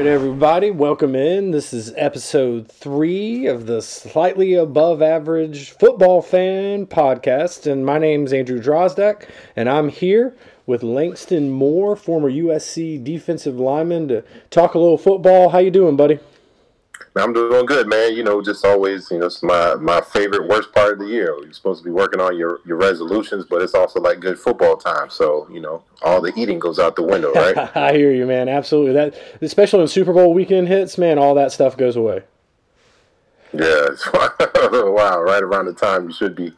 Right, 0.00 0.06
everybody, 0.06 0.70
welcome 0.70 1.14
in. 1.14 1.50
This 1.50 1.74
is 1.74 1.92
episode 1.94 2.72
three 2.72 3.46
of 3.46 3.66
the 3.66 3.82
Slightly 3.82 4.54
Above 4.54 5.02
Average 5.02 5.72
Football 5.72 6.22
Fan 6.22 6.86
podcast. 6.86 7.70
And 7.70 7.84
my 7.84 7.98
name's 7.98 8.32
Andrew 8.32 8.62
Drozdak, 8.62 9.28
and 9.54 9.68
I'm 9.68 9.90
here 9.90 10.34
with 10.64 10.82
Langston 10.82 11.50
Moore, 11.50 11.96
former 11.96 12.30
USC 12.30 13.04
defensive 13.04 13.60
lineman, 13.60 14.08
to 14.08 14.24
talk 14.48 14.72
a 14.72 14.78
little 14.78 14.96
football. 14.96 15.50
How 15.50 15.58
you 15.58 15.70
doing, 15.70 15.96
buddy? 15.96 16.18
I'm 17.16 17.32
doing 17.32 17.66
good, 17.66 17.88
man. 17.88 18.14
You 18.14 18.22
know, 18.22 18.40
just 18.40 18.64
always, 18.64 19.10
you 19.10 19.18
know, 19.18 19.26
it's 19.26 19.42
my 19.42 19.74
my 19.74 20.00
favorite 20.00 20.48
worst 20.48 20.72
part 20.72 20.92
of 20.92 20.98
the 21.00 21.06
year. 21.06 21.36
You're 21.42 21.52
supposed 21.52 21.82
to 21.82 21.84
be 21.84 21.90
working 21.90 22.20
on 22.20 22.36
your 22.36 22.60
your 22.64 22.76
resolutions, 22.76 23.44
but 23.44 23.62
it's 23.62 23.74
also 23.74 24.00
like 24.00 24.20
good 24.20 24.38
football 24.38 24.76
time. 24.76 25.10
So, 25.10 25.48
you 25.50 25.60
know, 25.60 25.82
all 26.02 26.20
the 26.20 26.32
eating 26.36 26.60
goes 26.60 26.78
out 26.78 26.94
the 26.94 27.02
window, 27.02 27.32
right? 27.32 27.56
I 27.76 27.92
hear 27.94 28.12
you, 28.12 28.26
man. 28.26 28.48
Absolutely. 28.48 28.92
That 28.92 29.14
especially 29.40 29.80
when 29.80 29.88
Super 29.88 30.12
Bowl 30.12 30.32
weekend 30.32 30.68
hits, 30.68 30.98
man, 30.98 31.18
all 31.18 31.34
that 31.34 31.50
stuff 31.50 31.76
goes 31.76 31.96
away. 31.96 32.22
Yeah, 33.52 33.88
wow, 34.14 35.20
right 35.20 35.42
around 35.42 35.66
the 35.66 35.74
time 35.74 36.06
you 36.06 36.12
should 36.12 36.36
be 36.36 36.52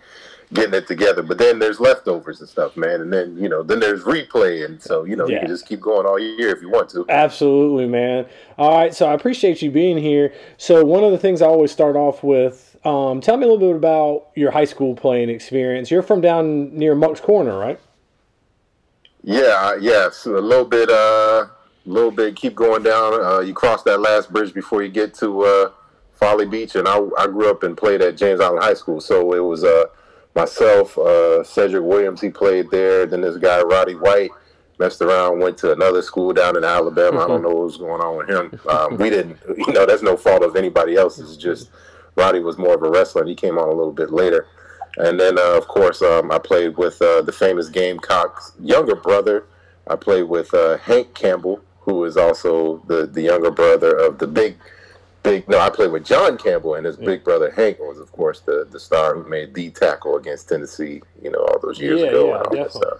getting 0.53 0.75
it 0.75 0.87
together. 0.87 1.23
But 1.23 1.39
then 1.39 1.59
there's 1.59 1.81
leftovers 1.81 2.41
and 2.41 2.49
stuff, 2.49 2.77
man. 2.77 3.01
And 3.01 3.13
then, 3.13 3.37
you 3.37 3.49
know, 3.49 3.63
then 3.63 3.81
there's 3.81 4.03
replay. 4.03 4.65
And 4.65 4.81
so, 4.81 5.05
you 5.05 5.17
know, 5.17 5.27
yeah. 5.27 5.35
you 5.35 5.41
can 5.41 5.49
just 5.49 5.67
keep 5.67 5.81
going 5.81 6.07
all 6.07 6.19
year 6.19 6.55
if 6.55 6.61
you 6.61 6.69
want 6.69 6.91
to. 6.91 7.05
Absolutely, 7.09 7.87
man. 7.87 8.27
All 8.59 8.77
right. 8.77 8.95
So 8.95 9.07
I 9.07 9.15
appreciate 9.15 9.63
you 9.63 9.71
being 9.71 9.99
here. 9.99 10.33
So, 10.57 10.85
one 10.85 11.05
of 11.05 11.13
the 11.13 11.19
things 11.19 11.43
I 11.43 11.47
always 11.47 11.73
start 11.73 11.97
off 11.97 12.23
with 12.23 12.73
um, 12.85 13.21
tell 13.21 13.37
me 13.37 13.45
a 13.45 13.49
little 13.49 13.59
bit 13.59 13.77
about 13.77 14.29
your 14.35 14.51
high 14.51 14.65
school 14.65 14.95
playing 14.97 15.29
experience. 15.29 15.91
You're 15.91 16.03
from 16.03 16.21
down 16.21 16.77
near 16.77 16.95
Moncks 16.95 17.21
Corner, 17.21 17.57
right? 17.57 17.79
Yeah, 19.23 19.77
yeah. 19.81 20.11
So 20.11 20.37
a 20.37 20.41
little 20.41 20.65
bit, 20.65 20.91
uh, 20.91 21.47
a 21.47 21.51
little 21.87 22.11
bit, 22.11 22.35
keep 22.35 22.57
going 22.57 22.83
down. 22.83 23.23
Uh, 23.23 23.41
you 23.41 23.55
cross 23.55 23.85
that 23.85 24.01
last 24.01 24.33
bridge 24.33 24.53
before 24.53 24.83
you 24.83 24.89
get 24.89 25.15
to 25.15 25.43
uh, 25.43 25.71
Folly 26.15 26.47
Beach. 26.47 26.75
And 26.75 26.89
I, 26.89 27.01
I 27.19 27.27
grew 27.27 27.49
up 27.49 27.63
and 27.63 27.77
played 27.77 28.03
at 28.03 28.17
James 28.17 28.41
Island 28.41 28.65
High 28.65 28.75
School. 28.75 29.01
So 29.01 29.33
it 29.33 29.41
was, 29.41 29.63
uh, 29.63 29.85
myself, 30.35 30.97
uh, 30.99 31.45
Cedric 31.45 31.83
Williams, 31.83 32.21
he 32.21 32.31
played 32.31 32.71
there. 32.71 33.07
Then 33.07 33.21
this 33.21 33.37
guy, 33.37 33.61
Roddy 33.63 33.95
White, 33.95 34.31
messed 34.79 35.03
around, 35.03 35.41
went 35.41 35.59
to 35.59 35.73
another 35.73 36.03
school 36.03 36.33
down 36.33 36.57
in 36.57 36.65
Alabama. 36.65 37.19
Mm-hmm. 37.19 37.23
I 37.23 37.27
don't 37.29 37.43
know 37.43 37.51
what 37.51 37.65
was 37.65 37.77
going 37.77 38.01
on 38.01 38.17
with 38.17 38.29
him. 38.29 38.61
Um, 38.69 38.97
we 38.97 39.11
didn't, 39.11 39.39
you 39.57 39.73
know, 39.73 39.87
that's 39.87 40.03
no 40.03 40.17
fault 40.17 40.43
of 40.43 40.57
anybody 40.57 40.97
else. 40.97 41.19
It's 41.19 41.37
just 41.37 41.71
Roddy 42.17 42.41
was 42.41 42.59
more 42.59 42.75
of 42.75 42.83
a 42.83 42.91
wrestler. 42.91 43.23
and 43.23 43.29
He 43.29 43.37
came 43.37 43.59
on 43.59 43.69
a 43.69 43.75
little 43.75 43.93
bit 43.93 44.11
later. 44.11 44.47
And 44.97 45.19
then, 45.19 45.39
uh, 45.39 45.57
of 45.57 45.69
course, 45.69 46.03
um, 46.03 46.31
I 46.31 46.39
played 46.39 46.77
with 46.77 47.01
uh, 47.01 47.23
the 47.23 47.33
famous 47.33 47.69
Gamecocks' 47.69 48.53
younger 48.61 48.97
brother. 48.97 49.47
I 49.87 49.97
played 49.97 50.25
with 50.25 50.53
uh, 50.53 50.77
Hank 50.79 51.15
Campbell, 51.15 51.63
who 51.81 52.05
is 52.05 52.17
also 52.17 52.83
the, 52.87 53.07
the 53.07 53.23
younger 53.23 53.51
brother 53.51 53.97
of 53.97 54.19
the 54.19 54.27
big– 54.27 54.57
big. 55.23 55.49
No, 55.49 55.59
I 55.59 55.71
played 55.71 55.93
with 55.93 56.05
John 56.05 56.37
Campbell, 56.39 56.75
and 56.75 56.87
his 56.87 56.99
yeah. 56.99 57.07
big 57.07 57.25
brother 57.25 57.51
Hank 57.51 57.79
was, 57.79 57.99
of 57.99 58.11
course, 58.13 58.41
the 58.41 58.67
the 58.71 58.81
star 58.81 59.15
who 59.15 59.29
made 59.29 59.55
the 59.55 59.71
tackle 59.71 60.17
against 60.17 60.49
Tennessee. 60.49 61.03
You 61.23 61.31
know, 61.31 61.39
all 61.39 61.59
those 61.61 61.81
years 61.81 62.01
yeah, 62.01 62.09
ago. 62.09 62.29
Yeah, 62.29 62.37
and 62.37 62.47
all 62.47 62.55
definitely. 62.55 62.99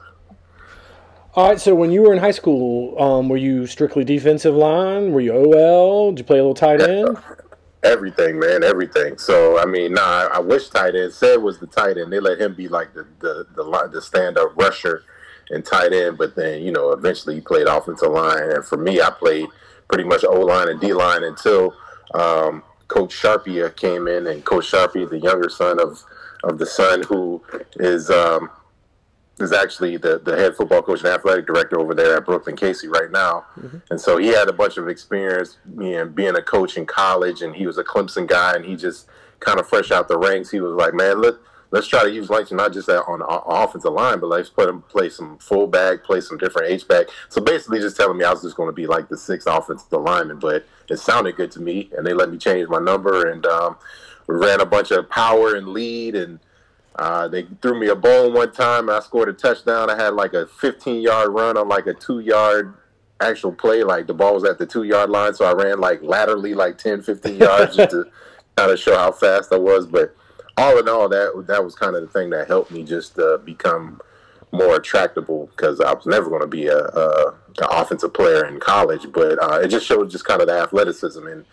All 1.35 1.49
right. 1.49 1.61
So 1.61 1.75
when 1.75 1.91
you 1.91 2.03
were 2.03 2.13
in 2.13 2.19
high 2.19 2.33
school, 2.33 3.01
um, 3.01 3.29
were 3.29 3.37
you 3.37 3.67
strictly 3.67 4.05
defensive 4.05 4.55
line? 4.55 5.13
Were 5.13 5.21
you 5.21 5.33
OL? 5.33 6.13
Did 6.13 6.21
you 6.21 6.25
play 6.25 6.39
a 6.39 6.43
little 6.43 6.55
tight 6.55 6.81
end? 6.81 7.17
Everything, 7.85 8.39
man, 8.39 8.63
everything. 8.63 9.19
So 9.19 9.59
I 9.59 9.65
mean, 9.65 9.95
nah, 9.95 10.03
I, 10.03 10.29
I 10.35 10.39
wish 10.39 10.69
tight 10.69 10.95
end. 10.95 11.13
Said 11.13 11.43
was 11.43 11.59
the 11.59 11.67
tight 11.67 11.99
end. 11.99 12.13
They 12.13 12.21
let 12.21 12.41
him 12.41 12.55
be 12.55 12.69
like 12.69 12.95
the 12.95 13.05
the 13.19 13.45
the, 13.57 13.91
the 13.93 14.01
stand 14.01 14.39
up 14.39 14.57
rusher 14.57 15.03
and 15.51 15.65
tight 15.65 15.93
end, 15.93 16.17
but 16.17 16.37
then 16.37 16.63
you 16.63 16.71
know 16.71 16.93
eventually 16.93 17.35
he 17.35 17.41
played 17.41 17.67
offensive 17.67 18.13
line. 18.13 18.53
And 18.53 18.65
for 18.65 18.77
me, 18.77 19.01
I 19.01 19.11
played 19.11 19.49
pretty 19.89 20.05
much 20.05 20.23
O 20.23 20.39
line 20.39 20.69
and 20.69 20.81
D 20.81 20.93
line 20.93 21.25
until 21.25 21.75
um, 22.15 22.63
Coach 22.89 23.15
Sharpie 23.15 23.75
came 23.77 24.07
in, 24.09 24.27
and 24.27 24.45
Coach 24.45 24.71
Sharpie, 24.71 25.09
the 25.09 25.19
younger 25.19 25.49
son 25.49 25.81
of 25.81 26.03
of 26.45 26.59
the 26.59 26.67
son 26.67 27.03
who 27.05 27.43
is 27.77 28.11
um, 28.11 28.51
is 29.39 29.53
actually 29.53 29.97
the, 29.97 30.19
the 30.19 30.37
head 30.37 30.55
football 30.55 30.83
coach 30.83 31.01
and 31.01 31.09
athletic 31.09 31.47
director 31.47 31.79
over 31.81 31.95
there 31.95 32.17
at 32.17 32.25
Brookland-Cayce 32.25 32.85
right 32.87 33.11
now. 33.11 33.45
Mm-hmm. 33.59 33.79
And 33.91 34.01
so 34.01 34.19
he 34.19 34.29
had 34.29 34.49
a 34.49 34.53
bunch 34.53 34.77
of 34.77 34.89
experience 34.89 35.57
being, 35.77 36.11
being 36.11 36.37
a 36.37 36.43
coach 36.43 36.77
in 36.77 36.87
college, 36.87 37.43
and 37.43 37.55
he 37.55 37.67
was 37.67 37.79
a 37.79 37.85
Clemson 37.85 38.27
guy, 38.27 38.55
and 38.55 38.65
he 38.65 38.77
just 38.77 39.09
kind 39.41 39.59
of 39.59 39.69
fresh 39.69 39.91
out 39.91 40.09
the 40.09 40.19
ranks. 40.19 40.51
He 40.51 40.61
was 40.61 40.75
like, 40.75 40.95
man, 40.95 41.21
look, 41.21 41.45
let's 41.73 41.89
try 41.89 42.05
to 42.05 42.11
use 42.11 42.31
Langston 42.31 42.59
not 42.59 42.73
just 42.73 42.89
on 42.89 43.19
the 43.19 43.27
offensive 43.27 43.93
line, 43.93 44.21
but 44.21 44.29
let's 44.29 44.51
put 44.51 44.69
him 44.69 44.83
play 44.83 45.09
some 45.09 45.39
fullback, 45.39 46.05
play 46.05 46.21
some 46.21 46.37
different 46.39 46.71
H 46.71 46.87
back. 46.87 47.07
So 47.31 47.41
basically, 47.41 47.81
just 47.81 47.97
telling 47.97 48.19
me 48.19 48.25
I 48.25 48.31
was 48.31 48.43
just 48.43 48.57
going 48.57 48.69
to 48.69 48.75
be 48.75 48.87
like 48.87 49.09
the 49.09 49.17
sixth 49.17 49.49
offensive 49.49 49.91
lineman, 49.91 50.39
but 50.39 50.67
it 50.89 50.99
sounded 50.99 51.37
good 51.37 51.51
to 51.53 51.61
me, 51.61 51.91
and 51.97 52.07
they 52.07 52.13
let 52.13 52.31
me 52.31 52.37
change 52.37 52.69
my 52.69 52.79
number, 52.79 53.31
and 53.31 53.45
um, 53.47 53.77
we 54.29 54.37
ran 54.37 54.61
a 54.61 54.67
bunch 54.67 54.91
of 54.91 55.09
power 55.09 55.57
and 55.57 55.69
lead, 55.69 56.15
and 56.15 56.39
uh, 56.97 57.27
they 57.27 57.47
threw 57.63 57.81
me 57.81 57.89
a 57.89 57.97
bone 57.97 58.35
one 58.35 58.53
time, 58.53 58.91
and 58.91 58.97
I 58.97 59.01
scored 59.01 59.31
a 59.31 59.33
touchdown. 59.33 59.89
I 59.91 59.97
had 59.97 60.13
like 60.13 60.35
a 60.35 60.47
15 60.47 61.01
yard 61.01 61.31
run 61.31 61.57
on 61.57 61.69
like 61.69 61.87
a 61.87 61.95
two 61.95 62.21
yard 62.21 62.75
actual 63.23 63.53
play, 63.53 63.83
like 63.83 64.07
the 64.07 64.15
ball 64.15 64.35
was 64.35 64.45
at 64.45 64.59
the 64.59 64.67
two 64.67 64.83
yard 64.83 65.09
line, 65.09 65.33
so 65.33 65.47
I 65.47 65.53
ran 65.53 65.81
like 65.81 66.03
laterally 66.03 66.53
like 66.53 66.77
10, 66.77 67.01
15 67.01 67.39
yards 67.39 67.77
just 67.77 67.91
to 67.93 68.05
kind 68.57 68.71
of 68.71 68.79
show 68.79 68.95
how 68.95 69.13
fast 69.13 69.55
I 69.55 69.57
was, 69.57 69.87
but 69.87 70.15
all 70.57 70.79
in 70.79 70.89
all, 70.89 71.09
that 71.09 71.45
that 71.49 71.65
was 71.65 71.75
kind 71.75 71.97
of 71.97 72.03
the 72.03 72.09
thing 72.09 72.31
that 72.31 72.49
helped 72.49 72.71
me 72.71 72.85
just 72.85 73.19
uh, 73.19 73.39
become 73.39 74.01
more 74.53 74.77
attractable 74.77 75.47
because 75.57 75.81
I 75.81 75.93
was 75.93 76.07
never 76.07 76.29
going 76.29 76.43
to 76.43 76.47
be 76.47 76.67
a, 76.67 76.79
a, 76.79 77.29
an 77.59 77.69
offensive 77.71 78.13
player 78.13 78.45
in 78.47 78.61
college, 78.61 79.07
but 79.13 79.43
uh, 79.43 79.61
it 79.61 79.69
just 79.69 79.87
showed 79.87 80.11
just 80.11 80.25
kind 80.25 80.41
of 80.41 80.49
the 80.49 80.55
athleticism 80.55 81.27
and. 81.27 81.45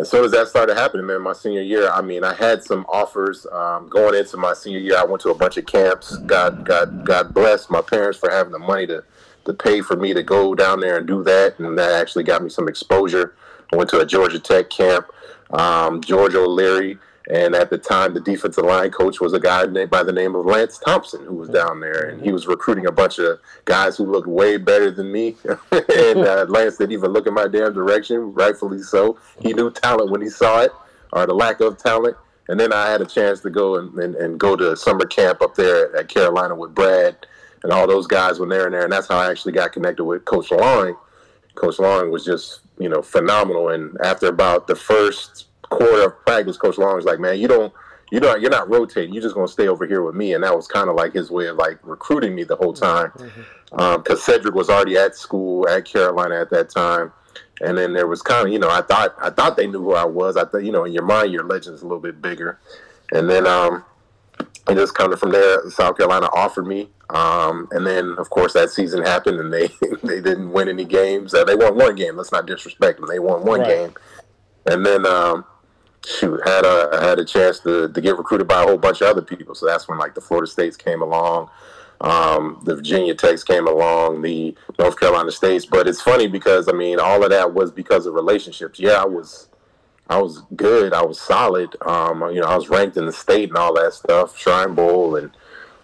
As 0.00 0.08
soon 0.08 0.24
as 0.24 0.30
that 0.30 0.46
started 0.46 0.76
happening, 0.76 1.06
man, 1.06 1.22
my 1.22 1.32
senior 1.32 1.60
year, 1.60 1.90
I 1.90 2.02
mean, 2.02 2.22
I 2.22 2.32
had 2.32 2.62
some 2.62 2.86
offers 2.88 3.48
um, 3.50 3.88
going 3.88 4.14
into 4.14 4.36
my 4.36 4.52
senior 4.54 4.78
year. 4.78 4.96
I 4.96 5.02
went 5.02 5.22
to 5.22 5.30
a 5.30 5.34
bunch 5.34 5.56
of 5.56 5.66
camps. 5.66 6.16
God, 6.18 6.64
God, 6.64 7.04
God 7.04 7.34
bless 7.34 7.68
my 7.68 7.80
parents 7.82 8.16
for 8.16 8.30
having 8.30 8.52
the 8.52 8.60
money 8.60 8.86
to 8.86 9.02
to 9.48 9.54
pay 9.54 9.80
for 9.80 9.96
me 9.96 10.14
to 10.14 10.22
go 10.22 10.54
down 10.54 10.78
there 10.78 10.98
and 10.98 11.06
do 11.06 11.24
that, 11.24 11.58
and 11.58 11.76
that 11.78 11.92
actually 12.00 12.22
got 12.22 12.44
me 12.44 12.50
some 12.50 12.68
exposure. 12.68 13.34
I 13.72 13.76
went 13.76 13.90
to 13.90 13.98
a 13.98 14.06
Georgia 14.06 14.38
Tech 14.38 14.70
camp. 14.70 15.06
Um, 15.50 16.02
George 16.02 16.34
O'Leary 16.34 16.98
and 17.30 17.54
at 17.54 17.68
the 17.68 17.76
time, 17.76 18.14
the 18.14 18.20
defensive 18.20 18.64
line 18.64 18.90
coach 18.90 19.20
was 19.20 19.34
a 19.34 19.40
guy 19.40 19.66
named 19.66 19.90
by 19.90 20.02
the 20.02 20.12
name 20.12 20.34
of 20.34 20.46
Lance 20.46 20.78
Thompson, 20.78 21.24
who 21.26 21.34
was 21.34 21.50
down 21.50 21.80
there, 21.80 22.08
and 22.08 22.22
he 22.22 22.32
was 22.32 22.46
recruiting 22.46 22.86
a 22.86 22.92
bunch 22.92 23.18
of 23.18 23.38
guys 23.66 23.98
who 23.98 24.10
looked 24.10 24.26
way 24.26 24.56
better 24.56 24.90
than 24.90 25.12
me. 25.12 25.36
and 25.70 26.20
uh, 26.20 26.46
Lance 26.48 26.78
didn't 26.78 26.92
even 26.92 27.12
look 27.12 27.26
in 27.26 27.34
my 27.34 27.46
damn 27.46 27.74
direction, 27.74 28.32
rightfully 28.32 28.80
so. 28.80 29.18
He 29.42 29.52
knew 29.52 29.70
talent 29.70 30.10
when 30.10 30.22
he 30.22 30.30
saw 30.30 30.62
it, 30.62 30.72
or 31.12 31.26
the 31.26 31.34
lack 31.34 31.60
of 31.60 31.76
talent. 31.76 32.16
And 32.48 32.58
then 32.58 32.72
I 32.72 32.90
had 32.90 33.02
a 33.02 33.06
chance 33.06 33.40
to 33.40 33.50
go 33.50 33.76
and, 33.76 33.92
and, 33.98 34.14
and 34.14 34.40
go 34.40 34.56
to 34.56 34.74
summer 34.74 35.04
camp 35.04 35.42
up 35.42 35.54
there 35.54 35.94
at 35.94 36.08
Carolina 36.08 36.54
with 36.54 36.74
Brad 36.74 37.26
and 37.62 37.72
all 37.72 37.86
those 37.86 38.06
guys 38.06 38.40
when 38.40 38.48
they're 38.48 38.66
in 38.66 38.72
there. 38.72 38.84
And 38.84 38.92
that's 38.92 39.08
how 39.08 39.18
I 39.18 39.30
actually 39.30 39.52
got 39.52 39.72
connected 39.72 40.04
with 40.04 40.24
Coach 40.24 40.50
Long. 40.50 40.96
Coach 41.56 41.78
Long 41.78 42.10
was 42.10 42.24
just, 42.24 42.60
you 42.78 42.88
know, 42.88 43.02
phenomenal. 43.02 43.68
And 43.68 43.98
after 44.02 44.28
about 44.28 44.66
the 44.66 44.76
first 44.76 45.47
quarter 45.70 46.06
of 46.06 46.24
practice, 46.24 46.56
Coach 46.56 46.78
Long 46.78 46.96
was 46.96 47.04
like, 47.04 47.20
"Man, 47.20 47.38
you 47.38 47.48
don't." 47.48 47.72
You 48.10 48.20
know, 48.20 48.34
you're 48.36 48.48
not 48.48 48.70
rotating. 48.70 49.12
You're 49.12 49.22
just 49.22 49.34
gonna 49.34 49.46
stay 49.46 49.68
over 49.68 49.86
here 49.86 50.00
with 50.00 50.14
me, 50.14 50.32
and 50.32 50.42
that 50.42 50.56
was 50.56 50.66
kind 50.66 50.88
of 50.88 50.96
like 50.96 51.12
his 51.12 51.30
way 51.30 51.46
of 51.46 51.58
like 51.58 51.78
recruiting 51.82 52.34
me 52.34 52.42
the 52.42 52.56
whole 52.56 52.72
time, 52.72 53.12
because 53.14 53.30
mm-hmm. 53.70 53.80
um, 53.80 54.16
Cedric 54.16 54.54
was 54.54 54.70
already 54.70 54.96
at 54.96 55.14
school 55.14 55.68
at 55.68 55.84
Carolina 55.84 56.40
at 56.40 56.48
that 56.48 56.70
time, 56.70 57.12
and 57.60 57.76
then 57.76 57.92
there 57.92 58.06
was 58.06 58.22
kind 58.22 58.46
of 58.46 58.52
you 58.52 58.58
know 58.58 58.70
I 58.70 58.82
thought 58.82 59.14
I 59.20 59.28
thought 59.28 59.58
they 59.58 59.66
knew 59.66 59.82
who 59.82 59.94
I 59.94 60.06
was. 60.06 60.38
I 60.38 60.46
thought 60.46 60.64
you 60.64 60.72
know 60.72 60.84
in 60.84 60.92
your 60.92 61.04
mind 61.04 61.32
your 61.32 61.44
legend's 61.44 61.82
a 61.82 61.84
little 61.84 62.00
bit 62.00 62.22
bigger, 62.22 62.58
and 63.12 63.28
then 63.28 63.46
um, 63.46 63.84
and 64.68 64.78
just 64.78 64.94
kind 64.94 65.12
of 65.12 65.18
from 65.18 65.32
there, 65.32 65.68
South 65.70 65.96
Carolina 65.96 66.28
offered 66.32 66.66
me, 66.66 66.88
um, 67.10 67.68
and 67.72 67.86
then 67.86 68.14
of 68.18 68.30
course 68.30 68.52
that 68.52 68.70
season 68.70 69.02
happened, 69.02 69.40
and 69.40 69.52
they 69.52 69.68
they 70.02 70.20
didn't 70.20 70.52
win 70.52 70.68
any 70.68 70.84
games. 70.84 71.34
Uh, 71.34 71.44
they 71.44 71.54
won 71.54 71.76
one 71.76 71.94
game. 71.94 72.16
Let's 72.16 72.32
not 72.32 72.46
disrespect 72.46 73.00
them. 73.00 73.08
They 73.08 73.18
won 73.18 73.44
one 73.44 73.60
right. 73.60 73.68
game, 73.68 73.94
and 74.66 74.84
then 74.84 75.06
um, 75.06 75.44
shoot 76.08 76.40
had 76.46 76.64
a 76.64 76.98
had 77.00 77.18
a 77.18 77.24
chance 77.24 77.60
to, 77.60 77.88
to 77.88 78.00
get 78.00 78.16
recruited 78.16 78.48
by 78.48 78.62
a 78.62 78.66
whole 78.66 78.78
bunch 78.78 79.00
of 79.00 79.08
other 79.08 79.22
people. 79.22 79.54
So 79.54 79.66
that's 79.66 79.88
when 79.88 79.98
like 79.98 80.14
the 80.14 80.20
Florida 80.20 80.50
States 80.50 80.76
came 80.76 81.02
along, 81.02 81.50
um, 82.00 82.60
the 82.64 82.76
Virginia 82.76 83.14
Techs 83.14 83.44
came 83.44 83.66
along, 83.66 84.22
the 84.22 84.56
North 84.78 84.98
Carolina 84.98 85.30
States. 85.30 85.66
But 85.66 85.86
it's 85.86 86.00
funny 86.00 86.26
because 86.26 86.68
I 86.68 86.72
mean 86.72 86.98
all 86.98 87.22
of 87.22 87.30
that 87.30 87.52
was 87.52 87.70
because 87.70 88.06
of 88.06 88.14
relationships. 88.14 88.80
Yeah, 88.80 89.02
I 89.02 89.04
was 89.04 89.48
I 90.08 90.20
was 90.20 90.42
good, 90.56 90.94
I 90.94 91.04
was 91.04 91.20
solid. 91.20 91.76
Um, 91.82 92.22
you 92.32 92.40
know, 92.40 92.46
I 92.46 92.56
was 92.56 92.70
ranked 92.70 92.96
in 92.96 93.04
the 93.04 93.12
state 93.12 93.50
and 93.50 93.58
all 93.58 93.74
that 93.74 93.92
stuff, 93.92 94.38
Shrine 94.38 94.74
Bowl 94.74 95.16
and 95.16 95.30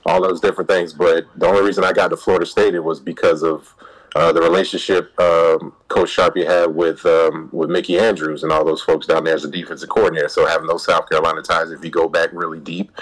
all 0.06 0.22
those 0.22 0.40
different 0.40 0.70
things. 0.70 0.94
But 0.94 1.26
the 1.36 1.46
only 1.46 1.62
reason 1.62 1.84
I 1.84 1.92
got 1.92 2.08
to 2.08 2.16
Florida 2.16 2.46
State 2.46 2.74
it 2.74 2.82
was 2.82 3.00
because 3.00 3.42
of 3.42 3.74
uh, 4.14 4.32
the 4.32 4.40
relationship 4.40 5.18
um, 5.20 5.74
Coach 5.88 6.16
Sharpie 6.16 6.46
had 6.46 6.74
with 6.74 7.04
um, 7.06 7.48
with 7.52 7.70
Mickey 7.70 7.98
Andrews 7.98 8.42
and 8.42 8.52
all 8.52 8.64
those 8.64 8.82
folks 8.82 9.06
down 9.06 9.24
there 9.24 9.34
as 9.34 9.44
a 9.44 9.50
defensive 9.50 9.88
coordinator. 9.88 10.28
So 10.28 10.46
having 10.46 10.66
those 10.66 10.84
South 10.84 11.08
Carolina 11.08 11.42
ties, 11.42 11.70
if 11.70 11.84
you 11.84 11.90
go 11.90 12.08
back 12.08 12.30
really 12.32 12.60
deep, 12.60 12.92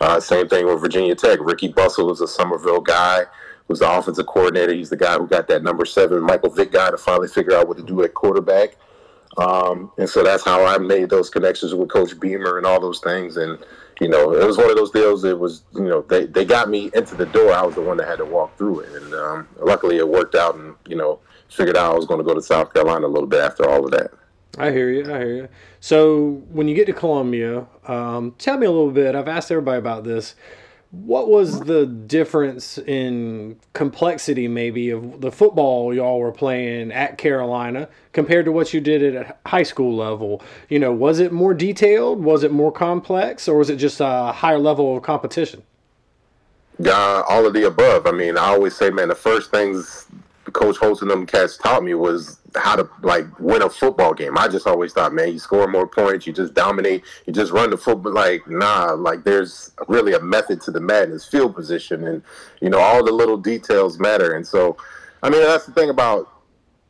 uh, 0.00 0.20
same 0.20 0.48
thing 0.48 0.66
with 0.66 0.80
Virginia 0.80 1.14
Tech. 1.14 1.38
Ricky 1.40 1.68
Bustle 1.68 2.06
was 2.06 2.20
a 2.20 2.28
Summerville 2.28 2.80
guy 2.80 3.26
was 3.68 3.80
the 3.80 3.90
offensive 3.90 4.26
coordinator. 4.26 4.72
He's 4.72 4.90
the 4.90 4.96
guy 4.96 5.16
who 5.16 5.26
got 5.26 5.48
that 5.48 5.62
number 5.62 5.84
seven 5.84 6.22
Michael 6.22 6.50
Vick 6.50 6.72
guy 6.72 6.90
to 6.90 6.96
finally 6.96 7.28
figure 7.28 7.56
out 7.56 7.68
what 7.68 7.76
to 7.78 7.82
do 7.82 8.02
at 8.02 8.14
quarterback. 8.14 8.76
Um, 9.36 9.90
and 9.98 10.08
so 10.08 10.22
that's 10.22 10.44
how 10.44 10.64
I 10.64 10.78
made 10.78 11.10
those 11.10 11.28
connections 11.28 11.74
with 11.74 11.90
Coach 11.90 12.18
Beamer 12.18 12.58
and 12.58 12.66
all 12.66 12.80
those 12.80 13.00
things. 13.00 13.36
And 13.36 13.58
you 14.00 14.08
know, 14.08 14.34
it 14.34 14.46
was 14.46 14.58
one 14.58 14.70
of 14.70 14.76
those 14.76 14.90
deals. 14.90 15.24
It 15.24 15.38
was 15.38 15.64
you 15.74 15.88
know 15.88 16.02
they 16.02 16.26
they 16.26 16.44
got 16.44 16.68
me 16.68 16.90
into 16.94 17.14
the 17.14 17.26
door. 17.26 17.52
I 17.52 17.64
was 17.64 17.74
the 17.74 17.82
one 17.82 17.96
that 17.96 18.08
had 18.08 18.18
to 18.18 18.24
walk 18.24 18.56
through 18.58 18.80
it, 18.80 19.02
and 19.02 19.14
um, 19.14 19.48
luckily 19.58 19.96
it 19.96 20.08
worked 20.08 20.34
out. 20.34 20.54
And 20.54 20.74
you 20.86 20.96
know, 20.96 21.20
figured 21.48 21.76
out 21.76 21.92
I 21.92 21.94
was 21.94 22.06
going 22.06 22.18
to 22.18 22.24
go 22.24 22.34
to 22.34 22.42
South 22.42 22.72
Carolina 22.72 23.06
a 23.06 23.08
little 23.08 23.28
bit 23.28 23.40
after 23.40 23.68
all 23.68 23.84
of 23.84 23.90
that. 23.92 24.10
I 24.58 24.70
hear 24.70 24.90
you. 24.90 25.02
I 25.12 25.18
hear 25.18 25.34
you. 25.34 25.48
So 25.80 26.42
when 26.50 26.68
you 26.68 26.74
get 26.74 26.86
to 26.86 26.92
Columbia, 26.92 27.66
um, 27.86 28.34
tell 28.38 28.58
me 28.58 28.66
a 28.66 28.70
little 28.70 28.90
bit. 28.90 29.14
I've 29.14 29.28
asked 29.28 29.50
everybody 29.50 29.78
about 29.78 30.04
this. 30.04 30.34
What 30.90 31.28
was 31.28 31.60
the 31.60 31.84
difference 31.84 32.78
in 32.78 33.58
complexity, 33.72 34.48
maybe, 34.48 34.90
of 34.90 35.20
the 35.20 35.32
football 35.32 35.92
y'all 35.92 36.20
were 36.20 36.32
playing 36.32 36.92
at 36.92 37.18
Carolina 37.18 37.88
compared 38.12 38.44
to 38.44 38.52
what 38.52 38.72
you 38.72 38.80
did 38.80 39.14
at 39.14 39.38
high 39.46 39.64
school 39.64 39.94
level? 39.96 40.42
You 40.68 40.78
know, 40.78 40.92
was 40.92 41.18
it 41.18 41.32
more 41.32 41.54
detailed? 41.54 42.22
Was 42.22 42.44
it 42.44 42.52
more 42.52 42.72
complex? 42.72 43.48
Or 43.48 43.58
was 43.58 43.68
it 43.68 43.76
just 43.76 44.00
a 44.00 44.32
higher 44.32 44.58
level 44.58 44.96
of 44.96 45.02
competition? 45.02 45.64
Uh, 46.84 47.22
all 47.28 47.46
of 47.46 47.54
the 47.54 47.66
above. 47.66 48.06
I 48.06 48.12
mean, 48.12 48.38
I 48.38 48.46
always 48.46 48.76
say, 48.76 48.90
man, 48.90 49.08
the 49.08 49.14
first 49.14 49.50
things 49.50 50.05
Coach 50.56 50.78
Holtz 50.78 51.02
and 51.02 51.10
them 51.10 51.26
cats 51.26 51.58
taught 51.58 51.84
me 51.84 51.92
was 51.92 52.38
how 52.54 52.76
to 52.76 52.88
like 53.02 53.26
win 53.38 53.60
a 53.60 53.68
football 53.68 54.14
game. 54.14 54.38
I 54.38 54.48
just 54.48 54.66
always 54.66 54.94
thought, 54.94 55.12
man, 55.12 55.32
you 55.32 55.38
score 55.38 55.68
more 55.68 55.86
points, 55.86 56.26
you 56.26 56.32
just 56.32 56.54
dominate, 56.54 57.04
you 57.26 57.32
just 57.34 57.52
run 57.52 57.68
the 57.68 57.76
football. 57.76 58.14
Like, 58.14 58.48
nah, 58.48 58.92
like 58.92 59.22
there's 59.22 59.72
really 59.86 60.14
a 60.14 60.20
method 60.20 60.62
to 60.62 60.70
the 60.70 60.80
madness. 60.80 61.26
Field 61.26 61.54
position 61.54 62.06
and 62.06 62.22
you 62.62 62.70
know 62.70 62.78
all 62.78 63.04
the 63.04 63.12
little 63.12 63.36
details 63.36 63.98
matter. 63.98 64.32
And 64.32 64.46
so, 64.46 64.78
I 65.22 65.28
mean, 65.28 65.42
that's 65.42 65.66
the 65.66 65.72
thing 65.72 65.90
about 65.90 66.32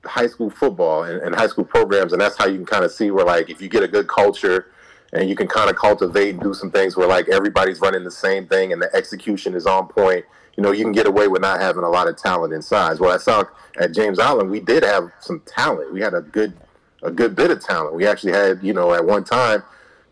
high 0.04 0.28
school 0.28 0.50
football 0.50 1.02
and, 1.02 1.20
and 1.20 1.34
high 1.34 1.48
school 1.48 1.64
programs, 1.64 2.12
and 2.12 2.20
that's 2.20 2.36
how 2.36 2.46
you 2.46 2.56
can 2.56 2.66
kind 2.66 2.84
of 2.84 2.92
see 2.92 3.10
where 3.10 3.26
like 3.26 3.50
if 3.50 3.60
you 3.60 3.69
get 3.69 3.82
a 3.82 3.88
good 3.88 4.06
culture 4.06 4.70
and 5.12 5.28
you 5.28 5.34
can 5.34 5.48
kind 5.48 5.70
of 5.70 5.74
cultivate 5.74 6.30
and 6.30 6.40
do 6.40 6.54
some 6.54 6.70
things 6.70 6.96
where 6.96 7.08
like 7.08 7.28
everybody's 7.28 7.80
running 7.80 8.04
the 8.04 8.10
same 8.10 8.46
thing 8.46 8.72
and 8.72 8.80
the 8.80 8.94
execution 8.94 9.54
is 9.54 9.66
on 9.66 9.88
point 9.88 10.24
you 10.56 10.62
know, 10.62 10.73
you 10.73 10.85
can 10.85 10.93
get 10.93 11.06
away 11.06 11.29
with 11.29 11.43
not 11.43 11.61
having 11.61 11.85
a 11.85 11.88
lot 11.88 12.08
of 12.08 12.17
talent 12.17 12.53
in 12.53 12.62
size. 12.62 12.99
Well, 12.99 13.12
I 13.12 13.19
saw 13.19 13.44
at 13.79 13.93
James 13.93 14.19
Island, 14.19 14.50
we 14.50 14.61
did 14.61 14.82
have 14.82 15.12
some 15.20 15.41
talent. 15.41 15.93
We 15.93 16.00
had 16.00 16.14
a 16.14 16.23
good, 16.23 16.55
a 17.03 17.11
good 17.11 17.37
bit 17.37 17.50
of 17.50 17.62
talent. 17.62 17.94
We 17.94 18.06
actually 18.06 18.32
had, 18.32 18.62
you 18.62 18.73
know, 18.73 18.94
at 18.94 19.05
one 19.05 19.25
time, 19.25 19.62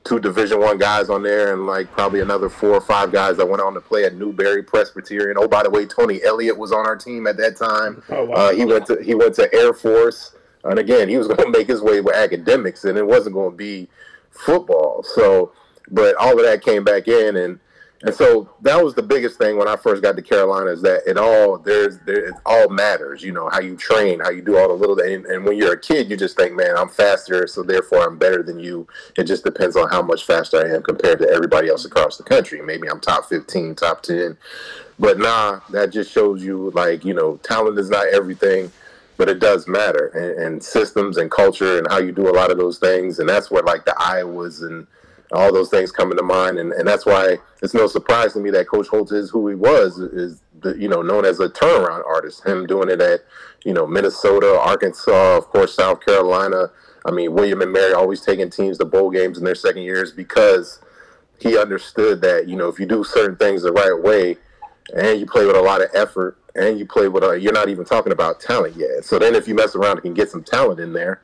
two 0.05 0.21
Division 0.21 0.61
One 0.61 0.79
guys 0.79 1.09
on 1.09 1.23
there, 1.23 1.53
and 1.53 1.67
like 1.67 1.91
probably 1.93 2.21
another 2.21 2.49
four 2.49 2.73
or 2.73 2.81
five 2.81 3.11
guys 3.11 3.39
that 3.39 3.49
went 3.49 3.63
on 3.63 3.73
to 3.75 3.81
play 3.81 4.05
at 4.05 4.15
Newberry 4.15 4.63
Presbyterian. 4.63 5.37
Oh, 5.39 5.49
by 5.49 5.63
the 5.63 5.71
way, 5.71 5.87
Tony 5.87 6.23
Elliott 6.23 6.59
was 6.59 6.73
on 6.73 6.87
our 6.87 6.97
team 6.97 7.27
at 7.27 7.39
that 7.39 7.57
time. 7.57 8.03
Oh, 8.11 8.25
wow. 8.27 8.35
uh, 8.35 8.53
he 8.53 8.65
went 8.67 8.87
to 8.87 9.03
he 9.03 9.15
went 9.15 9.35
to 9.37 9.53
Air 9.55 9.73
Force, 9.73 10.35
and 10.65 10.79
again, 10.79 11.09
he 11.09 11.17
was 11.17 11.27
going 11.29 11.39
to 11.39 11.59
make 11.59 11.67
his 11.67 11.81
way 11.81 12.01
with 12.01 12.15
academics, 12.15 12.85
and 12.85 12.99
it 12.99 13.07
wasn't 13.07 13.35
going 13.35 13.53
to 13.53 13.57
be 13.57 13.89
football. 14.31 15.03
So, 15.03 15.53
but 15.91 16.15
all 16.17 16.39
of 16.39 16.45
that 16.45 16.63
came 16.63 16.85
back 16.85 17.09
in, 17.09 17.37
and 17.37 17.59
and 18.05 18.15
so 18.15 18.51
that 18.61 18.85
was 18.85 18.95
the 18.95 19.03
biggest 19.03 19.39
thing 19.39 19.57
when 19.57 19.67
I 19.67 19.77
first 19.77 20.03
got 20.03 20.15
to 20.17 20.21
Carolina 20.21 20.71
is 20.71 20.83
that 20.83 21.01
it 21.07 21.17
all 21.17 21.57
there's 21.57 21.99
there, 22.01 22.27
it 22.29 22.35
all 22.45 22.69
matters. 22.69 23.23
You 23.23 23.33
know 23.33 23.49
how 23.49 23.61
you 23.61 23.77
train, 23.77 24.21
how 24.21 24.29
you 24.29 24.43
do 24.43 24.59
all 24.59 24.69
the 24.69 24.75
little. 24.75 25.01
And, 25.01 25.25
and 25.25 25.43
when 25.43 25.57
you're 25.57 25.73
a 25.73 25.81
kid, 25.81 26.11
you 26.11 26.17
just 26.19 26.37
think, 26.37 26.55
man, 26.55 26.77
I'm 26.77 26.91
faster, 26.91 27.47
so 27.47 27.63
therefore 27.63 28.07
I'm 28.07 28.19
better 28.19 28.43
than 28.43 28.59
you. 28.59 28.87
It 29.17 29.25
just 29.25 29.43
depends 29.43 29.75
on 29.75 29.89
how 29.89 30.03
much 30.03 30.25
faster 30.27 30.59
I 30.59 30.75
am 30.75 30.83
compared 30.83 31.19
to 31.21 31.31
everybody 31.31 31.71
else 31.71 31.87
across 31.87 32.19
the 32.19 32.25
country. 32.25 32.61
Maybe 32.61 32.91
I'm 32.91 33.01
top 33.01 33.25
15, 33.25 33.75
top 33.75 34.03
10, 34.03 34.37
but 34.99 35.19
nah, 35.19 35.61
that 35.71 35.91
just 35.91 36.13
shows 36.13 36.45
you 36.45 36.73
like 36.73 37.07
you 37.07 37.15
know 37.15 37.39
talent 37.39 37.79
is 37.79 37.89
not 37.89 38.07
everything 38.09 38.71
but 39.17 39.29
it 39.29 39.39
does 39.39 39.69
matter 39.69 40.09
and, 40.09 40.45
and, 40.45 40.65
systems 40.65 41.19
and 41.19 41.31
culture 41.31 41.79
and 41.79 41.87
how 41.89 41.99
you 41.99 42.11
do 42.11 42.29
a 42.29 42.35
lot 42.35 42.51
of 42.51 42.59
those 42.59 42.79
things 42.79 43.21
and 43.21 43.29
that's 43.29 43.49
what 43.49 43.65
like 43.65 43.85
the 43.85 43.93
iowas 43.93 44.63
and 44.63 44.89
all 45.33 45.53
those 45.53 45.71
things 45.71 45.91
coming 45.91 46.17
to 46.17 46.23
mind, 46.23 46.59
and, 46.59 46.73
and 46.73 46.87
that's 46.87 47.07
why 47.07 47.39
it's 47.63 47.75
no 47.75 47.87
surprise 47.87 48.35
to 48.35 48.41
me 48.41 48.51
that 48.51 48.69
Coach 48.69 48.89
Holtz 48.89 49.13
is 49.13 49.31
who 49.31 49.49
he 49.49 49.55
was, 49.55 49.99
is 49.99 50.43
the, 50.61 50.77
you 50.79 50.89
know 50.89 51.03
known 51.03 51.25
as 51.25 51.41
a 51.41 51.49
turnaround 51.49 52.05
artist. 52.07 52.45
Him 52.47 52.67
doing 52.67 52.91
it 52.91 53.01
at 53.01 53.21
you 53.65 53.73
know 53.73 53.87
Minnesota, 53.87 54.59
Arkansas, 54.61 55.37
of 55.37 55.47
course 55.49 55.75
South 55.75 56.05
Carolina. 56.05 56.71
I 57.07 57.11
mean 57.11 57.33
William 57.35 57.63
and 57.63 57.73
Mary 57.73 57.93
always 57.93 58.21
taking 58.21 58.51
teams 58.51 58.79
to 58.79 58.85
bowl 58.85 59.11
games 59.11 59.39
in 59.39 59.45
their 59.45 59.55
second 59.55 59.83
years 59.83 60.13
because 60.13 60.81
he 61.41 61.59
understood 61.59 62.21
that 62.23 62.49
you 62.49 62.57
know 62.57 62.69
if 62.69 62.79
you 62.79 62.87
do 62.87 63.05
certain 63.05 63.37
things 63.37 63.63
the 63.63 63.73
right 63.73 64.01
way 64.03 64.37
and 64.95 65.19
you 65.19 65.27
play 65.27 65.47
with 65.47 65.57
a 65.57 65.63
lot 65.63 65.83
of 65.83 65.89
effort 65.95 66.39
and 66.55 66.79
you 66.79 66.87
play 66.87 67.09
with 67.09 67.25
a, 67.25 67.39
you're 67.39 67.53
not 67.53 67.69
even 67.69 67.85
talking 67.85 68.13
about 68.13 68.41
talent 68.41 68.77
yet. 68.77 69.05
So 69.05 69.19
then 69.19 69.35
if 69.35 69.49
you 69.49 69.55
mess 69.55 69.75
around 69.75 69.93
and 69.93 70.03
can 70.03 70.15
get 70.15 70.31
some 70.31 70.45
talent 70.45 70.79
in 70.79 70.93
there 70.93 71.21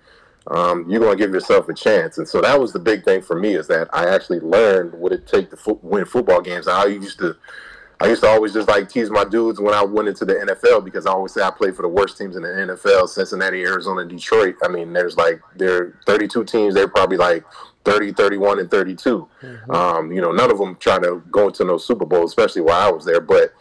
um, 0.50 0.85
you're 0.91 1.00
going 1.00 1.17
to 1.17 1.23
give 1.23 1.32
yourself 1.32 1.69
a 1.69 1.75
chance. 1.75 2.19
And 2.19 2.29
so 2.29 2.41
that 2.41 2.61
was 2.61 2.73
the 2.73 2.81
big 2.81 3.05
thing 3.05 3.23
for 3.23 3.38
me 3.38 3.55
is 3.55 3.69
that 3.69 3.88
I 3.93 4.12
actually 4.12 4.41
learned 4.41 4.94
what 4.94 5.12
it 5.12 5.26
take 5.26 5.50
to 5.50 5.56
fo- 5.56 5.79
win 5.82 6.05
football 6.05 6.41
games. 6.41 6.67
I 6.67 6.87
used 6.87 7.20
to, 7.20 7.37
I 8.00 8.08
used 8.08 8.23
to 8.23 8.29
always 8.29 8.52
just 8.52 8.67
like 8.67 8.88
tease 8.88 9.11
my 9.11 9.25
dudes 9.25 9.61
when 9.61 9.75
I 9.75 9.85
went 9.85 10.08
into 10.08 10.25
the 10.25 10.35
NFL 10.35 10.85
because 10.85 11.06
I 11.06 11.12
always 11.12 11.32
say 11.32 11.43
I 11.43 11.50
played 11.50 11.76
for 11.76 11.82
the 11.82 11.88
worst 11.88 12.19
teams 12.19 12.35
in 12.35 12.43
the 12.43 12.49
NFL: 12.49 13.08
Cincinnati, 13.08 13.62
Arizona, 13.62 14.05
Detroit. 14.05 14.56
I 14.64 14.69
mean, 14.69 14.93
there's 14.93 15.17
like 15.17 15.41
there 15.55 15.76
are 15.76 16.00
32 16.06 16.44
teams. 16.44 16.75
They're 16.75 16.88
probably 16.88 17.17
like 17.17 17.44
30, 17.85 18.12
31, 18.12 18.58
and 18.58 18.70
32. 18.70 19.29
Mm-hmm. 19.43 19.70
Um, 19.70 20.11
you 20.11 20.20
know, 20.20 20.32
none 20.32 20.50
of 20.50 20.58
them 20.58 20.76
try 20.81 20.99
to 20.99 21.23
go 21.31 21.47
into 21.49 21.64
no 21.64 21.79
Super 21.79 22.06
Bowl, 22.06 22.25
especially 22.25 22.62
while 22.62 22.88
I 22.88 22.91
was 22.91 23.05
there. 23.05 23.20
But 23.20 23.52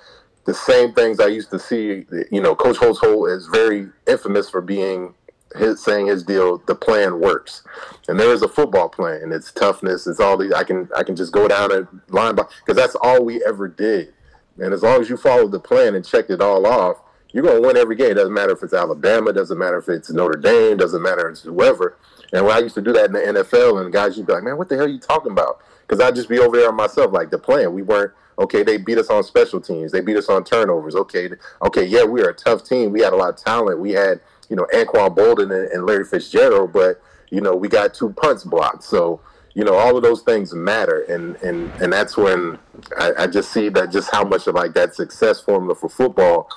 the 0.45 0.53
same 0.55 0.93
things 0.93 1.19
I 1.19 1.27
used 1.27 1.51
to 1.51 1.59
see, 1.59 2.07
you 2.31 2.41
know, 2.41 2.55
Coach 2.55 2.77
Holtz 2.77 3.03
is 3.03 3.47
very 3.47 3.89
infamous 4.07 4.49
for 4.49 4.61
being 4.61 5.13
his 5.55 5.83
saying 5.83 6.07
his 6.07 6.23
deal, 6.23 6.59
the 6.67 6.75
plan 6.75 7.19
works. 7.19 7.63
And 8.07 8.19
there 8.19 8.31
is 8.31 8.41
a 8.41 8.47
football 8.47 8.89
plan. 8.89 9.21
And 9.21 9.33
it's 9.33 9.51
toughness. 9.51 10.07
It's 10.07 10.19
all 10.19 10.37
these. 10.37 10.53
I 10.53 10.63
can 10.63 10.89
I 10.95 11.03
can 11.03 11.15
just 11.15 11.33
go 11.33 11.47
down 11.47 11.71
and 11.71 11.87
line 12.09 12.35
by 12.35 12.43
because 12.65 12.75
that's 12.75 12.95
all 12.95 13.23
we 13.23 13.43
ever 13.45 13.67
did. 13.67 14.13
And 14.59 14.73
as 14.73 14.83
long 14.83 15.01
as 15.01 15.09
you 15.09 15.17
follow 15.17 15.47
the 15.47 15.59
plan 15.59 15.95
and 15.95 16.05
checked 16.05 16.29
it 16.29 16.41
all 16.41 16.65
off, 16.65 16.97
you're 17.31 17.43
gonna 17.43 17.61
win 17.61 17.77
every 17.77 17.95
game. 17.95 18.15
Doesn't 18.15 18.33
matter 18.33 18.51
if 18.51 18.63
it's 18.63 18.73
Alabama. 18.73 19.31
Doesn't 19.33 19.57
matter 19.57 19.77
if 19.77 19.87
it's 19.89 20.11
Notre 20.11 20.39
Dame. 20.39 20.77
Doesn't 20.77 21.01
matter 21.01 21.29
if 21.29 21.33
it's 21.33 21.41
whoever. 21.43 21.97
And 22.33 22.45
when 22.45 22.55
I 22.55 22.59
used 22.59 22.75
to 22.75 22.81
do 22.81 22.93
that 22.93 23.05
in 23.05 23.13
the 23.13 23.19
NFL, 23.19 23.81
and 23.81 23.91
guys, 23.91 24.17
you'd 24.17 24.27
be 24.27 24.33
like, 24.33 24.43
"Man, 24.43 24.57
what 24.57 24.69
the 24.69 24.75
hell 24.75 24.85
are 24.85 24.89
you 24.89 24.99
talking 24.99 25.31
about?" 25.31 25.61
Because 25.87 26.03
I'd 26.03 26.15
just 26.15 26.29
be 26.29 26.39
over 26.39 26.57
there 26.57 26.69
on 26.69 26.75
myself, 26.75 27.11
like 27.11 27.31
the 27.31 27.39
plan. 27.39 27.73
We 27.73 27.81
weren't 27.81 28.11
okay. 28.37 28.63
They 28.63 28.77
beat 28.77 28.97
us 28.97 29.09
on 29.09 29.23
special 29.23 29.59
teams. 29.59 29.91
They 29.91 30.01
beat 30.01 30.17
us 30.17 30.29
on 30.29 30.43
turnovers. 30.43 30.95
Okay, 30.95 31.29
okay, 31.63 31.85
yeah, 31.85 32.03
we 32.03 32.21
were 32.21 32.29
a 32.29 32.33
tough 32.33 32.63
team. 32.63 32.91
We 32.91 33.01
had 33.01 33.13
a 33.13 33.15
lot 33.15 33.29
of 33.29 33.37
talent. 33.37 33.79
We 33.79 33.91
had 33.91 34.21
you 34.49 34.55
know, 34.55 34.67
Anquan 34.73 35.15
Boldin 35.15 35.55
and, 35.55 35.71
and 35.71 35.85
Larry 35.85 36.05
Fitzgerald, 36.05 36.73
but 36.73 37.01
you 37.29 37.41
know, 37.41 37.55
we 37.55 37.67
got 37.67 37.93
two 37.93 38.11
punts 38.13 38.43
blocked. 38.43 38.83
So, 38.83 39.21
you 39.53 39.63
know, 39.63 39.75
all 39.75 39.95
of 39.95 40.03
those 40.03 40.21
things 40.21 40.53
matter, 40.53 41.01
and 41.03 41.35
and 41.37 41.71
and 41.81 41.93
that's 41.93 42.17
when 42.17 42.57
I, 42.97 43.11
I 43.19 43.27
just 43.27 43.51
see 43.51 43.69
that 43.69 43.91
just 43.91 44.11
how 44.11 44.23
much 44.23 44.47
of 44.47 44.55
like 44.55 44.73
that 44.73 44.95
success 44.95 45.39
formula 45.39 45.75
for 45.75 45.89
football 45.89 46.49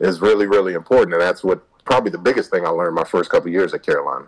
is 0.00 0.20
really 0.20 0.46
really 0.46 0.74
important, 0.74 1.14
and 1.14 1.22
that's 1.22 1.44
what 1.44 1.62
probably 1.84 2.10
the 2.10 2.18
biggest 2.18 2.50
thing 2.50 2.66
I 2.66 2.70
learned 2.70 2.94
my 2.94 3.04
first 3.04 3.30
couple 3.30 3.50
years 3.50 3.72
at 3.74 3.82
Carolina. 3.82 4.26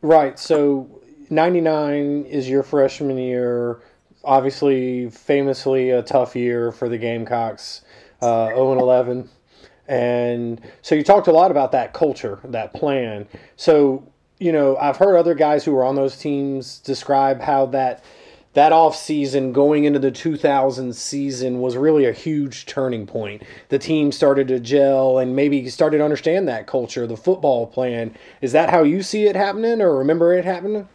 Right. 0.00 0.38
So, 0.38 1.02
ninety 1.30 1.60
nine 1.60 2.24
is 2.24 2.48
your 2.48 2.62
freshman 2.62 3.18
year. 3.18 3.80
Obviously, 4.24 5.10
famously 5.10 5.90
a 5.90 6.02
tough 6.02 6.36
year 6.36 6.70
for 6.72 6.88
the 6.88 6.98
Gamecocks. 6.98 7.82
Uh, 8.20 8.46
0 8.50 8.72
and 8.72 8.80
11 8.80 9.28
and 9.92 10.58
so 10.80 10.94
you 10.94 11.02
talked 11.02 11.26
a 11.26 11.32
lot 11.32 11.50
about 11.50 11.72
that 11.72 11.92
culture, 11.92 12.40
that 12.44 12.72
plan. 12.72 13.28
So, 13.56 14.10
you 14.38 14.50
know, 14.50 14.78
I've 14.78 14.96
heard 14.96 15.16
other 15.16 15.34
guys 15.34 15.66
who 15.66 15.72
were 15.72 15.84
on 15.84 15.96
those 15.96 16.16
teams 16.16 16.78
describe 16.78 17.42
how 17.42 17.66
that 17.66 18.02
that 18.54 18.72
off 18.72 18.96
season 18.96 19.52
going 19.52 19.84
into 19.84 19.98
the 19.98 20.10
2000 20.10 20.94
season 20.94 21.60
was 21.60 21.76
really 21.76 22.06
a 22.06 22.12
huge 22.12 22.64
turning 22.64 23.06
point. 23.06 23.42
The 23.68 23.78
team 23.78 24.12
started 24.12 24.48
to 24.48 24.60
gel 24.60 25.18
and 25.18 25.36
maybe 25.36 25.68
started 25.68 25.98
to 25.98 26.04
understand 26.04 26.48
that 26.48 26.66
culture, 26.66 27.06
the 27.06 27.16
football 27.16 27.66
plan. 27.66 28.16
Is 28.40 28.52
that 28.52 28.70
how 28.70 28.84
you 28.84 29.02
see 29.02 29.24
it 29.24 29.36
happening 29.36 29.82
or 29.82 29.98
remember 29.98 30.32
it 30.32 30.46
happening? 30.46 30.88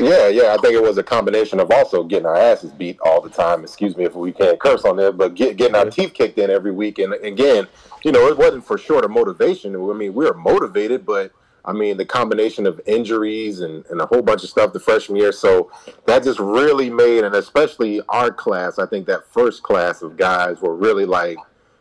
Yeah, 0.00 0.28
yeah, 0.28 0.54
I 0.54 0.56
think 0.60 0.74
it 0.74 0.82
was 0.82 0.98
a 0.98 1.02
combination 1.02 1.60
of 1.60 1.70
also 1.70 2.02
getting 2.04 2.26
our 2.26 2.36
asses 2.36 2.72
beat 2.72 2.98
all 3.00 3.20
the 3.20 3.28
time. 3.28 3.62
Excuse 3.62 3.96
me 3.96 4.04
if 4.04 4.14
we 4.14 4.32
can't 4.32 4.58
curse 4.58 4.84
on 4.84 4.96
there, 4.96 5.12
but 5.12 5.34
get, 5.34 5.56
getting 5.56 5.76
our 5.76 5.90
teeth 5.90 6.14
kicked 6.14 6.38
in 6.38 6.50
every 6.50 6.72
week. 6.72 6.98
And 6.98 7.12
again, 7.14 7.66
you 8.04 8.12
know, 8.12 8.26
it 8.28 8.38
wasn't 8.38 8.64
for 8.64 8.78
short 8.78 9.04
of 9.04 9.10
motivation. 9.10 9.74
I 9.74 9.78
mean, 9.92 10.14
we 10.14 10.24
were 10.24 10.34
motivated, 10.34 11.04
but 11.04 11.32
I 11.64 11.72
mean, 11.72 11.96
the 11.98 12.06
combination 12.06 12.66
of 12.66 12.80
injuries 12.86 13.60
and, 13.60 13.84
and 13.86 14.00
a 14.00 14.06
whole 14.06 14.22
bunch 14.22 14.42
of 14.42 14.48
stuff 14.48 14.72
the 14.72 14.80
freshman 14.80 15.18
year. 15.18 15.32
So 15.32 15.70
that 16.06 16.24
just 16.24 16.38
really 16.38 16.88
made, 16.88 17.24
and 17.24 17.34
especially 17.34 18.00
our 18.08 18.30
class, 18.30 18.78
I 18.78 18.86
think 18.86 19.06
that 19.06 19.26
first 19.30 19.62
class 19.62 20.02
of 20.02 20.16
guys 20.16 20.60
were 20.60 20.74
really 20.74 21.04
like 21.04 21.36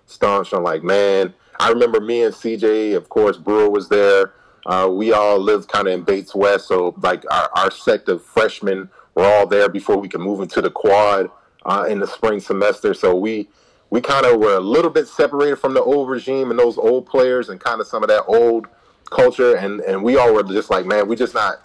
staunch 0.05 0.53
on 0.53 0.63
like, 0.63 0.83
man, 0.83 1.33
I 1.59 1.69
remember 1.69 1.99
me 2.01 2.23
and 2.23 2.33
CJ, 2.33 2.95
of 2.95 3.09
course, 3.09 3.37
Brewer 3.37 3.69
was 3.69 3.87
there. 3.89 4.33
Uh, 4.65 4.89
we 4.91 5.13
all 5.13 5.39
lived 5.39 5.67
kind 5.67 5.87
of 5.87 5.93
in 5.93 6.03
Bates 6.03 6.35
West. 6.35 6.67
So 6.67 6.93
like 7.01 7.23
our, 7.31 7.49
our 7.55 7.71
sect 7.71 8.09
of 8.09 8.23
freshmen 8.23 8.89
were 9.15 9.25
all 9.25 9.47
there 9.47 9.69
before 9.69 9.97
we 9.97 10.09
could 10.09 10.21
move 10.21 10.41
into 10.41 10.61
the 10.61 10.69
quad 10.69 11.29
uh, 11.65 11.85
in 11.89 11.99
the 11.99 12.07
spring 12.07 12.39
semester. 12.39 12.93
So 12.93 13.15
we, 13.15 13.47
we 13.89 14.01
kind 14.01 14.25
of 14.25 14.39
were 14.39 14.55
a 14.55 14.59
little 14.59 14.91
bit 14.91 15.07
separated 15.07 15.57
from 15.57 15.73
the 15.73 15.81
old 15.81 16.09
regime 16.09 16.51
and 16.51 16.59
those 16.59 16.77
old 16.77 17.05
players 17.05 17.49
and 17.49 17.59
kind 17.59 17.81
of 17.81 17.87
some 17.87 18.03
of 18.03 18.09
that 18.09 18.23
old 18.27 18.67
culture 19.09 19.55
and 19.55 19.81
and 19.81 20.03
we 20.03 20.17
all 20.17 20.33
were 20.33 20.43
just 20.43 20.69
like 20.69 20.85
man 20.85 21.07
we 21.07 21.15
just 21.15 21.33
not 21.33 21.63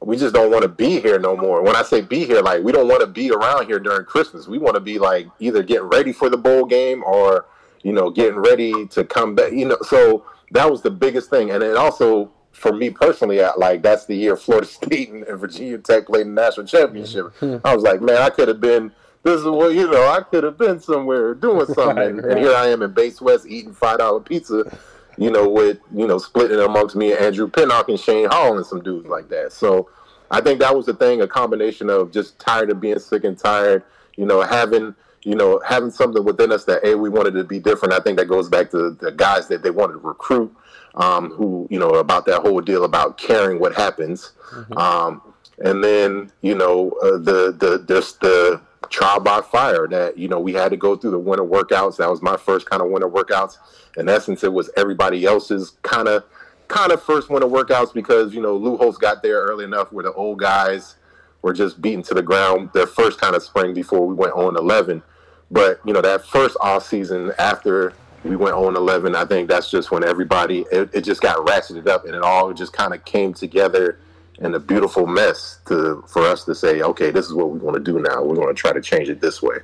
we 0.00 0.16
just 0.16 0.34
don't 0.34 0.50
want 0.50 0.62
to 0.62 0.68
be 0.68 1.00
here 1.00 1.18
no 1.18 1.36
more 1.36 1.62
when 1.62 1.76
i 1.76 1.82
say 1.82 2.00
be 2.00 2.24
here 2.24 2.40
like 2.40 2.62
we 2.62 2.72
don't 2.72 2.88
want 2.88 3.00
to 3.00 3.06
be 3.06 3.30
around 3.30 3.66
here 3.66 3.78
during 3.78 4.04
christmas 4.04 4.48
we 4.48 4.58
want 4.58 4.74
to 4.74 4.80
be 4.80 4.98
like 4.98 5.26
either 5.38 5.62
getting 5.62 5.86
ready 5.86 6.12
for 6.12 6.28
the 6.28 6.36
bowl 6.36 6.64
game 6.64 7.02
or 7.04 7.46
you 7.82 7.92
know 7.92 8.10
getting 8.10 8.38
ready 8.38 8.86
to 8.86 9.04
come 9.04 9.34
back 9.34 9.52
you 9.52 9.66
know 9.66 9.78
so 9.82 10.24
that 10.52 10.70
was 10.70 10.82
the 10.82 10.90
biggest 10.90 11.30
thing 11.30 11.50
and 11.50 11.62
it 11.62 11.76
also 11.76 12.30
for 12.52 12.72
me 12.72 12.90
personally 12.90 13.40
like 13.56 13.82
that's 13.82 14.06
the 14.06 14.16
year 14.16 14.36
florida 14.44 14.66
state 14.66 15.10
and 15.10 15.26
virginia 15.38 15.78
tech 15.78 16.06
played 16.06 16.26
the 16.26 16.30
national 16.30 16.66
championship 16.66 17.26
mm-hmm. 17.40 17.66
i 17.66 17.74
was 17.74 17.84
like 17.84 18.00
man 18.00 18.18
i 18.18 18.30
could 18.30 18.48
have 18.48 18.60
been 18.60 18.92
this 19.22 19.40
is 19.40 19.46
what 19.46 19.74
you 19.74 19.90
know. 19.90 20.08
I 20.08 20.22
could 20.22 20.44
have 20.44 20.56
been 20.56 20.80
somewhere 20.80 21.34
doing 21.34 21.66
something, 21.74 21.96
right, 21.96 22.14
right. 22.14 22.30
and 22.32 22.38
here 22.38 22.54
I 22.54 22.68
am 22.68 22.82
in 22.82 22.92
Bates 22.92 23.20
West 23.20 23.46
eating 23.46 23.74
five 23.74 23.98
dollar 23.98 24.20
pizza. 24.20 24.78
You 25.16 25.32
know, 25.32 25.48
with 25.48 25.80
you 25.92 26.06
know 26.06 26.18
splitting 26.18 26.60
amongst 26.60 26.94
me 26.94 27.10
and 27.10 27.20
Andrew 27.20 27.48
Pinnock 27.48 27.88
and 27.88 27.98
Shane 27.98 28.28
Hall 28.28 28.56
and 28.56 28.64
some 28.64 28.80
dudes 28.80 29.08
like 29.08 29.28
that. 29.30 29.52
So 29.52 29.90
I 30.30 30.40
think 30.40 30.60
that 30.60 30.76
was 30.76 30.86
the 30.86 30.94
thing, 30.94 31.22
a 31.22 31.26
combination 31.26 31.90
of 31.90 32.12
just 32.12 32.38
tired 32.38 32.70
of 32.70 32.80
being 32.80 33.00
sick 33.00 33.24
and 33.24 33.36
tired. 33.36 33.82
You 34.16 34.26
know, 34.26 34.42
having 34.42 34.94
you 35.28 35.34
know 35.34 35.60
having 35.66 35.90
something 35.90 36.24
within 36.24 36.50
us 36.50 36.64
that 36.64 36.82
hey 36.82 36.94
we 36.94 37.10
wanted 37.10 37.34
to 37.34 37.44
be 37.44 37.58
different. 37.58 37.92
I 37.92 38.00
think 38.00 38.18
that 38.18 38.26
goes 38.26 38.48
back 38.48 38.70
to 38.70 38.92
the 38.92 39.12
guys 39.12 39.46
that 39.48 39.62
they 39.62 39.70
wanted 39.70 39.94
to 39.94 39.98
recruit, 39.98 40.56
um, 40.94 41.30
who 41.32 41.66
you 41.70 41.78
know 41.78 41.90
about 41.90 42.24
that 42.26 42.40
whole 42.40 42.60
deal 42.62 42.84
about 42.84 43.18
caring 43.18 43.60
what 43.60 43.74
happens. 43.74 44.32
Mm-hmm. 44.52 44.78
Um, 44.78 45.22
and 45.58 45.84
then 45.84 46.32
you 46.40 46.54
know 46.54 46.92
uh, 47.02 47.18
the 47.18 47.54
the 47.58 47.84
just 47.86 48.20
the 48.20 48.60
trial 48.88 49.20
by 49.20 49.42
fire 49.42 49.86
that 49.86 50.16
you 50.16 50.28
know 50.28 50.40
we 50.40 50.54
had 50.54 50.70
to 50.70 50.76
go 50.76 50.96
through 50.96 51.10
the 51.10 51.18
winter 51.18 51.44
workouts 51.44 51.98
that 51.98 52.08
was 52.08 52.22
my 52.22 52.36
first 52.36 52.70
kind 52.70 52.80
of 52.80 52.88
winter 52.88 53.08
workouts 53.08 53.58
in 53.98 54.08
essence 54.08 54.42
it 54.42 54.52
was 54.52 54.70
everybody 54.78 55.26
else's 55.26 55.72
kind 55.82 56.08
of 56.08 56.24
kind 56.68 56.90
of 56.90 57.02
first 57.02 57.28
winter 57.28 57.46
workouts 57.46 57.92
because 57.92 58.32
you 58.32 58.40
know 58.40 58.56
Lou 58.56 58.78
Holtz 58.78 58.96
got 58.96 59.22
there 59.22 59.42
early 59.42 59.64
enough 59.64 59.92
where 59.92 60.04
the 60.04 60.12
old 60.14 60.38
guys 60.38 60.94
were 61.42 61.52
just 61.52 61.82
beaten 61.82 62.02
to 62.04 62.14
the 62.14 62.22
ground 62.22 62.70
their 62.72 62.86
first 62.86 63.20
kind 63.20 63.36
of 63.36 63.42
spring 63.42 63.74
before 63.74 64.06
we 64.06 64.14
went 64.14 64.32
on 64.32 64.56
11 64.56 65.02
but 65.50 65.80
you 65.84 65.92
know 65.92 66.00
that 66.00 66.24
first 66.24 66.56
off 66.60 66.86
season 66.86 67.32
after 67.38 67.92
we 68.24 68.36
went 68.36 68.54
on 68.54 68.76
11 68.76 69.14
i 69.14 69.24
think 69.24 69.48
that's 69.48 69.70
just 69.70 69.90
when 69.90 70.04
everybody 70.04 70.64
it, 70.72 70.90
it 70.92 71.00
just 71.02 71.20
got 71.20 71.38
ratcheted 71.46 71.86
up 71.86 72.04
and 72.04 72.14
it 72.14 72.22
all 72.22 72.52
just 72.52 72.72
kind 72.72 72.92
of 72.92 73.04
came 73.04 73.32
together 73.32 73.98
and 74.40 74.54
a 74.54 74.60
beautiful 74.60 75.06
mess 75.06 75.58
to 75.66 76.02
for 76.06 76.22
us 76.22 76.44
to 76.44 76.54
say, 76.54 76.82
okay, 76.82 77.10
this 77.10 77.26
is 77.26 77.34
what 77.34 77.50
we 77.50 77.58
want 77.58 77.76
to 77.76 77.82
do 77.82 77.98
now. 77.98 78.22
We're 78.22 78.36
going 78.36 78.48
to 78.48 78.54
try 78.54 78.72
to 78.72 78.80
change 78.80 79.08
it 79.08 79.20
this 79.20 79.42
way. 79.42 79.56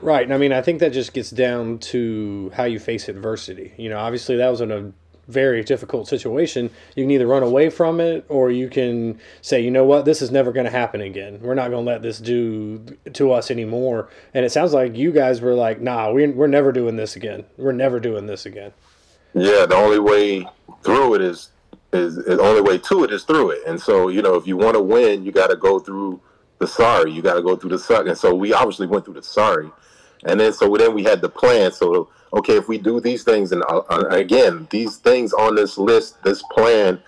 Right. 0.00 0.22
And 0.22 0.32
I 0.32 0.38
mean, 0.38 0.52
I 0.52 0.62
think 0.62 0.80
that 0.80 0.92
just 0.92 1.12
gets 1.12 1.30
down 1.30 1.78
to 1.78 2.52
how 2.54 2.64
you 2.64 2.78
face 2.78 3.08
adversity. 3.08 3.74
You 3.76 3.90
know, 3.90 3.98
obviously 3.98 4.36
that 4.36 4.48
was 4.48 4.60
in 4.60 4.70
a 4.70 4.92
very 5.30 5.62
difficult 5.64 6.08
situation. 6.08 6.70
You 6.96 7.04
can 7.04 7.10
either 7.10 7.26
run 7.26 7.42
away 7.42 7.70
from 7.70 8.00
it 8.00 8.24
or 8.28 8.50
you 8.50 8.68
can 8.68 9.18
say, 9.40 9.60
you 9.60 9.70
know 9.70 9.84
what, 9.84 10.04
this 10.04 10.20
is 10.20 10.30
never 10.30 10.52
going 10.52 10.66
to 10.66 10.70
happen 10.70 11.00
again. 11.00 11.38
We're 11.40 11.54
not 11.54 11.70
going 11.70 11.84
to 11.84 11.90
let 11.90 12.02
this 12.02 12.18
do 12.18 12.84
to 13.12 13.32
us 13.32 13.50
anymore. 13.50 14.08
And 14.34 14.44
it 14.44 14.50
sounds 14.50 14.72
like 14.72 14.96
you 14.96 15.12
guys 15.12 15.40
were 15.40 15.54
like, 15.54 15.80
nah, 15.80 16.12
we're, 16.12 16.32
we're 16.32 16.46
never 16.46 16.72
doing 16.72 16.96
this 16.96 17.16
again. 17.16 17.44
We're 17.56 17.72
never 17.72 18.00
doing 18.00 18.26
this 18.26 18.46
again. 18.46 18.72
Yeah, 19.34 19.66
the 19.66 19.76
only 19.76 20.00
way 20.00 20.46
through 20.82 21.14
it 21.14 21.22
is 21.22 21.50
is, 21.92 22.18
is 22.18 22.36
the 22.36 22.42
only 22.42 22.60
way 22.60 22.78
to 22.78 23.04
it 23.04 23.12
is 23.12 23.24
through 23.24 23.50
it. 23.50 23.62
And 23.66 23.80
so, 23.80 24.08
you 24.08 24.22
know, 24.22 24.34
if 24.34 24.46
you 24.46 24.56
want 24.56 24.74
to 24.74 24.82
win, 24.82 25.24
you 25.24 25.32
got 25.32 25.48
to 25.48 25.56
go 25.56 25.78
through 25.78 26.20
the 26.58 26.66
sorry. 26.66 27.10
You 27.10 27.22
got 27.22 27.34
to 27.34 27.42
go 27.42 27.56
through 27.56 27.70
the 27.70 27.78
suck. 27.78 28.06
And 28.06 28.16
so 28.16 28.34
we 28.34 28.52
obviously 28.52 28.86
went 28.86 29.04
through 29.04 29.14
the 29.14 29.22
sorry. 29.22 29.70
And 30.24 30.38
then 30.38 30.52
so 30.52 30.74
then 30.76 30.94
we 30.94 31.02
had 31.04 31.20
the 31.20 31.28
plan. 31.28 31.72
So 31.72 32.08
okay, 32.32 32.56
if 32.56 32.68
we 32.68 32.78
do 32.78 33.00
these 33.00 33.24
things, 33.24 33.52
and 33.52 33.62
uh, 33.64 33.82
uh, 33.90 34.04
again, 34.10 34.66
these 34.70 34.96
things 34.96 35.32
on 35.32 35.54
this 35.54 35.78
list, 35.78 36.22
this 36.22 36.42
plan, 36.50 37.00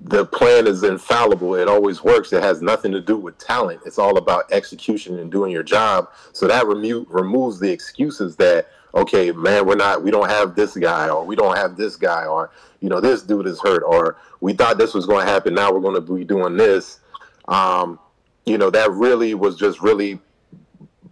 the 0.00 0.26
plan 0.26 0.66
is 0.66 0.82
infallible. 0.82 1.54
It 1.54 1.68
always 1.68 2.02
works. 2.02 2.32
It 2.32 2.42
has 2.42 2.62
nothing 2.62 2.92
to 2.92 3.00
do 3.00 3.16
with 3.16 3.38
talent. 3.38 3.80
It's 3.86 3.98
all 3.98 4.18
about 4.18 4.50
execution 4.52 5.18
and 5.18 5.30
doing 5.30 5.52
your 5.52 5.62
job. 5.62 6.10
So 6.32 6.46
that 6.46 6.66
remo- 6.66 7.06
removes 7.08 7.60
the 7.60 7.70
excuses 7.70 8.36
that 8.36 8.68
okay, 8.96 9.30
man, 9.30 9.66
we're 9.66 9.76
not, 9.76 10.02
we 10.02 10.10
don't 10.10 10.30
have 10.30 10.54
this 10.54 10.74
guy, 10.74 11.10
or 11.10 11.22
we 11.22 11.36
don't 11.36 11.56
have 11.56 11.76
this 11.76 11.96
guy, 11.96 12.24
or 12.24 12.50
you 12.80 12.88
know, 12.88 13.00
this 13.00 13.22
dude 13.22 13.46
is 13.46 13.60
hurt, 13.60 13.82
or 13.82 14.16
we 14.40 14.54
thought 14.54 14.78
this 14.78 14.94
was 14.94 15.06
going 15.06 15.26
to 15.26 15.30
happen. 15.30 15.54
Now 15.54 15.72
we're 15.72 15.80
going 15.80 15.94
to 15.94 16.00
be 16.14 16.24
doing 16.24 16.56
this. 16.56 17.00
Um, 17.46 17.98
you 18.46 18.58
know, 18.58 18.70
that 18.70 18.90
really 18.92 19.34
was 19.34 19.56
just 19.56 19.80
really 19.80 20.18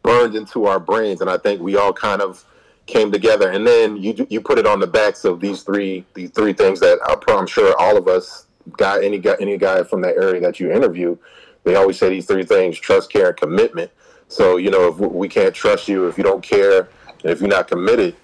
burned 0.05 0.37
into 0.37 0.67
our 0.67 0.79
brains, 0.79 1.21
and 1.21 1.29
I 1.29 1.39
think 1.39 1.61
we 1.61 1.77
all 1.77 1.93
kind 1.93 2.23
of 2.23 2.45
came 2.87 3.11
together. 3.11 3.51
And 3.51 3.67
then 3.67 3.97
you 3.97 4.27
you 4.31 4.41
put 4.41 4.59
it 4.59 4.67
on 4.67 4.79
the 4.79 4.87
backs 4.87 5.25
of 5.25 5.41
these 5.41 5.63
three 5.63 6.05
these 6.15 6.31
three 6.31 6.53
things 6.53 6.79
that 6.79 7.01
I'm 7.29 7.47
sure 7.49 7.75
all 7.81 7.97
of 7.97 8.07
us 8.07 8.47
got 8.77 9.03
any 9.03 9.19
guy 9.19 9.35
any 9.41 9.59
guy 9.59 9.83
from 9.83 10.03
that 10.03 10.15
area 10.17 10.41
that 10.43 10.61
you 10.61 10.71
interview, 10.71 11.17
they 11.65 11.75
always 11.75 11.99
say 11.99 12.11
these 12.11 12.27
three 12.27 12.45
things: 12.45 12.79
trust, 12.79 13.11
care, 13.11 13.29
and 13.29 13.37
commitment. 13.37 13.91
So 14.29 14.59
you 14.59 14.71
know, 14.71 14.89
if 14.89 14.99
we 14.99 15.29
can't 15.29 15.55
trust 15.55 15.89
you, 15.89 16.07
if 16.07 16.17
you 16.17 16.23
don't 16.23 16.43
care, 16.43 16.89
if 17.25 17.41
you're 17.41 17.49
not 17.49 17.67
committed, 17.69 18.15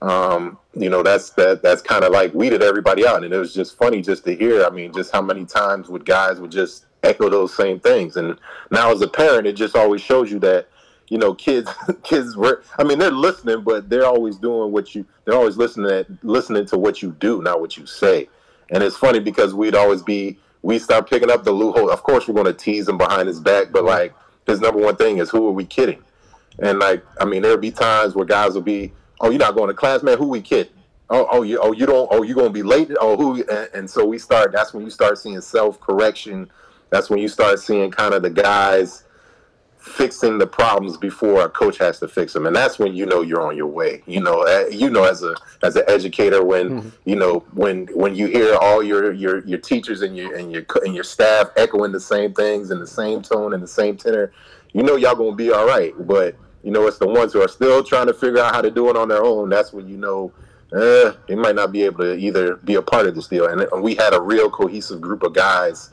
um, 0.00 0.58
you 0.74 0.88
know, 0.88 1.02
that's 1.02 1.30
that 1.30 1.62
that's 1.62 1.82
kind 1.82 2.04
of 2.04 2.12
like 2.12 2.32
weeded 2.32 2.62
everybody 2.62 3.06
out. 3.06 3.24
And 3.24 3.34
it 3.34 3.38
was 3.38 3.52
just 3.52 3.76
funny 3.76 4.00
just 4.00 4.24
to 4.24 4.36
hear. 4.36 4.64
I 4.64 4.70
mean, 4.70 4.92
just 4.92 5.12
how 5.12 5.22
many 5.22 5.44
times 5.44 5.88
would 5.88 6.04
guys 6.04 6.40
would 6.40 6.52
just 6.52 6.86
echo 7.02 7.28
those 7.28 7.54
same 7.54 7.80
things. 7.80 8.16
And 8.16 8.38
now 8.70 8.90
as 8.90 9.00
a 9.02 9.08
parent, 9.08 9.46
it 9.46 9.54
just 9.54 9.76
always 9.76 10.00
shows 10.00 10.30
you 10.30 10.38
that 10.40 10.68
you 11.08 11.18
know 11.18 11.34
kids 11.34 11.70
kids 12.02 12.36
were 12.36 12.62
i 12.78 12.84
mean 12.84 12.98
they're 12.98 13.10
listening 13.10 13.62
but 13.62 13.88
they're 13.88 14.06
always 14.06 14.36
doing 14.36 14.72
what 14.72 14.94
you 14.94 15.04
they're 15.24 15.34
always 15.34 15.56
listening 15.56 15.90
at 15.90 16.06
listening 16.24 16.64
to 16.64 16.78
what 16.78 17.02
you 17.02 17.12
do 17.20 17.42
not 17.42 17.60
what 17.60 17.76
you 17.76 17.86
say 17.86 18.28
and 18.70 18.82
it's 18.82 18.96
funny 18.96 19.18
because 19.18 19.54
we'd 19.54 19.74
always 19.74 20.02
be 20.02 20.38
we 20.62 20.78
start 20.78 21.08
picking 21.08 21.30
up 21.30 21.44
the 21.44 21.52
loophole 21.52 21.90
of 21.90 22.02
course 22.02 22.26
we're 22.26 22.34
going 22.34 22.46
to 22.46 22.52
tease 22.52 22.88
him 22.88 22.96
behind 22.96 23.28
his 23.28 23.40
back 23.40 23.66
but 23.72 23.84
like 23.84 24.14
his 24.46 24.60
number 24.60 24.80
one 24.80 24.96
thing 24.96 25.18
is 25.18 25.30
who 25.30 25.46
are 25.46 25.52
we 25.52 25.64
kidding 25.64 26.02
and 26.58 26.78
like, 26.78 27.04
I 27.20 27.24
mean, 27.24 27.42
there'll 27.42 27.58
be 27.58 27.70
times 27.70 28.14
where 28.14 28.24
guys 28.24 28.54
will 28.54 28.62
be, 28.62 28.92
"Oh, 29.20 29.30
you're 29.30 29.38
not 29.38 29.54
going 29.54 29.68
to 29.68 29.74
class, 29.74 30.02
man? 30.02 30.18
Who 30.18 30.28
we 30.28 30.40
kidding? 30.40 30.72
Oh, 31.10 31.28
oh, 31.30 31.42
you, 31.42 31.58
oh, 31.60 31.72
you 31.72 31.86
don't. 31.86 32.08
Oh, 32.10 32.22
you're 32.22 32.36
gonna 32.36 32.50
be 32.50 32.62
late? 32.62 32.90
Oh, 33.00 33.16
who?" 33.16 33.42
And, 33.48 33.68
and 33.74 33.90
so 33.90 34.04
we 34.04 34.18
start. 34.18 34.52
That's 34.52 34.72
when 34.72 34.84
you 34.84 34.90
start 34.90 35.18
seeing 35.18 35.40
self 35.40 35.80
correction. 35.80 36.50
That's 36.90 37.10
when 37.10 37.18
you 37.18 37.28
start 37.28 37.58
seeing 37.58 37.90
kind 37.90 38.14
of 38.14 38.22
the 38.22 38.30
guys 38.30 39.03
fixing 39.84 40.38
the 40.38 40.46
problems 40.46 40.96
before 40.96 41.44
a 41.44 41.48
coach 41.48 41.76
has 41.76 42.00
to 42.00 42.08
fix 42.08 42.32
them, 42.32 42.46
and 42.46 42.56
that's 42.56 42.78
when 42.78 42.94
you 42.94 43.04
know 43.04 43.20
you're 43.20 43.46
on 43.46 43.56
your 43.56 43.66
way. 43.66 44.02
You 44.06 44.22
know, 44.22 44.42
eh, 44.42 44.68
you 44.70 44.88
know, 44.88 45.04
as 45.04 45.22
a 45.22 45.34
as 45.62 45.76
an 45.76 45.84
educator, 45.86 46.42
when 46.42 46.70
mm-hmm. 46.70 46.88
you 47.04 47.16
know 47.16 47.44
when 47.52 47.86
when 47.88 48.14
you 48.14 48.26
hear 48.26 48.56
all 48.56 48.82
your 48.82 49.12
your 49.12 49.44
your 49.44 49.58
teachers 49.58 50.00
and 50.02 50.16
your 50.16 50.34
and 50.34 50.50
your 50.50 50.64
and 50.84 50.94
your 50.94 51.04
staff 51.04 51.48
echoing 51.56 51.92
the 51.92 52.00
same 52.00 52.32
things 52.32 52.70
in 52.70 52.80
the 52.80 52.86
same 52.86 53.20
tone 53.20 53.52
and 53.52 53.62
the 53.62 53.68
same 53.68 53.96
tenor, 53.96 54.32
you 54.72 54.82
know 54.82 54.96
y'all 54.96 55.14
gonna 55.14 55.36
be 55.36 55.52
all 55.52 55.66
right. 55.66 55.92
But 55.98 56.34
you 56.62 56.70
know, 56.70 56.86
it's 56.86 56.98
the 56.98 57.06
ones 57.06 57.34
who 57.34 57.42
are 57.42 57.48
still 57.48 57.84
trying 57.84 58.06
to 58.06 58.14
figure 58.14 58.40
out 58.40 58.54
how 58.54 58.62
to 58.62 58.70
do 58.70 58.88
it 58.88 58.96
on 58.96 59.08
their 59.08 59.22
own. 59.22 59.50
That's 59.50 59.72
when 59.72 59.86
you 59.86 59.98
know 59.98 60.32
eh, 60.74 61.12
they 61.28 61.34
might 61.34 61.54
not 61.54 61.72
be 61.72 61.82
able 61.82 62.04
to 62.04 62.16
either 62.16 62.56
be 62.56 62.76
a 62.76 62.82
part 62.82 63.06
of 63.06 63.14
this 63.14 63.28
deal. 63.28 63.46
And 63.46 63.82
we 63.82 63.94
had 63.94 64.14
a 64.14 64.20
real 64.20 64.48
cohesive 64.48 65.00
group 65.02 65.22
of 65.22 65.34
guys 65.34 65.90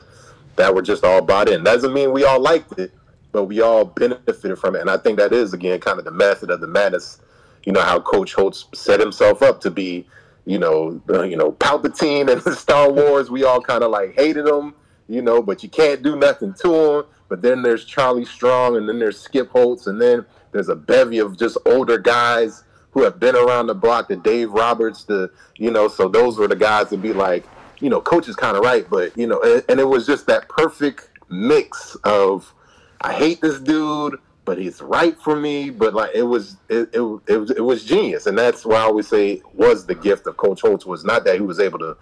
that 0.56 0.74
were 0.74 0.82
just 0.82 1.04
all 1.04 1.20
bought 1.20 1.48
in. 1.48 1.62
Doesn't 1.62 1.92
mean 1.92 2.12
we 2.12 2.24
all 2.24 2.40
liked 2.40 2.78
it, 2.78 2.92
but 3.32 3.44
we 3.44 3.60
all 3.60 3.84
benefited 3.84 4.58
from 4.58 4.76
it. 4.76 4.80
And 4.80 4.90
I 4.90 4.98
think 4.98 5.18
that 5.18 5.32
is 5.32 5.52
again 5.52 5.80
kind 5.80 5.98
of 5.98 6.04
the 6.04 6.10
method 6.10 6.50
of 6.50 6.60
the 6.60 6.66
madness. 6.66 7.20
You 7.64 7.72
know 7.72 7.80
how 7.80 8.00
Coach 8.00 8.34
Holtz 8.34 8.66
set 8.74 9.00
himself 9.00 9.42
up 9.42 9.60
to 9.62 9.70
be, 9.70 10.06
you 10.44 10.58
know, 10.58 11.00
uh, 11.08 11.22
you 11.22 11.36
know 11.36 11.52
Palpatine 11.52 12.30
and 12.30 12.40
the 12.42 12.54
Star 12.56 12.90
Wars. 12.90 13.30
We 13.30 13.44
all 13.44 13.60
kind 13.60 13.82
of 13.82 13.90
like 13.90 14.14
hated 14.14 14.46
him, 14.46 14.74
you 15.08 15.22
know, 15.22 15.42
but 15.42 15.62
you 15.62 15.68
can't 15.68 16.02
do 16.02 16.16
nothing 16.16 16.54
to 16.62 16.74
him. 16.74 17.04
But 17.28 17.40
then 17.40 17.62
there's 17.62 17.84
Charlie 17.84 18.26
Strong, 18.26 18.76
and 18.76 18.88
then 18.88 18.98
there's 18.98 19.18
Skip 19.18 19.48
Holtz, 19.50 19.86
and 19.86 20.00
then 20.00 20.26
there's 20.52 20.68
a 20.68 20.76
bevy 20.76 21.18
of 21.18 21.38
just 21.38 21.56
older 21.64 21.96
guys 21.96 22.64
who 22.90 23.02
have 23.02 23.18
been 23.18 23.34
around 23.34 23.68
the 23.68 23.74
block. 23.74 24.08
The 24.08 24.16
Dave 24.16 24.52
Roberts, 24.52 25.04
the 25.04 25.30
you 25.56 25.70
know, 25.70 25.88
so 25.88 26.08
those 26.08 26.36
were 26.36 26.48
the 26.48 26.56
guys 26.56 26.90
to 26.90 26.98
be 26.98 27.12
like, 27.12 27.44
you 27.80 27.88
know, 27.90 28.00
coach 28.00 28.28
is 28.28 28.36
kind 28.36 28.56
of 28.56 28.62
right, 28.62 28.88
but 28.88 29.16
you 29.16 29.26
know, 29.26 29.40
and, 29.40 29.64
and, 29.68 29.80
it 29.80 29.88
was 29.88 30.06
just 30.06 30.26
that 30.26 30.48
perfect 30.48 31.08
mix 31.28 31.96
of 32.04 32.54
I 33.02 33.12
hate 33.12 33.40
this 33.40 33.60
dude, 33.60 34.18
but 34.44 34.58
he's 34.58 34.80
right 34.80 35.18
for 35.20 35.36
me. 35.36 35.70
But 35.70 35.94
like 35.94 36.10
it 36.14 36.22
was, 36.22 36.56
it 36.68 36.90
it, 36.92 37.00
it 37.26 37.36
was 37.36 37.50
it 37.50 37.64
was 37.64 37.84
genius, 37.84 38.26
and 38.26 38.38
that's 38.38 38.64
why 38.64 38.76
I 38.76 38.82
always 38.82 39.08
say 39.08 39.42
was 39.54 39.86
the 39.86 39.94
gift 39.94 40.26
of 40.26 40.36
Coach 40.36 40.60
Holtz 40.60 40.86
was 40.86 41.04
not 41.04 41.24
that 41.24 41.36
he 41.36 41.42
was 41.42 41.60
able 41.60 41.78
to 41.80 41.96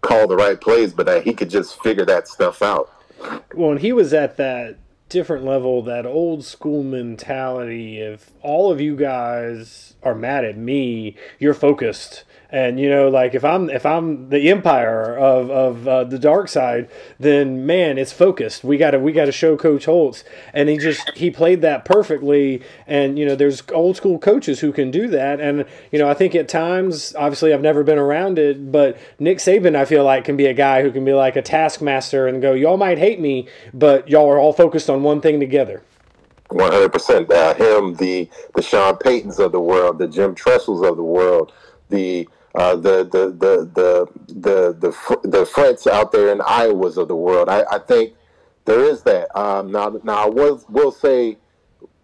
call 0.00 0.26
the 0.26 0.36
right 0.36 0.60
plays, 0.60 0.92
but 0.92 1.06
that 1.06 1.24
he 1.24 1.32
could 1.32 1.50
just 1.50 1.82
figure 1.82 2.04
that 2.04 2.28
stuff 2.28 2.62
out. 2.62 2.90
Well, 3.54 3.72
and 3.72 3.80
he 3.80 3.92
was 3.92 4.12
at 4.12 4.36
that 4.36 4.78
different 5.08 5.44
level 5.44 5.82
that 5.82 6.06
old 6.06 6.44
school 6.44 6.82
mentality. 6.82 8.00
If 8.00 8.32
all 8.42 8.70
of 8.70 8.80
you 8.80 8.96
guys 8.96 9.94
are 10.02 10.14
mad 10.14 10.44
at 10.44 10.56
me, 10.56 11.16
you're 11.38 11.54
focused 11.54 12.24
and 12.50 12.78
you 12.78 12.88
know, 12.88 13.08
like 13.08 13.34
if 13.34 13.44
I'm 13.44 13.70
if 13.70 13.86
I'm 13.86 14.28
the 14.30 14.50
empire 14.50 15.16
of 15.16 15.50
of 15.50 15.88
uh, 15.88 16.04
the 16.04 16.18
dark 16.18 16.48
side, 16.48 16.90
then 17.18 17.66
man, 17.66 17.98
it's 17.98 18.12
focused. 18.12 18.64
We 18.64 18.76
got 18.76 18.92
to 18.92 18.98
we 18.98 19.12
got 19.12 19.26
to 19.26 19.32
show 19.32 19.56
Coach 19.56 19.86
Holtz, 19.86 20.24
and 20.52 20.68
he 20.68 20.78
just 20.78 21.10
he 21.14 21.30
played 21.30 21.62
that 21.62 21.84
perfectly. 21.84 22.62
And 22.86 23.18
you 23.18 23.26
know, 23.26 23.34
there's 23.34 23.62
old 23.72 23.96
school 23.96 24.18
coaches 24.18 24.60
who 24.60 24.72
can 24.72 24.90
do 24.90 25.08
that. 25.08 25.40
And 25.40 25.64
you 25.92 25.98
know, 25.98 26.08
I 26.08 26.14
think 26.14 26.34
at 26.34 26.48
times, 26.48 27.14
obviously, 27.16 27.52
I've 27.52 27.60
never 27.60 27.82
been 27.82 27.98
around 27.98 28.38
it, 28.38 28.70
but 28.70 28.98
Nick 29.18 29.38
Saban, 29.38 29.76
I 29.76 29.84
feel 29.84 30.04
like, 30.04 30.24
can 30.24 30.36
be 30.36 30.46
a 30.46 30.54
guy 30.54 30.82
who 30.82 30.90
can 30.90 31.04
be 31.04 31.12
like 31.12 31.36
a 31.36 31.42
taskmaster 31.42 32.26
and 32.26 32.42
go, 32.42 32.52
y'all 32.52 32.76
might 32.76 32.98
hate 32.98 33.20
me, 33.20 33.48
but 33.72 34.08
y'all 34.08 34.30
are 34.30 34.38
all 34.38 34.52
focused 34.52 34.90
on 34.90 35.02
one 35.02 35.20
thing 35.20 35.40
together. 35.40 35.82
One 36.48 36.70
hundred 36.70 36.92
percent. 36.92 37.32
Uh, 37.32 37.54
him, 37.54 37.94
the 37.94 38.28
the 38.54 38.62
Sean 38.62 38.94
Paytons 38.96 39.38
of 39.38 39.52
the 39.52 39.60
world, 39.60 39.98
the 39.98 40.06
Jim 40.06 40.34
Tressels 40.34 40.82
of 40.82 40.96
the 40.96 41.02
world, 41.02 41.52
the 41.94 42.28
uh, 42.54 42.76
the, 42.76 43.04
the 43.04 43.30
the 43.30 43.70
the 43.74 44.08
the 44.28 44.72
the 44.72 45.46
the 45.82 45.92
out 45.92 46.12
there 46.12 46.30
in 46.30 46.38
Iowas 46.38 46.96
of 46.96 47.08
the 47.08 47.16
world. 47.16 47.48
I, 47.48 47.64
I 47.70 47.78
think 47.78 48.14
there 48.64 48.80
is 48.80 49.02
that. 49.02 49.36
Um, 49.36 49.72
now, 49.72 50.00
now 50.04 50.26
I 50.26 50.28
will 50.28 50.62
will 50.68 50.92
say, 50.92 51.36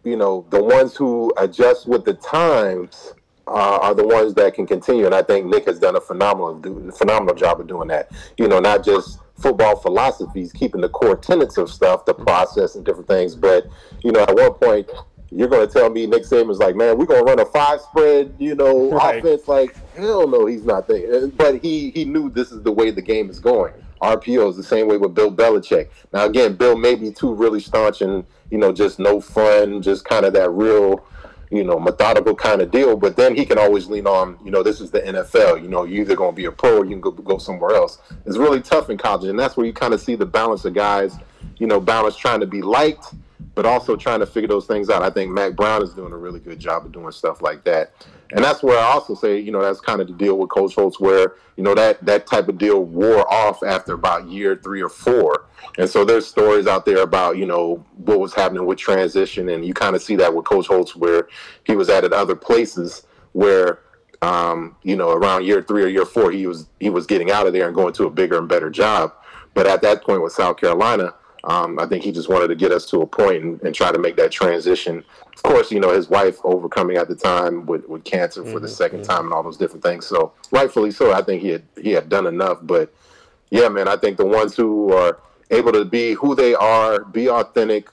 you 0.05 0.17
know, 0.17 0.47
the 0.51 0.63
ones 0.63 0.97
who 0.97 1.33
adjust 1.37 1.87
with 1.87 2.05
the 2.05 2.15
times 2.15 3.15
uh, 3.47 3.79
are 3.81 3.95
the 3.95 4.07
ones 4.07 4.35
that 4.35 4.55
can 4.55 4.67
continue, 4.67 5.07
and 5.07 5.15
I 5.15 5.23
think 5.23 5.47
Nick 5.47 5.67
has 5.67 5.79
done 5.79 5.97
a 5.97 6.01
phenomenal 6.01 6.61
phenomenal 6.93 7.35
job 7.35 7.61
of 7.61 7.69
doing 7.69 7.89
that. 7.89 8.11
You 8.37 8.49
know, 8.49 8.59
not 8.59 8.85
just 8.85 9.21
football 9.39 9.77
philosophies, 9.77 10.53
keeping 10.53 10.81
the 10.81 10.89
core 10.89 11.17
tenets 11.17 11.57
of 11.57 11.71
stuff, 11.71 12.05
the 12.05 12.15
process 12.15 12.75
and 12.75 12.85
different 12.85 13.09
things, 13.09 13.35
but 13.35 13.67
you 14.03 14.13
know, 14.13 14.23
at 14.23 14.35
one 14.35 14.55
point 14.55 14.91
you're 15.33 15.49
going 15.49 15.67
to 15.67 15.73
tell 15.73 15.91
me 15.91 16.07
Nick 16.07 16.25
Saban's 16.25 16.59
like, 16.59 16.75
man, 16.75 16.99
we're 16.99 17.07
going 17.07 17.25
to 17.25 17.31
run 17.31 17.39
a 17.39 17.47
five 17.47 17.81
spread, 17.81 18.35
you 18.39 18.55
know, 18.55 18.91
right. 18.93 19.19
offense. 19.19 19.47
Like, 19.47 19.77
hell 19.95 20.27
no, 20.27 20.47
he's 20.47 20.65
not 20.65 20.89
there. 20.89 21.25
Uh, 21.25 21.27
but 21.29 21.63
he 21.63 21.91
he 21.91 22.05
knew 22.05 22.31
this 22.31 22.51
is 22.51 22.63
the 22.63 22.73
way 22.73 22.91
the 22.91 23.03
game 23.03 23.31
is 23.31 23.39
going. 23.39 23.73
RPO 24.03 24.51
is 24.51 24.57
the 24.57 24.65
same 24.65 24.89
way 24.89 24.97
with 24.97 25.15
Bill 25.15 25.31
Belichick. 25.31 25.89
Now, 26.13 26.25
again, 26.25 26.57
Bill 26.57 26.77
may 26.77 26.95
be 26.95 27.13
too 27.13 27.35
really 27.35 27.61
staunch 27.61 28.01
and, 28.01 28.25
you 28.51 28.59
know, 28.59 28.73
just 28.73 28.99
no 28.99 29.21
fun, 29.21 29.83
just 29.83 30.07
kind 30.07 30.25
of 30.25 30.33
that 30.33 30.51
real, 30.51 31.05
you 31.51 31.65
know, 31.65 31.79
methodical 31.79 32.35
kind 32.35 32.63
of 32.63 32.71
deal. 32.71 32.97
But 32.97 33.17
then 33.17 33.37
he 33.37 33.45
can 33.45 33.59
always 33.59 33.89
lean 33.89 34.07
on, 34.07 34.39
you 34.43 34.51
know, 34.51 34.63
this 34.63 34.81
is 34.81 34.91
the 34.91 35.01
NFL. 35.01 35.63
You 35.63 35.69
know, 35.69 35.85
you're 35.85 36.01
either 36.01 36.17
going 36.17 36.33
to 36.33 36.37
be 36.37 36.47
a 36.47 36.53
pro 36.53 36.79
or 36.79 36.85
you 36.87 36.93
can 36.93 37.03
go, 37.03 37.11
go 37.11 37.37
somewhere 37.37 37.77
else. 37.77 37.99
It's 38.25 38.39
really 38.39 38.63
tough 38.63 38.89
in 38.89 38.97
college. 38.97 39.29
And 39.29 39.39
that's 39.39 39.57
where 39.57 39.67
you 39.67 39.75
kind 39.75 39.93
of 39.93 40.01
see 40.01 40.15
the 40.15 40.27
balance 40.27 40.65
of 40.65 40.73
guys, 40.73 41.15
you 41.59 41.67
know, 41.67 41.79
balance 41.79 42.17
trying 42.17 42.41
to 42.41 42.47
be 42.47 42.63
liked– 42.63 43.05
but 43.61 43.69
also 43.69 43.95
trying 43.95 44.21
to 44.21 44.25
figure 44.25 44.49
those 44.49 44.65
things 44.65 44.89
out. 44.89 45.03
I 45.03 45.11
think 45.11 45.31
Mack 45.31 45.55
Brown 45.55 45.83
is 45.83 45.93
doing 45.93 46.15
a 46.15 46.17
really 46.17 46.41
good 46.41 46.59
job 46.59 46.87
of 46.87 46.93
doing 46.93 47.13
stuff 47.13 47.43
like 47.43 47.63
that. 47.65 47.93
And 48.33 48.43
that's 48.43 48.63
where 48.63 48.79
I 48.79 48.85
also 48.85 49.15
say, 49.15 49.39
you 49.39 49.53
know, 49.53 49.61
that's 49.61 49.83
kind 49.83 50.01
of 50.01 50.07
the 50.07 50.15
deal 50.15 50.39
with 50.39 50.49
Coach 50.49 50.75
Holtz, 50.75 50.99
where 50.99 51.35
you 51.59 51.63
know 51.63 51.75
that 51.75 52.03
that 52.07 52.27
type 52.27 52.49
of 52.49 52.57
deal 52.57 52.83
wore 52.83 53.31
off 53.31 53.63
after 53.63 53.93
about 53.93 54.27
year 54.29 54.57
three 54.57 54.81
or 54.81 54.89
four. 54.89 55.45
And 55.77 55.91
so 55.91 56.07
there's 56.07 56.27
stories 56.27 56.67
out 56.67 56.87
there 56.87 57.03
about 57.03 57.37
you 57.37 57.45
know 57.45 57.85
what 57.99 58.19
was 58.19 58.33
happening 58.33 58.65
with 58.65 58.79
transition, 58.79 59.51
and 59.51 59.63
you 59.63 59.75
kind 59.75 59.95
of 59.95 60.01
see 60.01 60.17
that 60.17 60.35
with 60.35 60.47
Coach 60.47 60.67
Holtz, 60.67 60.97
where 60.97 61.29
he 61.65 61.77
was 61.77 61.91
at 61.91 62.03
at 62.03 62.15
other 62.15 62.37
places 62.37 63.07
where 63.33 63.81
um, 64.23 64.75
you 64.85 64.97
know 64.97 65.11
around 65.11 65.45
year 65.45 65.61
three 65.61 65.83
or 65.83 65.89
year 65.89 66.07
four 66.07 66.33
he 66.33 66.47
was 66.47 66.67
he 66.79 66.89
was 66.89 67.05
getting 67.05 67.31
out 67.31 67.47
of 67.47 67.53
there 67.53 67.67
and 67.67 67.75
going 67.75 67.93
to 67.93 68.07
a 68.07 68.11
bigger 68.11 68.39
and 68.39 68.49
better 68.49 68.71
job. 68.71 69.13
But 69.53 69.67
at 69.67 69.83
that 69.83 70.03
point 70.03 70.23
with 70.23 70.33
South 70.33 70.57
Carolina, 70.57 71.13
um, 71.45 71.79
I 71.79 71.87
think 71.87 72.05
he 72.05 72.13
just 72.13 72.29
wanted 72.29 72.49
to 72.49 72.55
get 72.55 72.71
us 72.71 72.87
to 72.91 73.01
a 73.01 73.07
point 73.07 73.43
and, 73.43 73.63
and, 73.63 73.75
try 73.75 73.91
to 73.91 73.99
make 73.99 74.17
that 74.17 74.31
transition. 74.31 75.03
Of 75.35 75.43
course, 75.43 75.73
you 75.73 75.81
know, 75.81 75.91
his 75.91 76.11
wife 76.11 76.39
overcoming 76.45 76.99
at 76.99 77.09
the 77.09 77.15
time 77.15 77.65
with, 77.65 77.89
with 77.89 78.05
cancer 78.05 78.43
for 78.43 78.61
mm-hmm. 78.61 78.63
the 78.63 78.69
2nd 78.69 78.91
mm-hmm. 78.91 79.03
time 79.03 79.25
and 79.25 79.33
all 79.33 79.43
those 79.43 79.57
different 79.57 79.83
things. 79.83 80.07
So 80.07 80.33
rightfully 80.51 80.91
so, 80.91 81.13
I 81.13 81.23
think 81.23 81.41
he 81.41 81.49
had 81.49 81.63
he 81.81 81.93
had 81.93 82.09
done 82.09 82.27
enough. 82.27 82.59
But 82.63 82.93
yeah, 83.51 83.69
man, 83.69 83.89
I 83.89 83.97
think 83.97 84.19
the 84.19 84.27
ones 84.27 84.55
who 84.55 84.93
are 84.93 85.19
able 85.51 85.73
to 85.73 85.85
be 85.85 86.13
who 86.13 86.35
they 86.35 86.55
are, 86.55 87.05
be 87.05 87.29
authentic. 87.29 87.89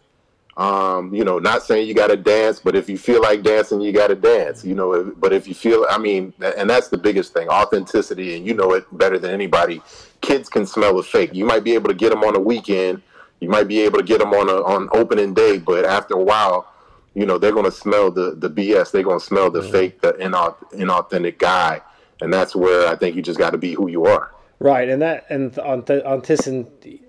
Um, 0.58 1.14
you 1.14 1.24
know, 1.24 1.38
not 1.38 1.62
saying 1.62 1.88
you 1.88 1.94
got 1.94 2.08
to 2.08 2.18
dance, 2.18 2.60
but 2.60 2.76
if 2.76 2.90
you 2.90 2.98
feel 2.98 3.22
like 3.22 3.44
dancing, 3.44 3.80
you 3.80 3.92
got 3.92 4.08
to 4.08 4.16
dance. 4.16 4.66
You 4.66 4.74
know, 4.74 5.14
but 5.16 5.32
if 5.32 5.48
you 5.48 5.54
feel, 5.54 5.86
I 5.88 6.00
mean, 6.00 6.34
and 6.42 6.68
that's 6.68 6.88
the 6.88 6.98
biggest 6.98 7.32
thing, 7.32 7.48
authenticity, 7.48 8.36
and 8.36 8.46
you 8.46 8.56
know 8.56 8.74
it 8.74 8.86
better 8.98 9.20
than 9.20 9.32
anybody. 9.32 9.84
Kids 10.22 10.50
can 10.50 10.66
smell 10.66 10.98
a 10.98 11.04
fake. 11.04 11.36
You 11.36 11.46
might 11.46 11.64
be 11.64 11.76
able 11.76 11.90
to 11.90 11.94
get 11.94 12.10
them 12.10 12.24
on 12.24 12.36
a 12.36 12.40
weekend 12.40 13.04
you 13.40 13.50
might 13.50 13.68
be 13.68 13.82
able 13.82 14.00
to 14.00 14.04
get 14.04 14.20
them 14.20 14.34
on 14.34 14.50
a, 14.50 14.64
on 14.64 14.90
opening 14.94 15.34
day, 15.34 15.58
but 15.58 15.86
after 15.86 16.16
a 16.16 16.24
while, 16.24 16.72
you 17.14 17.26
know 17.26 17.38
they're 17.38 17.52
going 17.52 17.66
to 17.66 17.72
smell 17.72 18.12
the 18.12 18.32
the 18.32 18.50
BS. 18.50 18.92
They're 18.92 19.04
going 19.04 19.20
to 19.20 19.26
smell 19.26 19.50
the 19.50 19.62
mm-hmm. 19.62 19.72
fake, 19.72 20.02
the 20.02 20.14
inauthentic 20.14 21.40
guy, 21.40 21.82
and 22.22 22.32
that's 22.32 22.56
where 22.56 22.88
I 22.88 22.96
think 22.96 23.16
you 23.16 23.22
just 23.22 23.40
got 23.40 23.52
to 23.52 23.58
be 23.58 23.74
who 23.74 23.88
you 23.88 24.06
are. 24.06 24.32
Right, 24.60 24.90
and 24.90 25.04
that 25.04 25.28
and 25.30 25.56
authenticity 25.60 27.04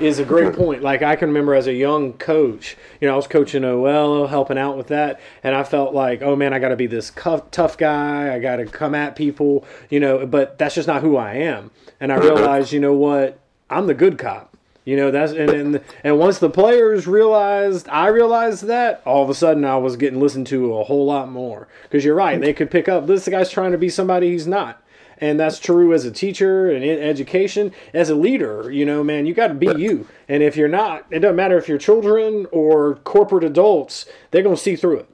is 0.00 0.18
a 0.18 0.24
great 0.24 0.54
point. 0.54 0.82
Like 0.82 1.02
I 1.02 1.16
can 1.16 1.28
remember 1.28 1.54
as 1.54 1.66
a 1.66 1.74
young 1.74 2.14
coach, 2.14 2.78
you 2.98 3.06
know, 3.06 3.12
I 3.12 3.16
was 3.16 3.26
coaching 3.26 3.62
OL, 3.62 4.26
helping 4.26 4.56
out 4.56 4.78
with 4.78 4.86
that, 4.86 5.20
and 5.42 5.54
I 5.54 5.64
felt 5.64 5.94
like, 5.94 6.22
oh 6.22 6.34
man, 6.34 6.54
I 6.54 6.60
got 6.60 6.68
to 6.68 6.76
be 6.76 6.86
this 6.86 7.12
tough 7.50 7.76
guy. 7.76 8.34
I 8.34 8.38
got 8.38 8.56
to 8.56 8.64
come 8.64 8.94
at 8.94 9.16
people, 9.16 9.66
you 9.90 10.00
know. 10.00 10.26
But 10.26 10.58
that's 10.58 10.74
just 10.74 10.88
not 10.88 11.02
who 11.02 11.18
I 11.18 11.34
am. 11.34 11.72
And 12.00 12.10
I 12.10 12.16
realized, 12.16 12.72
you 12.72 12.80
know 12.80 12.94
what, 12.94 13.38
I'm 13.68 13.86
the 13.86 13.92
good 13.92 14.16
cop. 14.16 14.56
You 14.88 14.96
know 14.96 15.10
that's 15.10 15.32
and, 15.32 15.50
and 15.50 15.80
and 16.02 16.18
once 16.18 16.38
the 16.38 16.48
players 16.48 17.06
realized, 17.06 17.90
I 17.90 18.06
realized 18.06 18.64
that 18.68 19.02
all 19.04 19.22
of 19.22 19.28
a 19.28 19.34
sudden 19.34 19.62
I 19.66 19.76
was 19.76 19.98
getting 19.98 20.18
listened 20.18 20.46
to 20.46 20.78
a 20.78 20.84
whole 20.84 21.04
lot 21.04 21.30
more. 21.30 21.68
Because 21.82 22.06
you're 22.06 22.14
right, 22.14 22.40
they 22.40 22.54
could 22.54 22.70
pick 22.70 22.88
up 22.88 23.06
this 23.06 23.28
guy's 23.28 23.50
trying 23.50 23.72
to 23.72 23.76
be 23.76 23.90
somebody 23.90 24.30
he's 24.30 24.46
not, 24.46 24.82
and 25.18 25.38
that's 25.38 25.58
true 25.58 25.92
as 25.92 26.06
a 26.06 26.10
teacher 26.10 26.70
and 26.70 26.82
in 26.82 26.98
education, 27.00 27.70
as 27.92 28.08
a 28.08 28.14
leader. 28.14 28.70
You 28.70 28.86
know, 28.86 29.04
man, 29.04 29.26
you 29.26 29.34
got 29.34 29.48
to 29.48 29.54
be 29.54 29.66
you. 29.76 30.08
And 30.26 30.42
if 30.42 30.56
you're 30.56 30.68
not, 30.68 31.04
it 31.10 31.18
doesn't 31.18 31.36
matter 31.36 31.58
if 31.58 31.68
you're 31.68 31.76
children 31.76 32.46
or 32.50 32.94
corporate 33.04 33.44
adults, 33.44 34.06
they're 34.30 34.42
gonna 34.42 34.56
see 34.56 34.74
through 34.74 35.00
it. 35.00 35.08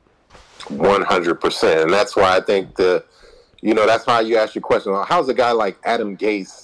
One 0.68 1.02
hundred 1.02 1.40
percent, 1.40 1.80
and 1.80 1.92
that's 1.92 2.14
why 2.14 2.36
I 2.36 2.40
think 2.40 2.76
the, 2.76 3.04
you 3.60 3.74
know, 3.74 3.86
that's 3.86 4.06
why 4.06 4.20
you 4.20 4.36
ask 4.36 4.54
your 4.54 4.62
question. 4.62 4.94
How's 5.08 5.28
a 5.28 5.34
guy 5.34 5.50
like 5.50 5.78
Adam 5.82 6.16
Gase? 6.16 6.63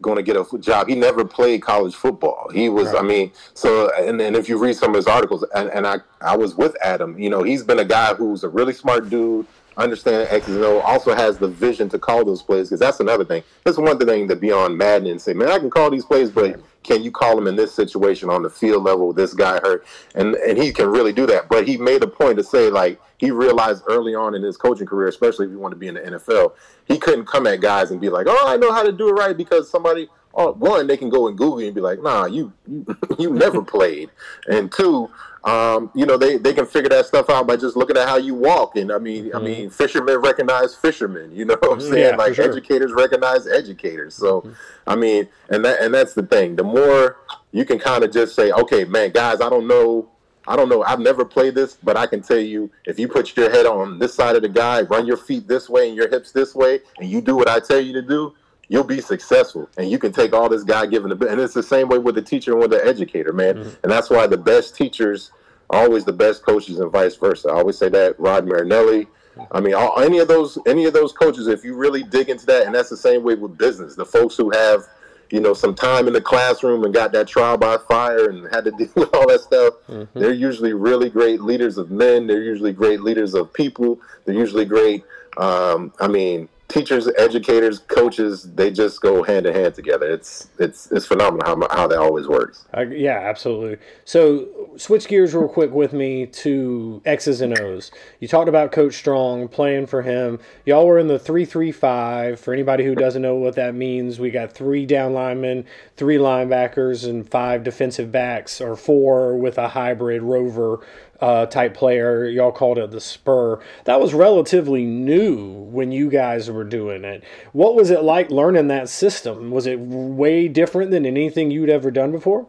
Going 0.00 0.16
to 0.16 0.22
get 0.22 0.36
a 0.36 0.58
job. 0.58 0.88
He 0.88 0.94
never 0.94 1.24
played 1.24 1.62
college 1.62 1.94
football. 1.94 2.50
He 2.52 2.68
was, 2.68 2.88
right. 2.88 2.98
I 2.98 3.02
mean, 3.02 3.32
so 3.54 3.90
and, 3.96 4.20
and 4.20 4.36
if 4.36 4.48
you 4.48 4.58
read 4.58 4.76
some 4.76 4.90
of 4.90 4.96
his 4.96 5.06
articles, 5.06 5.44
and, 5.54 5.70
and 5.70 5.86
I 5.86 5.98
I 6.20 6.36
was 6.36 6.54
with 6.54 6.76
Adam. 6.82 7.18
You 7.18 7.30
know, 7.30 7.42
he's 7.42 7.62
been 7.62 7.78
a 7.78 7.84
guy 7.84 8.14
who's 8.14 8.44
a 8.44 8.48
really 8.48 8.72
smart 8.72 9.08
dude, 9.08 9.46
understand 9.76 10.28
X 10.30 10.48
and 10.48 10.62
O, 10.64 10.80
also 10.80 11.14
has 11.14 11.38
the 11.38 11.48
vision 11.48 11.88
to 11.90 11.98
call 11.98 12.24
those 12.24 12.42
plays 12.42 12.68
because 12.68 12.80
that's 12.80 13.00
another 13.00 13.24
thing. 13.24 13.42
That's 13.64 13.78
one 13.78 13.98
thing 13.98 14.28
to 14.28 14.36
be 14.36 14.52
on 14.52 14.76
Madden 14.76 15.08
and 15.08 15.20
say, 15.20 15.32
man, 15.32 15.48
I 15.48 15.58
can 15.58 15.70
call 15.70 15.90
these 15.90 16.04
plays, 16.04 16.30
but 16.30 16.60
can 16.82 17.02
you 17.02 17.10
call 17.10 17.36
him 17.36 17.46
in 17.46 17.56
this 17.56 17.74
situation 17.74 18.30
on 18.30 18.42
the 18.42 18.50
field 18.50 18.84
level? 18.84 19.12
This 19.12 19.34
guy 19.34 19.58
hurt, 19.60 19.86
and 20.14 20.34
and 20.36 20.56
he 20.56 20.72
can 20.72 20.88
really 20.88 21.12
do 21.12 21.26
that. 21.26 21.48
But 21.48 21.66
he 21.66 21.76
made 21.76 22.02
a 22.02 22.06
point 22.06 22.38
to 22.38 22.44
say 22.44 22.70
like 22.70 23.00
he 23.18 23.30
realized 23.30 23.82
early 23.88 24.14
on 24.14 24.34
in 24.34 24.42
his 24.42 24.56
coaching 24.56 24.86
career, 24.86 25.08
especially 25.08 25.46
if 25.46 25.52
you 25.52 25.58
want 25.58 25.72
to 25.72 25.76
be 25.76 25.88
in 25.88 25.94
the 25.94 26.00
NFL, 26.00 26.52
he 26.86 26.98
couldn't 26.98 27.26
come 27.26 27.46
at 27.46 27.60
guys 27.60 27.90
and 27.90 28.00
be 28.00 28.08
like, 28.08 28.26
"Oh, 28.28 28.44
I 28.46 28.56
know 28.56 28.72
how 28.72 28.82
to 28.82 28.92
do 28.92 29.08
it 29.08 29.12
right," 29.12 29.36
because 29.36 29.70
somebody, 29.70 30.08
oh, 30.34 30.52
one, 30.52 30.86
they 30.86 30.96
can 30.96 31.10
go 31.10 31.28
and 31.28 31.36
Google 31.36 31.58
and 31.58 31.74
be 31.74 31.80
like, 31.80 32.02
"Nah, 32.02 32.26
you 32.26 32.52
you, 32.66 32.86
you 33.18 33.32
never 33.32 33.62
played," 33.62 34.10
and 34.48 34.70
two, 34.70 35.10
um, 35.44 35.90
you 35.94 36.04
know, 36.04 36.16
they, 36.16 36.36
they 36.36 36.52
can 36.52 36.66
figure 36.66 36.88
that 36.90 37.06
stuff 37.06 37.30
out 37.30 37.46
by 37.46 37.56
just 37.56 37.76
looking 37.76 37.96
at 37.96 38.08
how 38.08 38.16
you 38.16 38.34
walk. 38.34 38.76
And 38.76 38.92
I 38.92 38.98
mean, 38.98 39.26
mm-hmm. 39.26 39.36
I 39.36 39.40
mean, 39.40 39.70
fishermen 39.70 40.18
recognize 40.18 40.74
fishermen. 40.74 41.32
You 41.32 41.44
know 41.44 41.56
what 41.60 41.72
I'm 41.72 41.78
mm-hmm. 41.78 41.92
saying? 41.92 42.10
Yeah, 42.10 42.16
like 42.16 42.34
sure. 42.34 42.50
educators 42.50 42.92
recognize 42.92 43.46
educators. 43.46 44.14
So, 44.14 44.42
mm-hmm. 44.42 44.52
I 44.86 44.96
mean, 44.96 45.28
and 45.48 45.64
that 45.64 45.80
and 45.80 45.94
that's 45.94 46.14
the 46.14 46.24
thing. 46.24 46.56
The 46.56 46.64
more 46.64 47.18
you 47.52 47.64
can 47.64 47.78
kind 47.78 48.04
of 48.04 48.12
just 48.12 48.34
say, 48.34 48.52
okay, 48.52 48.84
man, 48.84 49.10
guys, 49.10 49.40
I 49.40 49.48
don't 49.48 49.66
know 49.66 50.08
I 50.48 50.56
don't 50.56 50.70
know. 50.70 50.82
I've 50.82 50.98
never 50.98 51.26
played 51.26 51.54
this, 51.54 51.74
but 51.74 51.98
I 51.98 52.06
can 52.06 52.22
tell 52.22 52.38
you 52.38 52.70
if 52.86 52.98
you 52.98 53.06
put 53.06 53.36
your 53.36 53.50
head 53.50 53.66
on 53.66 53.98
this 53.98 54.14
side 54.14 54.34
of 54.34 54.40
the 54.40 54.48
guy, 54.48 54.80
run 54.80 55.06
your 55.06 55.18
feet 55.18 55.46
this 55.46 55.68
way 55.68 55.88
and 55.88 55.96
your 55.96 56.08
hips 56.08 56.32
this 56.32 56.54
way, 56.54 56.80
and 56.96 57.08
you 57.08 57.20
do 57.20 57.36
what 57.36 57.50
I 57.50 57.60
tell 57.60 57.80
you 57.80 57.92
to 57.92 58.00
do, 58.00 58.34
you'll 58.68 58.84
be 58.84 59.00
successful. 59.00 59.68
And 59.76 59.90
you 59.90 59.98
can 59.98 60.12
take 60.12 60.32
all 60.32 60.48
this 60.48 60.64
guy 60.64 60.86
giving 60.86 61.10
the 61.10 61.28
and 61.28 61.40
it's 61.40 61.54
the 61.54 61.62
same 61.62 61.88
way 61.88 61.98
with 61.98 62.14
the 62.14 62.22
teacher 62.22 62.52
and 62.52 62.60
with 62.60 62.70
the 62.70 62.84
educator, 62.84 63.32
man. 63.32 63.56
Mm-hmm. 63.56 63.68
And 63.82 63.92
that's 63.92 64.10
why 64.10 64.26
the 64.26 64.36
best 64.36 64.76
teachers 64.76 65.32
are 65.70 65.82
always 65.82 66.04
the 66.04 66.12
best 66.12 66.44
coaches 66.44 66.78
and 66.80 66.90
vice 66.90 67.16
versa. 67.16 67.48
I 67.48 67.54
always 67.54 67.78
say 67.78 67.88
that 67.90 68.18
Rod 68.18 68.46
Marinelli. 68.46 69.06
I 69.52 69.60
mean, 69.60 69.74
all, 69.74 70.00
any 70.00 70.18
of 70.18 70.26
those 70.26 70.58
any 70.66 70.86
of 70.86 70.92
those 70.92 71.12
coaches, 71.12 71.46
if 71.46 71.64
you 71.64 71.76
really 71.76 72.02
dig 72.02 72.28
into 72.28 72.46
that, 72.46 72.66
and 72.66 72.74
that's 72.74 72.88
the 72.88 72.96
same 72.96 73.22
way 73.22 73.36
with 73.36 73.56
business. 73.56 73.94
The 73.94 74.04
folks 74.04 74.36
who 74.36 74.50
have 74.50 74.88
you 75.30 75.40
know, 75.40 75.52
some 75.52 75.74
time 75.74 76.06
in 76.06 76.12
the 76.12 76.20
classroom 76.20 76.84
and 76.84 76.94
got 76.94 77.12
that 77.12 77.28
trial 77.28 77.58
by 77.58 77.76
fire 77.76 78.30
and 78.30 78.48
had 78.52 78.64
to 78.64 78.70
deal 78.78 78.88
with 78.94 79.14
all 79.14 79.26
that 79.28 79.40
stuff. 79.40 79.74
Mm-hmm. 79.88 80.18
They're 80.18 80.32
usually 80.32 80.72
really 80.72 81.10
great 81.10 81.40
leaders 81.40 81.78
of 81.78 81.90
men. 81.90 82.26
They're 82.26 82.42
usually 82.42 82.72
great 82.72 83.00
leaders 83.00 83.34
of 83.34 83.52
people. 83.52 84.00
They're 84.24 84.34
usually 84.34 84.64
great. 84.64 85.04
Um, 85.36 85.92
I 86.00 86.08
mean, 86.08 86.48
teachers, 86.68 87.08
educators, 87.16 87.80
coaches, 87.80 88.50
they 88.54 88.70
just 88.70 89.00
go 89.00 89.22
hand 89.22 89.46
in 89.46 89.54
hand 89.54 89.74
together. 89.74 90.10
It's 90.10 90.48
it's 90.58 90.90
it's 90.92 91.06
phenomenal 91.06 91.46
how 91.46 91.76
how 91.76 91.88
that 91.88 91.98
always 91.98 92.28
works. 92.28 92.66
Uh, 92.76 92.82
yeah, 92.82 93.18
absolutely. 93.18 93.78
So 94.04 94.70
switch 94.76 95.08
gears 95.08 95.34
real 95.34 95.48
quick 95.48 95.72
with 95.72 95.92
me 95.92 96.26
to 96.26 97.02
X's 97.04 97.40
and 97.40 97.58
O's. 97.58 97.90
You 98.20 98.28
talked 98.28 98.48
about 98.48 98.72
Coach 98.72 98.94
Strong 98.94 99.48
playing 99.48 99.86
for 99.86 100.02
him. 100.02 100.38
Y'all 100.66 100.86
were 100.86 100.98
in 100.98 101.08
the 101.08 101.18
three 101.18 101.44
three 101.44 101.72
five. 101.72 102.38
For 102.38 102.52
anybody 102.52 102.84
who 102.84 102.94
doesn't 102.94 103.22
know 103.22 103.36
what 103.36 103.54
that 103.56 103.74
means, 103.74 104.20
we 104.20 104.30
got 104.30 104.52
three 104.52 104.86
down 104.86 105.14
linemen, 105.14 105.64
three 105.96 106.16
linebackers, 106.16 107.08
and 107.08 107.28
five 107.28 107.64
defensive 107.64 108.12
backs, 108.12 108.60
or 108.60 108.76
four 108.76 109.36
with 109.36 109.58
a 109.58 109.68
hybrid 109.68 110.22
rover 110.22 110.80
uh, 111.20 111.46
type 111.46 111.74
player. 111.74 112.26
Y'all 112.26 112.52
called 112.52 112.78
it 112.78 112.90
the 112.90 113.00
Spur. 113.00 113.60
That 113.84 114.00
was 114.00 114.14
relatively 114.14 114.84
new 114.84 115.36
when 115.50 115.92
you 115.92 116.10
guys 116.10 116.50
were 116.50 116.64
doing 116.64 117.04
it. 117.04 117.24
What 117.52 117.74
was 117.74 117.90
it 117.90 118.02
like 118.02 118.30
learning 118.30 118.68
that 118.68 118.88
system? 118.88 119.50
Was 119.50 119.66
it 119.66 119.80
way 119.80 120.48
different 120.48 120.90
than 120.90 121.06
anything 121.06 121.50
you'd 121.50 121.70
ever 121.70 121.90
done 121.90 122.12
before? 122.12 122.46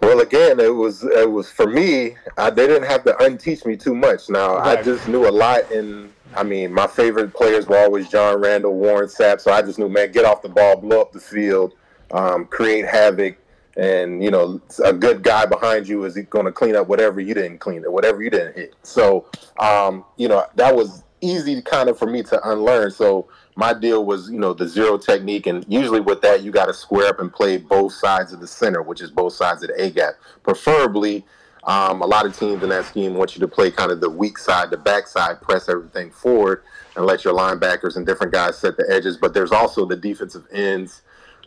Well, 0.00 0.20
again, 0.20 0.58
it 0.58 0.74
was 0.74 1.04
it 1.04 1.30
was 1.30 1.48
for 1.48 1.66
me. 1.66 2.16
I, 2.36 2.50
they 2.50 2.66
didn't 2.66 2.88
have 2.88 3.04
to 3.04 3.12
unteach 3.22 3.64
me 3.64 3.76
too 3.76 3.94
much. 3.94 4.28
Now 4.28 4.56
right. 4.56 4.78
I 4.78 4.82
just 4.82 5.06
knew 5.06 5.28
a 5.28 5.30
lot. 5.30 5.70
And 5.70 6.12
I 6.34 6.42
mean, 6.42 6.72
my 6.72 6.88
favorite 6.88 7.32
players 7.32 7.68
were 7.68 7.78
always 7.78 8.08
John 8.08 8.40
Randle, 8.40 8.74
Warren 8.74 9.08
Sapp. 9.08 9.40
So 9.40 9.52
I 9.52 9.62
just 9.62 9.78
knew, 9.78 9.88
man, 9.88 10.10
get 10.10 10.24
off 10.24 10.42
the 10.42 10.48
ball, 10.48 10.76
blow 10.76 11.00
up 11.00 11.12
the 11.12 11.20
field, 11.20 11.74
um, 12.10 12.46
create 12.46 12.84
havoc 12.84 13.36
and 13.76 14.22
you 14.22 14.30
know 14.30 14.60
a 14.84 14.92
good 14.92 15.22
guy 15.22 15.46
behind 15.46 15.88
you 15.88 16.04
is 16.04 16.16
going 16.30 16.46
to 16.46 16.52
clean 16.52 16.76
up 16.76 16.88
whatever 16.88 17.20
you 17.20 17.34
didn't 17.34 17.58
clean 17.58 17.84
or 17.84 17.90
whatever 17.90 18.22
you 18.22 18.30
didn't 18.30 18.56
hit. 18.56 18.74
So 18.82 19.26
um, 19.58 20.04
you 20.16 20.28
know 20.28 20.44
that 20.56 20.74
was 20.74 21.04
easy 21.20 21.62
kind 21.62 21.88
of 21.88 21.98
for 21.98 22.06
me 22.06 22.22
to 22.24 22.50
unlearn. 22.50 22.90
So 22.90 23.28
my 23.54 23.72
deal 23.72 24.04
was 24.04 24.30
you 24.30 24.38
know 24.38 24.52
the 24.52 24.68
zero 24.68 24.98
technique 24.98 25.46
and 25.46 25.64
usually 25.68 26.00
with 26.00 26.20
that 26.22 26.42
you 26.42 26.50
got 26.50 26.66
to 26.66 26.74
square 26.74 27.08
up 27.08 27.20
and 27.20 27.32
play 27.32 27.56
both 27.56 27.92
sides 27.92 28.32
of 28.32 28.40
the 28.40 28.46
center 28.46 28.82
which 28.82 29.00
is 29.00 29.10
both 29.10 29.32
sides 29.32 29.62
of 29.62 29.68
the 29.68 29.82
a 29.82 29.90
gap. 29.90 30.14
Preferably 30.42 31.24
um, 31.64 32.02
a 32.02 32.06
lot 32.06 32.26
of 32.26 32.36
teams 32.36 32.62
in 32.62 32.70
that 32.70 32.86
scheme 32.86 33.14
want 33.14 33.36
you 33.36 33.40
to 33.40 33.48
play 33.48 33.70
kind 33.70 33.92
of 33.92 34.00
the 34.00 34.10
weak 34.10 34.36
side 34.36 34.70
the 34.70 34.76
back 34.76 35.06
side 35.06 35.40
press 35.40 35.68
everything 35.68 36.10
forward 36.10 36.64
and 36.96 37.06
let 37.06 37.24
your 37.24 37.34
linebackers 37.34 37.96
and 37.96 38.04
different 38.04 38.32
guys 38.32 38.58
set 38.58 38.76
the 38.76 38.84
edges. 38.90 39.16
But 39.16 39.32
there's 39.32 39.52
also 39.52 39.86
the 39.86 39.96
defensive 39.96 40.46
ends 40.52 41.02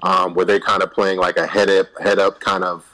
um, 0.05 0.35
where 0.35 0.45
they're 0.45 0.59
kind 0.59 0.83
of 0.83 0.93
playing 0.93 1.17
like 1.17 1.35
a 1.37 1.47
head 1.47 1.67
up, 1.69 1.87
head 1.99 2.19
up 2.19 2.39
kind 2.39 2.63
of 2.63 2.85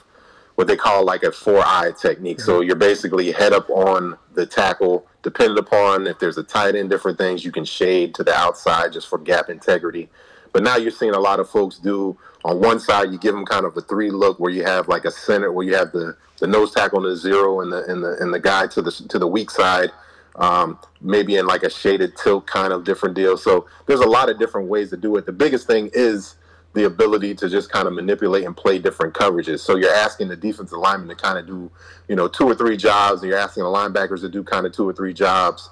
what 0.54 0.66
they 0.66 0.76
call 0.76 1.04
like 1.04 1.22
a 1.22 1.30
four 1.30 1.60
eye 1.60 1.92
technique. 2.00 2.38
Mm-hmm. 2.38 2.46
So 2.46 2.62
you're 2.62 2.74
basically 2.74 3.30
head 3.32 3.52
up 3.52 3.68
on 3.68 4.16
the 4.32 4.46
tackle, 4.46 5.06
depending 5.22 5.58
upon 5.58 6.06
if 6.06 6.18
there's 6.18 6.38
a 6.38 6.42
tight 6.42 6.74
end, 6.74 6.88
different 6.88 7.18
things 7.18 7.44
you 7.44 7.52
can 7.52 7.66
shade 7.66 8.14
to 8.14 8.24
the 8.24 8.34
outside 8.34 8.94
just 8.94 9.08
for 9.08 9.18
gap 9.18 9.50
integrity. 9.50 10.08
But 10.52 10.62
now 10.62 10.76
you're 10.76 10.90
seeing 10.90 11.14
a 11.14 11.20
lot 11.20 11.38
of 11.38 11.50
folks 11.50 11.78
do 11.78 12.18
on 12.44 12.60
one 12.60 12.80
side, 12.80 13.12
you 13.12 13.18
give 13.18 13.34
them 13.34 13.44
kind 13.44 13.66
of 13.66 13.76
a 13.76 13.82
three 13.82 14.10
look 14.10 14.40
where 14.40 14.50
you 14.50 14.64
have 14.64 14.88
like 14.88 15.04
a 15.04 15.10
center 15.10 15.52
where 15.52 15.66
you 15.66 15.76
have 15.76 15.92
the, 15.92 16.16
the 16.40 16.46
nose 16.46 16.72
tackle 16.72 16.98
on 16.98 17.04
the 17.04 17.14
zero 17.14 17.60
and 17.60 17.70
the 17.70 17.84
and 17.84 18.02
the 18.02 18.16
and 18.20 18.34
the 18.34 18.40
guy 18.40 18.66
to 18.68 18.82
the 18.82 18.90
to 18.90 19.18
the 19.18 19.26
weak 19.26 19.50
side. 19.50 19.90
Um, 20.36 20.78
maybe 21.02 21.36
in 21.36 21.46
like 21.46 21.62
a 21.62 21.68
shaded 21.68 22.16
tilt 22.16 22.46
kind 22.46 22.72
of 22.72 22.84
different 22.84 23.14
deal. 23.14 23.36
So 23.36 23.66
there's 23.84 24.00
a 24.00 24.08
lot 24.08 24.30
of 24.30 24.38
different 24.38 24.68
ways 24.68 24.88
to 24.88 24.96
do 24.96 25.14
it. 25.16 25.26
The 25.26 25.32
biggest 25.32 25.66
thing 25.66 25.90
is 25.92 26.36
the 26.74 26.84
ability 26.84 27.34
to 27.34 27.48
just 27.48 27.70
kind 27.70 27.86
of 27.86 27.94
manipulate 27.94 28.44
and 28.44 28.56
play 28.56 28.78
different 28.78 29.14
coverages. 29.14 29.60
So 29.60 29.76
you're 29.76 29.94
asking 29.94 30.28
the 30.28 30.36
defensive 30.36 30.78
lineman 30.78 31.08
to 31.08 31.14
kind 31.14 31.38
of 31.38 31.46
do, 31.46 31.70
you 32.08 32.16
know, 32.16 32.28
two 32.28 32.44
or 32.44 32.54
three 32.54 32.76
jobs, 32.76 33.22
and 33.22 33.30
you're 33.30 33.38
asking 33.38 33.64
the 33.64 33.68
linebackers 33.68 34.20
to 34.20 34.28
do 34.28 34.42
kind 34.42 34.64
of 34.64 34.72
two 34.72 34.88
or 34.88 34.92
three 34.92 35.12
jobs, 35.12 35.68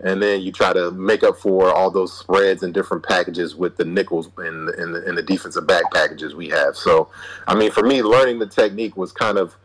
and 0.00 0.20
then 0.22 0.40
you 0.40 0.50
try 0.50 0.72
to 0.72 0.90
make 0.90 1.22
up 1.22 1.36
for 1.36 1.72
all 1.72 1.90
those 1.90 2.18
spreads 2.18 2.62
and 2.62 2.74
different 2.74 3.04
packages 3.04 3.54
with 3.54 3.76
the 3.76 3.84
nickels 3.84 4.30
and 4.38 4.68
the, 4.68 5.04
and 5.06 5.16
the 5.16 5.22
defensive 5.22 5.66
back 5.66 5.84
packages 5.92 6.34
we 6.34 6.48
have. 6.48 6.74
So, 6.74 7.10
I 7.46 7.54
mean, 7.54 7.70
for 7.70 7.82
me, 7.82 8.02
learning 8.02 8.38
the 8.38 8.46
technique 8.46 8.96
was 8.96 9.12
kind 9.12 9.38
of 9.38 9.56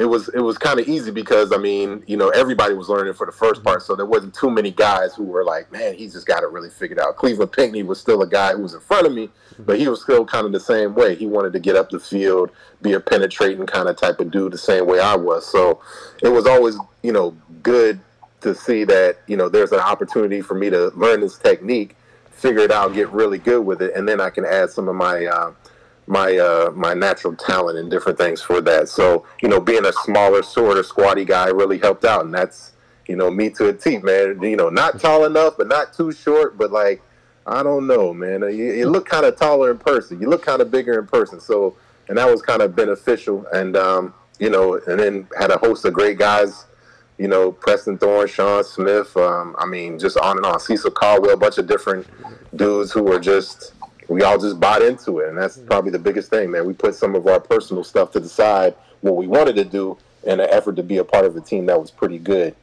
it 0.00 0.06
was 0.06 0.30
it 0.30 0.40
was 0.40 0.56
kind 0.56 0.80
of 0.80 0.88
easy 0.88 1.10
because 1.10 1.52
I 1.52 1.58
mean, 1.58 2.02
you 2.06 2.16
know, 2.16 2.30
everybody 2.30 2.72
was 2.72 2.88
learning 2.88 3.12
for 3.12 3.26
the 3.26 3.32
first 3.32 3.62
part, 3.62 3.82
so 3.82 3.94
there 3.94 4.06
wasn't 4.06 4.34
too 4.34 4.50
many 4.50 4.70
guys 4.70 5.14
who 5.14 5.24
were 5.24 5.44
like, 5.44 5.70
man, 5.70 5.94
he's 5.94 6.14
just 6.14 6.26
got 6.26 6.42
it 6.42 6.50
really 6.50 6.70
figured 6.70 6.98
out. 6.98 7.16
Cleveland 7.16 7.52
Pinckney 7.52 7.82
was 7.82 8.00
still 8.00 8.22
a 8.22 8.26
guy 8.26 8.52
who 8.52 8.62
was 8.62 8.72
in 8.72 8.80
front 8.80 9.06
of 9.06 9.12
me, 9.12 9.28
but 9.58 9.78
he 9.78 9.88
was 9.88 10.00
still 10.02 10.24
kind 10.24 10.46
of 10.46 10.52
the 10.52 10.60
same 10.60 10.94
way. 10.94 11.14
He 11.14 11.26
wanted 11.26 11.52
to 11.52 11.60
get 11.60 11.76
up 11.76 11.90
the 11.90 12.00
field, 12.00 12.50
be 12.80 12.94
a 12.94 13.00
penetrating 13.00 13.66
kind 13.66 13.90
of 13.90 13.96
type 13.98 14.20
of 14.20 14.30
dude, 14.30 14.52
the 14.52 14.58
same 14.58 14.86
way 14.86 15.00
I 15.00 15.16
was. 15.16 15.46
So 15.46 15.82
it 16.22 16.28
was 16.28 16.46
always, 16.46 16.76
you 17.02 17.12
know, 17.12 17.36
good 17.62 18.00
to 18.40 18.54
see 18.54 18.84
that 18.84 19.18
you 19.26 19.36
know 19.36 19.50
there's 19.50 19.72
an 19.72 19.80
opportunity 19.80 20.40
for 20.40 20.54
me 20.54 20.70
to 20.70 20.88
learn 20.96 21.20
this 21.20 21.36
technique, 21.36 21.94
figure 22.30 22.62
it 22.62 22.70
out, 22.70 22.94
get 22.94 23.10
really 23.10 23.38
good 23.38 23.66
with 23.66 23.82
it, 23.82 23.94
and 23.94 24.08
then 24.08 24.18
I 24.18 24.30
can 24.30 24.46
add 24.46 24.70
some 24.70 24.88
of 24.88 24.94
my 24.94 25.26
uh, 25.26 25.52
my 26.10 26.36
uh, 26.36 26.72
my 26.74 26.92
natural 26.92 27.36
talent 27.36 27.78
and 27.78 27.88
different 27.88 28.18
things 28.18 28.42
for 28.42 28.60
that. 28.62 28.88
So 28.88 29.24
you 29.40 29.48
know, 29.48 29.60
being 29.60 29.86
a 29.86 29.92
smaller, 29.92 30.42
sort 30.42 30.76
of 30.76 30.84
squatty 30.84 31.24
guy 31.24 31.48
really 31.48 31.78
helped 31.78 32.04
out, 32.04 32.24
and 32.24 32.34
that's 32.34 32.72
you 33.06 33.14
know 33.14 33.30
me 33.30 33.48
to 33.50 33.68
a 33.68 33.72
T, 33.72 33.98
man. 33.98 34.42
You 34.42 34.56
know, 34.56 34.68
not 34.68 35.00
tall 35.00 35.24
enough, 35.24 35.54
but 35.56 35.68
not 35.68 35.94
too 35.94 36.10
short, 36.10 36.58
but 36.58 36.72
like 36.72 37.00
I 37.46 37.62
don't 37.62 37.86
know, 37.86 38.12
man. 38.12 38.42
You, 38.42 38.72
you 38.72 38.90
look 38.90 39.08
kind 39.08 39.24
of 39.24 39.36
taller 39.36 39.70
in 39.70 39.78
person. 39.78 40.20
You 40.20 40.28
look 40.28 40.44
kind 40.44 40.60
of 40.60 40.70
bigger 40.70 40.98
in 40.98 41.06
person. 41.06 41.38
So 41.38 41.76
and 42.08 42.18
that 42.18 42.28
was 42.28 42.42
kind 42.42 42.60
of 42.60 42.74
beneficial, 42.74 43.46
and 43.52 43.76
um, 43.76 44.12
you 44.40 44.50
know, 44.50 44.80
and 44.88 44.98
then 44.98 45.28
had 45.38 45.52
a 45.52 45.58
host 45.58 45.84
of 45.84 45.94
great 45.94 46.18
guys. 46.18 46.66
You 47.18 47.28
know, 47.28 47.52
Preston 47.52 47.98
Thorn, 47.98 48.26
Sean 48.26 48.64
Smith. 48.64 49.16
Um, 49.16 49.54
I 49.58 49.66
mean, 49.66 49.96
just 49.96 50.16
on 50.16 50.38
and 50.38 50.46
on. 50.46 50.58
Cecil 50.58 50.90
Caldwell, 50.90 51.34
a 51.34 51.36
bunch 51.36 51.58
of 51.58 51.68
different 51.68 52.08
dudes 52.56 52.90
who 52.90 53.04
were 53.04 53.20
just 53.20 53.74
we 54.10 54.22
all 54.22 54.38
just 54.38 54.58
bought 54.58 54.82
into 54.82 55.20
it, 55.20 55.28
and 55.28 55.38
that's 55.38 55.56
mm-hmm. 55.56 55.68
probably 55.68 55.92
the 55.92 55.98
biggest 55.98 56.30
thing, 56.30 56.50
man. 56.50 56.66
We 56.66 56.74
put 56.74 56.94
some 56.96 57.14
of 57.14 57.26
our 57.26 57.38
personal 57.40 57.84
stuff 57.84 58.10
to 58.12 58.20
the 58.20 58.28
side, 58.28 58.74
what 59.02 59.16
we 59.16 59.26
wanted 59.26 59.54
to 59.56 59.64
do, 59.64 59.96
in 60.24 60.40
an 60.40 60.48
effort 60.50 60.76
to 60.76 60.82
be 60.82 60.98
a 60.98 61.04
part 61.04 61.24
of 61.24 61.36
a 61.36 61.40
team 61.40 61.66
that 61.66 61.80
was 61.80 61.90
pretty 61.90 62.18
good. 62.18 62.54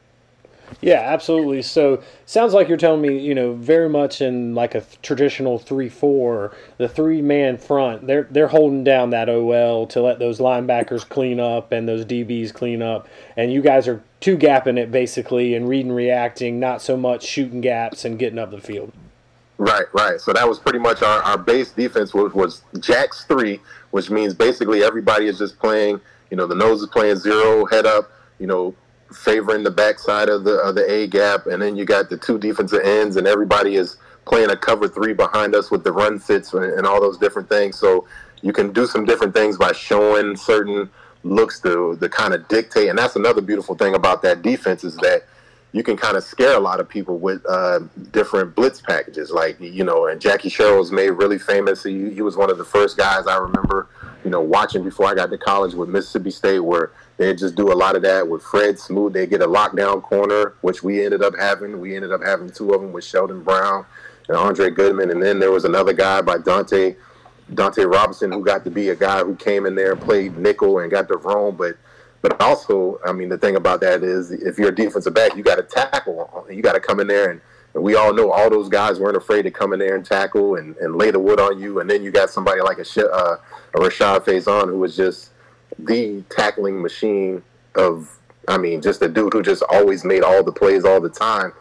Yeah, 0.82 1.00
absolutely. 1.00 1.62
So 1.62 2.04
sounds 2.26 2.54
like 2.54 2.68
you're 2.68 2.78
telling 2.78 3.02
me, 3.02 3.18
you 3.18 3.34
know, 3.34 3.54
very 3.54 3.88
much 3.88 4.20
in 4.22 4.54
like 4.54 4.76
a 4.76 4.84
traditional 5.02 5.58
three-four, 5.58 6.54
the 6.78 6.90
three-man 6.90 7.58
front. 7.58 8.06
They're 8.06 8.28
they're 8.30 8.50
holding 8.50 8.84
down 8.84 9.12
that 9.12 9.30
OL 9.30 9.88
to 9.88 10.02
let 10.02 10.20
those 10.20 10.40
linebackers 10.40 11.08
clean 11.08 11.40
up 11.40 11.72
and 11.72 11.88
those 11.88 12.04
DBs 12.04 12.54
clean 12.54 12.82
up, 12.82 13.08
and 13.38 13.54
you 13.54 13.62
guys 13.62 13.88
are 13.88 14.04
two 14.20 14.38
gapping 14.38 14.78
it 14.78 14.92
basically 14.92 15.56
and 15.56 15.70
reading, 15.70 15.94
reacting, 15.94 16.60
not 16.60 16.82
so 16.82 16.98
much 16.98 17.24
shooting 17.24 17.62
gaps 17.62 18.04
and 18.04 18.20
getting 18.20 18.38
up 18.38 18.52
the 18.52 18.60
field. 18.60 18.92
Right, 19.58 19.86
right. 19.94 20.22
So 20.22 20.34
that 20.34 20.48
was 20.48 20.60
pretty 20.60 20.80
much 20.80 21.02
our, 21.02 21.22
our 21.24 21.38
base 21.38 21.72
defense 21.72 22.14
was, 22.14 22.34
was 22.34 22.62
jacks 22.80 23.26
three, 23.26 23.60
which 23.92 24.10
means 24.10 24.34
basically 24.34 24.84
everybody 24.84 25.26
is 25.26 25.40
just 25.40 25.58
playing, 25.58 26.00
you 26.30 26.38
know, 26.38 26.46
the 26.46 26.56
nose 26.56 26.82
is 26.82 26.90
playing 26.90 27.16
zero, 27.16 27.66
head 27.66 27.86
up, 27.88 28.12
you 28.40 28.46
know, 28.46 28.76
favoring 29.12 29.64
the 29.64 29.72
backside 29.72 30.30
of 30.30 30.44
the 30.44 30.58
of 30.60 30.76
the 30.76 30.90
A 30.92 31.08
gap, 31.08 31.48
and 31.48 31.62
then 31.62 31.76
you 31.76 31.86
got 31.86 32.10
the 32.10 32.18
two 32.18 32.38
defensive 32.38 32.82
ends, 32.84 33.16
and 33.16 33.26
everybody 33.26 33.76
is 33.76 33.98
playing 34.26 34.52
a 34.52 34.58
cover 34.58 34.88
three 34.88 35.14
behind 35.14 35.56
us 35.56 35.72
with 35.72 35.84
the 35.84 35.92
run 35.92 36.20
fits 36.20 36.54
and, 36.54 36.66
and 36.66 36.86
all 36.86 37.00
those 37.00 37.18
different 37.18 37.50
things. 37.50 37.80
So 37.80 38.06
you 38.42 38.54
can 38.54 38.74
do 38.74 38.86
some 38.86 39.06
different 39.06 39.34
things 39.34 39.58
by 39.58 39.72
showing 39.72 40.36
certain 40.36 40.90
looks 41.24 41.60
to 41.62 41.96
the 42.00 42.10
kind 42.10 42.34
of 42.34 42.48
dictate, 42.48 42.90
and 42.90 43.00
that's 43.00 43.16
another 43.16 43.42
beautiful 43.42 43.76
thing 43.76 43.96
about 43.96 44.22
that 44.22 44.42
defense 44.42 44.84
is 44.84 44.98
that 44.98 45.24
you 45.74 45.84
can 45.84 45.98
kind 45.98 46.16
of 46.16 46.24
scare 46.24 46.56
a 46.56 46.60
lot 46.60 46.80
of 46.80 46.88
people 46.88 47.18
with 47.18 47.46
uh, 47.48 47.80
different 48.12 48.56
blitz 48.56 48.82
packages. 48.82 49.32
Like, 49.32 49.60
you 49.60 49.84
know, 49.84 50.08
and 50.08 50.20
Jackie 50.20 50.50
Sherrill's 50.50 50.92
made 50.92 51.12
really 51.12 51.38
famous. 51.38 51.84
He, 51.84 52.14
he 52.14 52.22
was 52.22 52.38
one 52.38 52.50
of 52.50 52.58
the 52.58 52.66
first 52.66 52.98
guys 52.98 53.28
I 53.28 53.38
remember, 53.38 53.88
you 54.24 54.30
know, 54.30 54.42
watching 54.42 54.84
before 54.84 55.08
I 55.08 55.14
got 55.14 55.30
to 55.30 55.38
college 55.38 55.74
with 55.74 55.90
Mississippi 55.90 56.32
State, 56.32 56.60
where 56.60 56.92
they 57.18 57.36
just 57.36 57.56
do 57.56 57.72
a 57.72 57.76
lot 57.76 57.96
of 57.96 58.02
that 58.04 58.28
with 58.28 58.42
Fred 58.44 58.80
Smoot. 58.80 59.14
They 59.14 59.28
get 59.28 59.42
a 59.42 59.48
lockdown 59.48 60.02
corner, 60.02 60.54
which 60.62 60.84
we 60.84 61.04
ended 61.04 61.22
up 61.22 61.34
having. 61.38 61.80
We 61.80 61.96
ended 61.96 62.12
up 62.12 62.24
having 62.24 62.50
two 62.50 62.74
of 62.74 62.82
them 62.82 62.94
with 62.94 63.04
Sheldon 63.04 63.44
Brown 63.44 63.86
and 64.30 64.38
Andre 64.38 64.70
Goodman. 64.70 65.12
And 65.12 65.22
then 65.22 65.40
there 65.40 65.52
was 65.52 65.66
another 65.66 65.94
guy 65.94 66.22
by 66.22 66.38
Dunta. 66.38 66.96
Dunta 67.54 67.90
Robinson, 67.90 68.32
who 68.32 68.44
got 68.44 68.64
to 68.66 68.70
be 68.70 68.90
a 68.90 68.96
guy 68.96 69.24
who 69.24 69.36
came 69.36 69.66
in 69.66 69.76
there 69.76 69.94
and 69.94 70.02
played 70.02 70.38
nickel 70.38 70.80
and 70.80 70.92
got 70.92 71.08
to 71.08 71.18
roam, 71.18 71.56
but 71.56 71.78
but 72.22 72.42
also, 72.42 73.00
I 73.06 73.12
mean, 73.12 73.30
the 73.30 73.38
thing 73.38 73.56
about 73.56 73.80
that 73.82 74.04
is, 74.04 74.32
if 74.32 74.58
you're 74.58 74.70
a 74.70 74.76
defensive 74.76 75.14
back, 75.14 75.36
you 75.36 75.44
got 75.44 75.56
to 75.56 75.64
tackle. 75.64 76.46
You 76.50 76.62
got 76.62 76.74
to 76.74 76.80
come 76.80 77.00
in 77.00 77.08
there, 77.08 77.30
and, 77.32 77.42
and, 77.74 77.84
we 77.84 77.96
all 77.96 78.14
know 78.14 78.32
all 78.32 78.50
those 78.50 78.70
guys 78.70 79.00
weren't 79.00 79.18
afraid 79.18 79.44
to 79.44 79.52
come 79.52 79.74
in 79.74 79.80
there 79.80 79.96
and 79.96 80.06
tackle 80.06 80.56
and, 80.56 80.76
and 80.78 80.96
lay 80.96 81.12
the 81.12 81.20
wood 81.20 81.40
on 81.40 81.60
you. 81.60 81.80
And 81.80 81.90
then 81.90 82.04
you 82.04 82.12
got 82.12 82.30
somebody 82.30 82.62
like 82.62 82.80
a, 82.80 83.06
uh, 83.06 83.38
a 83.76 83.78
Rashad 83.78 84.26
Faison 84.26 84.68
who 84.68 84.80
was 84.80 84.96
just 84.96 85.32
the 85.78 86.24
tackling 86.30 86.82
machine 86.82 87.44
of, 87.76 88.18
I 88.48 88.58
mean, 88.58 88.82
just 88.82 89.02
a 89.04 89.08
dude 89.08 89.34
who 89.34 89.44
just 89.44 89.64
always 89.70 90.04
made 90.04 90.24
all 90.24 90.44
the 90.44 90.52
plays 90.52 90.86
all 90.86 91.00
the 91.00 91.10
time. 91.10 91.54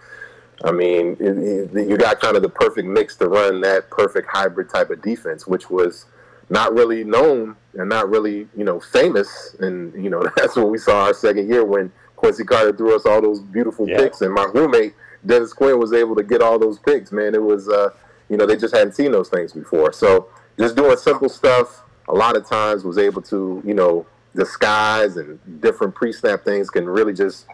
I 0.64 0.72
mean, 0.72 1.16
you 1.20 1.98
got 1.98 2.20
kind 2.20 2.34
of 2.34 2.42
the 2.42 2.48
perfect 2.48 2.88
mix 2.88 3.16
to 3.16 3.28
run 3.28 3.60
that 3.60 3.90
perfect 3.90 4.28
hybrid 4.30 4.70
type 4.70 4.88
of 4.88 5.02
defense, 5.02 5.46
which 5.46 5.68
was 5.68 6.06
not 6.48 6.72
really 6.74 7.04
known 7.04 7.56
and 7.74 7.88
not 7.88 8.08
really, 8.08 8.48
you 8.56 8.64
know, 8.64 8.80
famous. 8.80 9.56
And, 9.60 9.92
you 10.02 10.10
know, 10.10 10.22
that's 10.36 10.56
what 10.56 10.70
we 10.70 10.78
saw 10.78 11.06
our 11.06 11.14
second 11.14 11.48
year 11.48 11.64
when 11.64 11.92
Quincy 12.16 12.44
Carter 12.44 12.76
threw 12.76 12.94
us 12.96 13.06
all 13.06 13.20
those 13.20 13.40
beautiful 13.40 13.88
yeah. 13.88 13.98
picks. 13.98 14.22
And 14.22 14.32
my 14.32 14.44
roommate 14.44 14.94
Dennis 15.26 15.52
Quinn 15.52 15.78
was 15.78 15.92
able 15.92 16.14
to 16.16 16.22
get 16.22 16.40
all 16.40 16.58
those 16.58 16.78
picks, 16.78 17.12
man, 17.12 17.34
it 17.34 17.42
was 17.42 17.68
uh, 17.68 17.90
you 18.28 18.36
know 18.36 18.46
they 18.46 18.56
just 18.56 18.74
hadn't 18.74 18.94
seen 18.94 19.12
those 19.12 19.28
things 19.28 19.52
before. 19.52 19.92
So 19.92 20.28
just 20.58 20.76
doing 20.76 20.96
simple 20.96 21.28
stuff, 21.28 21.82
a 22.08 22.14
lot 22.14 22.36
of 22.36 22.48
times 22.48 22.84
was 22.84 22.98
able 22.98 23.22
to 23.22 23.62
you 23.64 23.74
know 23.74 24.06
disguise 24.34 25.16
and 25.16 25.38
different 25.60 25.94
pre-snap 25.94 26.44
things 26.44 26.68
can 26.70 26.86
really 26.86 27.12
just 27.12 27.46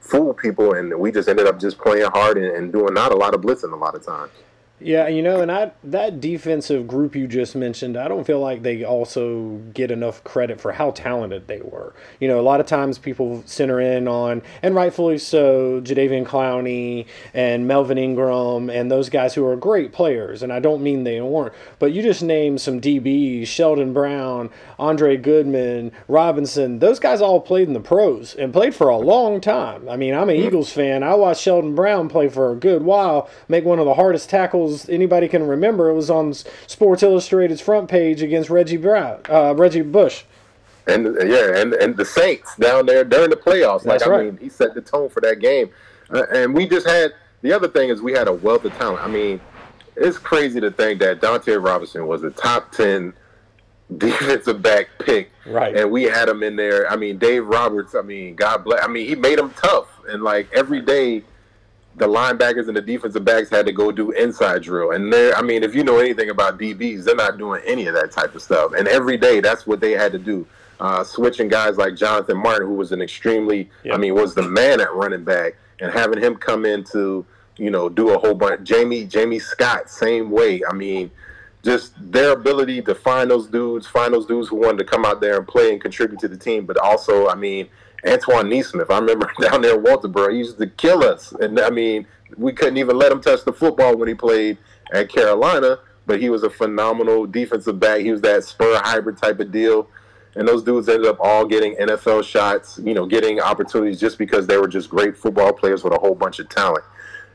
fool 0.00 0.34
people, 0.34 0.74
and 0.74 0.98
we 0.98 1.12
just 1.12 1.28
ended 1.28 1.46
up 1.46 1.60
just 1.60 1.78
playing 1.78 2.10
hard 2.10 2.36
and, 2.36 2.46
and 2.56 2.72
doing 2.72 2.94
not 2.94 3.12
a 3.12 3.16
lot 3.16 3.34
of 3.34 3.40
blitzing 3.40 3.72
a 3.72 3.76
lot 3.76 3.94
of 3.94 4.04
times. 4.04 4.32
Yeah, 4.82 5.08
you 5.08 5.22
know, 5.22 5.42
and 5.42 5.52
I 5.52 5.72
that 5.84 6.20
defensive 6.20 6.88
group 6.88 7.14
you 7.14 7.26
just 7.26 7.54
mentioned, 7.54 7.98
I 7.98 8.08
don't 8.08 8.26
feel 8.26 8.40
like 8.40 8.62
they 8.62 8.82
also 8.82 9.60
get 9.74 9.90
enough 9.90 10.24
credit 10.24 10.58
for 10.58 10.72
how 10.72 10.92
talented 10.92 11.48
they 11.48 11.60
were. 11.60 11.94
You 12.18 12.28
know, 12.28 12.40
a 12.40 12.42
lot 12.42 12.60
of 12.60 12.66
times 12.66 12.96
people 12.96 13.42
center 13.44 13.78
in 13.78 14.08
on, 14.08 14.40
and 14.62 14.74
rightfully 14.74 15.18
so, 15.18 15.82
Jadeveon 15.82 16.24
Clowney 16.24 17.06
and 17.34 17.68
Melvin 17.68 17.98
Ingram 17.98 18.70
and 18.70 18.90
those 18.90 19.10
guys 19.10 19.34
who 19.34 19.44
are 19.44 19.54
great 19.54 19.92
players, 19.92 20.42
and 20.42 20.50
I 20.50 20.60
don't 20.60 20.82
mean 20.82 21.04
they 21.04 21.20
weren't, 21.20 21.52
but 21.78 21.92
you 21.92 22.02
just 22.02 22.22
named 22.22 22.62
some 22.62 22.80
DBs, 22.80 23.46
Sheldon 23.48 23.92
Brown, 23.92 24.48
Andre 24.78 25.18
Goodman, 25.18 25.92
Robinson. 26.08 26.78
Those 26.78 26.98
guys 26.98 27.20
all 27.20 27.40
played 27.40 27.68
in 27.68 27.74
the 27.74 27.80
pros 27.80 28.34
and 28.34 28.50
played 28.50 28.74
for 28.74 28.88
a 28.88 28.96
long 28.96 29.42
time. 29.42 29.90
I 29.90 29.96
mean, 29.96 30.14
I'm 30.14 30.30
an 30.30 30.36
mm-hmm. 30.36 30.46
Eagles 30.46 30.72
fan. 30.72 31.02
I 31.02 31.14
watched 31.16 31.42
Sheldon 31.42 31.74
Brown 31.74 32.08
play 32.08 32.30
for 32.30 32.50
a 32.50 32.56
good 32.56 32.82
while, 32.82 33.28
make 33.46 33.66
one 33.66 33.78
of 33.78 33.84
the 33.84 33.94
hardest 33.94 34.30
tackles 34.30 34.69
anybody 34.88 35.28
can 35.28 35.46
remember. 35.46 35.88
It 35.88 35.94
was 35.94 36.10
on 36.10 36.34
Sports 36.66 37.02
Illustrated's 37.02 37.60
front 37.60 37.88
page 37.88 38.22
against 38.22 38.50
Reggie 38.50 38.76
Brown, 38.76 39.20
uh, 39.28 39.54
Reggie 39.56 39.82
Bush. 39.82 40.24
And 40.86 41.04
yeah, 41.26 41.56
and 41.56 41.74
and 41.74 41.96
the 41.96 42.04
Saints 42.04 42.56
down 42.56 42.86
there 42.86 43.04
during 43.04 43.30
the 43.30 43.36
playoffs. 43.36 43.84
Like 43.84 44.00
That's 44.00 44.02
I 44.04 44.10
right. 44.10 44.24
mean, 44.26 44.38
he 44.38 44.48
set 44.48 44.74
the 44.74 44.80
tone 44.80 45.08
for 45.08 45.20
that 45.20 45.38
game. 45.40 45.70
Uh, 46.12 46.24
and 46.32 46.54
we 46.54 46.66
just 46.66 46.86
had 46.86 47.12
the 47.42 47.52
other 47.52 47.68
thing 47.68 47.90
is 47.90 48.02
we 48.02 48.12
had 48.12 48.28
a 48.28 48.32
wealth 48.32 48.64
of 48.64 48.72
talent. 48.74 49.02
I 49.02 49.08
mean, 49.08 49.40
it's 49.96 50.18
crazy 50.18 50.60
to 50.60 50.70
think 50.70 51.00
that 51.00 51.20
Dunta 51.20 51.62
Robinson 51.62 52.06
was 52.06 52.22
a 52.24 52.30
top 52.30 52.72
ten 52.72 53.12
defensive 53.98 54.62
back 54.62 54.88
pick, 55.00 55.30
Right. 55.46 55.76
And 55.76 55.90
we 55.90 56.04
had 56.04 56.28
him 56.28 56.42
in 56.42 56.56
there. 56.56 56.90
I 56.90 56.96
mean, 56.96 57.18
Dave 57.18 57.46
Roberts. 57.46 57.94
I 57.94 58.02
mean, 58.02 58.34
God 58.36 58.64
bless. 58.64 58.84
I 58.84 58.88
mean, 58.88 59.06
he 59.08 59.14
made 59.14 59.38
him 59.38 59.50
tough, 59.50 59.88
and 60.08 60.22
like 60.22 60.48
every 60.52 60.80
day, 60.80 61.22
the 61.96 62.06
linebackers 62.06 62.68
and 62.68 62.76
the 62.76 62.80
defensive 62.80 63.24
backs 63.24 63.50
had 63.50 63.66
to 63.66 63.72
go 63.72 63.90
do 63.92 64.10
inside 64.12 64.62
drill. 64.62 64.92
And 64.92 65.12
there, 65.12 65.34
I 65.36 65.42
mean, 65.42 65.62
if 65.62 65.74
you 65.74 65.84
know 65.84 65.98
anything 65.98 66.30
about 66.30 66.58
DBs, 66.58 67.04
they're 67.04 67.16
not 67.16 67.36
doing 67.36 67.62
any 67.66 67.86
of 67.86 67.94
that 67.94 68.12
type 68.12 68.34
of 68.34 68.42
stuff. 68.42 68.72
And 68.76 68.88
every 68.88 69.16
day, 69.16 69.40
that's 69.40 69.66
what 69.66 69.80
they 69.80 69.92
had 69.92 70.12
to 70.12 70.18
do. 70.18 70.46
Uh, 70.78 71.04
switching 71.04 71.48
guys 71.48 71.76
like 71.76 71.94
Jonathan 71.94 72.38
Martin, 72.38 72.66
who 72.66 72.74
was 72.74 72.92
an 72.92 73.02
extremely, 73.02 73.68
Yeah. 73.82 73.94
I 73.94 73.96
mean, 73.98 74.14
was 74.14 74.34
the 74.34 74.42
man 74.42 74.80
at 74.80 74.94
running 74.94 75.24
back, 75.24 75.56
and 75.80 75.92
having 75.92 76.22
him 76.22 76.36
come 76.36 76.64
in 76.64 76.84
to, 76.92 77.26
you 77.58 77.70
know, 77.70 77.88
do 77.90 78.10
a 78.14 78.18
whole 78.18 78.34
bunch. 78.34 78.62
Jamie 78.66 79.04
Jamie 79.04 79.38
Scott, 79.38 79.90
same 79.90 80.30
way. 80.30 80.62
I 80.68 80.72
mean, 80.72 81.10
just 81.62 81.92
their 82.00 82.32
ability 82.32 82.80
to 82.82 82.94
find 82.94 83.30
those 83.30 83.46
dudes, 83.46 83.86
find 83.86 84.14
those 84.14 84.24
dudes 84.24 84.48
who 84.48 84.56
wanted 84.56 84.78
to 84.78 84.84
come 84.84 85.04
out 85.04 85.20
there 85.20 85.36
and 85.36 85.46
play 85.46 85.70
and 85.72 85.80
contribute 85.80 86.18
to 86.20 86.28
the 86.28 86.36
team. 86.36 86.64
But 86.64 86.78
also, 86.78 87.28
I 87.28 87.34
mean, 87.34 87.68
Antoine 88.06 88.48
Neesmith, 88.48 88.90
I 88.90 88.98
remember 88.98 89.30
down 89.40 89.62
there 89.62 89.76
in 89.76 89.82
Walterboro, 89.82 90.32
he 90.32 90.38
used 90.38 90.58
to 90.58 90.66
kill 90.66 91.04
us. 91.04 91.32
And 91.32 91.58
I 91.60 91.70
mean, 91.70 92.06
we 92.36 92.52
couldn't 92.52 92.76
even 92.76 92.96
let 92.96 93.12
him 93.12 93.20
touch 93.20 93.44
the 93.44 93.52
football 93.52 93.96
when 93.96 94.08
he 94.08 94.14
played 94.14 94.58
at 94.92 95.08
Carolina, 95.08 95.78
but 96.06 96.20
he 96.20 96.30
was 96.30 96.42
a 96.42 96.50
phenomenal 96.50 97.26
defensive 97.26 97.78
back. 97.78 98.00
He 98.00 98.10
was 98.10 98.20
that 98.22 98.44
spur 98.44 98.80
hybrid 98.82 99.18
type 99.18 99.40
of 99.40 99.52
deal. 99.52 99.88
And 100.36 100.46
those 100.46 100.62
dudes 100.62 100.88
ended 100.88 101.06
up 101.06 101.18
all 101.20 101.44
getting 101.44 101.74
NFL 101.74 102.24
shots, 102.24 102.78
you 102.84 102.94
know, 102.94 103.04
getting 103.04 103.40
opportunities 103.40 103.98
just 103.98 104.16
because 104.16 104.46
they 104.46 104.58
were 104.58 104.68
just 104.68 104.88
great 104.88 105.16
football 105.16 105.52
players 105.52 105.82
with 105.82 105.92
a 105.92 105.98
whole 105.98 106.14
bunch 106.14 106.38
of 106.38 106.48
talent. 106.48 106.84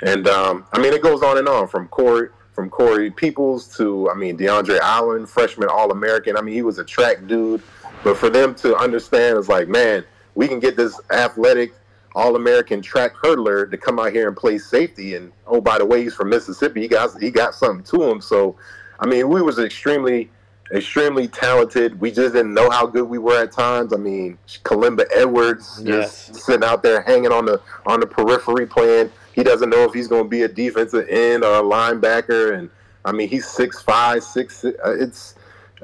And 0.02 0.28
um, 0.28 0.66
I 0.72 0.80
mean, 0.80 0.94
it 0.94 1.02
goes 1.02 1.22
on 1.22 1.38
and 1.38 1.48
on 1.48 1.68
from 1.68 1.88
Corey 1.90 2.30
from 2.54 2.70
Corey 2.70 3.12
Peoples 3.12 3.68
to 3.76 4.10
I 4.10 4.14
mean 4.14 4.38
DeAndre 4.38 4.80
Allen, 4.80 5.26
freshman 5.26 5.68
All 5.70 5.92
American. 5.92 6.38
I 6.38 6.42
mean, 6.42 6.56
he 6.56 6.62
was 6.62 6.80
a 6.80 6.86
track 6.86 7.28
dude, 7.28 7.62
but 8.04 8.18
for 8.18 8.30
them 8.30 8.56
to 8.56 8.76
understand 8.78 9.38
is 9.38 9.50
like, 9.50 9.68
man, 9.68 10.06
we 10.36 10.48
can 10.48 10.60
get 10.60 10.76
this 10.76 11.00
athletic 11.12 11.74
All 12.14 12.36
American 12.36 12.82
track 12.82 13.14
hurdler 13.16 13.70
to 13.70 13.78
come 13.78 14.00
out 14.00 14.12
here 14.12 14.28
and 14.28 14.38
play 14.38 14.58
safety. 14.58 15.16
And 15.16 15.32
oh, 15.48 15.60
by 15.62 15.78
the 15.78 15.86
way, 15.86 16.04
he's 16.04 16.14
from 16.14 16.30
Mississippi. 16.30 16.82
He 16.82 16.88
got 16.88 17.20
he 17.22 17.32
got 17.32 17.56
something 17.56 17.84
to 17.86 18.10
him. 18.10 18.22
So, 18.22 18.56
I 19.00 19.06
mean, 19.06 19.28
we 19.30 19.42
was 19.42 19.60
extremely 19.60 20.30
extremely 20.74 21.28
talented. 21.28 22.00
We 22.02 22.12
just 22.12 22.34
didn't 22.34 22.54
know 22.54 22.70
how 22.70 22.88
good 22.88 23.08
we 23.08 23.18
were 23.20 23.44
at 23.44 23.52
times. 23.52 23.94
I 23.94 23.98
mean, 23.98 24.38
Kalimba 24.64 25.06
Edwards 25.16 25.82
Yes. 25.84 26.28
just 26.28 26.46
sitting 26.46 26.64
out 26.64 26.82
there 26.84 27.02
hanging 27.02 27.32
on 27.32 27.46
the 27.46 27.62
on 27.86 28.00
the 28.00 28.08
periphery 28.08 28.66
playing. 28.66 29.12
He 29.34 29.44
doesn't 29.44 29.70
know 29.70 29.84
if 29.84 29.94
he's 29.94 30.08
going 30.08 30.24
to 30.24 30.30
be 30.30 30.44
a 30.44 30.48
defensive 30.48 31.08
end 31.10 31.44
or 31.44 31.56
a 31.56 31.62
linebacker, 31.62 32.58
and 32.58 32.70
I 33.04 33.12
mean 33.12 33.28
he's 33.30 33.46
six 33.48 33.82
five, 33.82 34.24
six. 34.24 34.58
six 34.58 34.78
uh, 34.86 34.96
it's 34.98 35.36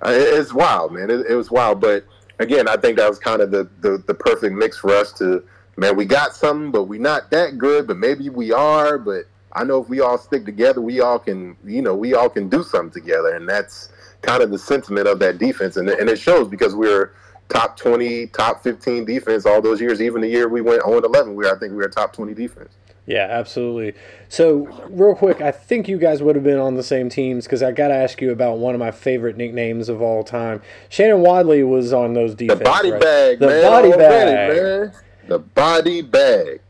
uh, 0.02 0.12
it's 0.14 0.54
wild, 0.54 0.94
man. 0.94 1.10
It, 1.12 1.26
it 1.30 1.36
was 1.36 1.52
wild, 1.52 1.82
but 1.82 2.06
again, 2.42 2.68
I 2.68 2.78
think 2.78 2.98
that 2.98 3.10
was 3.10 3.20
kind 3.20 3.42
of 3.42 3.52
the, 3.52 3.70
the 3.82 4.04
the 4.06 4.14
perfect 4.14 4.56
mix 4.56 4.78
for 4.78 4.92
us 4.92 5.12
to 5.14 5.44
man. 5.78 5.96
We 5.96 6.06
got 6.06 6.36
something, 6.36 6.72
but 6.72 6.84
we're 6.84 7.02
not 7.02 7.32
that 7.32 7.58
good, 7.58 7.88
but 7.88 7.98
maybe 7.98 8.30
we 8.30 8.52
are. 8.52 8.98
But 8.98 9.26
I 9.54 9.64
know 9.64 9.82
if 9.82 9.90
we 9.90 10.00
all 10.00 10.18
stick 10.18 10.46
together, 10.46 10.82
we 10.82 11.00
all 11.02 11.20
can, 11.20 11.58
you 11.66 11.82
know, 11.82 11.96
we 11.96 12.14
all 12.14 12.30
can 12.30 12.50
do 12.50 12.64
something 12.64 12.92
together, 12.92 13.36
and 13.36 13.48
that's 13.48 13.90
kind 14.22 14.44
of 14.44 14.52
the 14.52 14.60
sentiment 14.60 15.08
of 15.08 15.20
that 15.20 15.38
defense, 15.38 15.78
and 15.78 15.90
and 15.90 16.10
it 16.10 16.20
shows 16.20 16.48
because 16.48 16.76
we're 16.76 17.14
top 17.50 17.78
twenty, 17.78 18.28
top 18.28 18.64
fifteen 18.64 19.06
defense 19.06 19.46
all 19.46 19.62
those 19.62 19.82
years. 19.82 20.02
Even 20.02 20.22
the 20.22 20.30
year 20.30 20.48
we 20.48 20.62
went 20.62 20.84
0 20.84 21.00
11, 21.00 21.36
we 21.36 21.46
were, 21.46 21.56
I 21.56 21.60
think 21.60 21.72
we 21.72 21.78
were 21.78 21.90
top 21.90 22.14
twenty 22.14 22.34
defense. 22.34 22.74
Yeah, 23.08 23.28
absolutely. 23.30 23.94
So, 24.30 24.68
real 24.90 25.16
quick, 25.16 25.42
I 25.42 25.52
think 25.52 25.88
you 25.88 25.98
guys 25.98 26.22
would 26.22 26.36
have 26.36 26.44
been 26.44 26.60
on 26.60 26.76
the 26.76 26.84
same 26.84 27.10
teams 27.10 27.46
because 27.46 27.64
I 27.64 27.72
got 27.72 27.88
to 27.88 27.96
ask 27.96 28.22
you 28.22 28.32
about 28.32 28.60
one 28.60 28.76
of 28.76 28.80
my 28.80 28.92
favorite 28.92 29.36
nicknames 29.38 29.90
of 29.90 30.02
all 30.02 30.24
time. 30.24 30.62
Shannon 30.88 31.22
Wadley 31.22 31.64
was 31.64 31.94
on 31.94 32.14
those 32.14 32.36
The 32.36 32.48
body 32.48 32.92
right? 32.92 33.02
bag, 33.02 33.40
The 33.40 33.48
man. 33.48 33.64
body 33.64 33.90
bag. 33.90 34.56
man. 34.56 34.94
The 35.28 35.40
body 35.40 36.02
bag. 36.02 36.62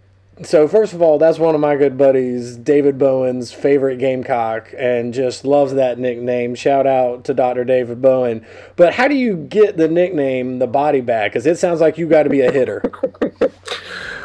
So, 0.43 0.67
first 0.67 0.93
of 0.93 1.01
all, 1.03 1.19
that's 1.19 1.37
one 1.37 1.53
of 1.53 1.61
my 1.61 1.75
good 1.75 1.97
buddies, 1.99 2.55
David 2.55 2.97
Bowen's 2.97 3.51
favorite 3.51 3.97
Gamecock, 3.97 4.73
and 4.75 5.13
just 5.13 5.45
loves 5.45 5.73
that 5.73 5.99
nickname. 5.99 6.55
Shout 6.55 6.87
out 6.87 7.25
to 7.25 7.33
Dr. 7.35 7.63
David 7.63 8.01
Bowen. 8.01 8.43
But 8.75 8.95
how 8.95 9.07
do 9.07 9.13
you 9.15 9.35
get 9.35 9.77
the 9.77 9.87
nickname 9.87 10.57
the 10.57 10.65
body 10.65 11.01
bag? 11.01 11.31
Because 11.31 11.45
it 11.45 11.59
sounds 11.59 11.79
like 11.81 11.99
you 11.99 12.07
got 12.07 12.23
to 12.23 12.29
be 12.29 12.41
a 12.41 12.51
hitter. 12.51 12.81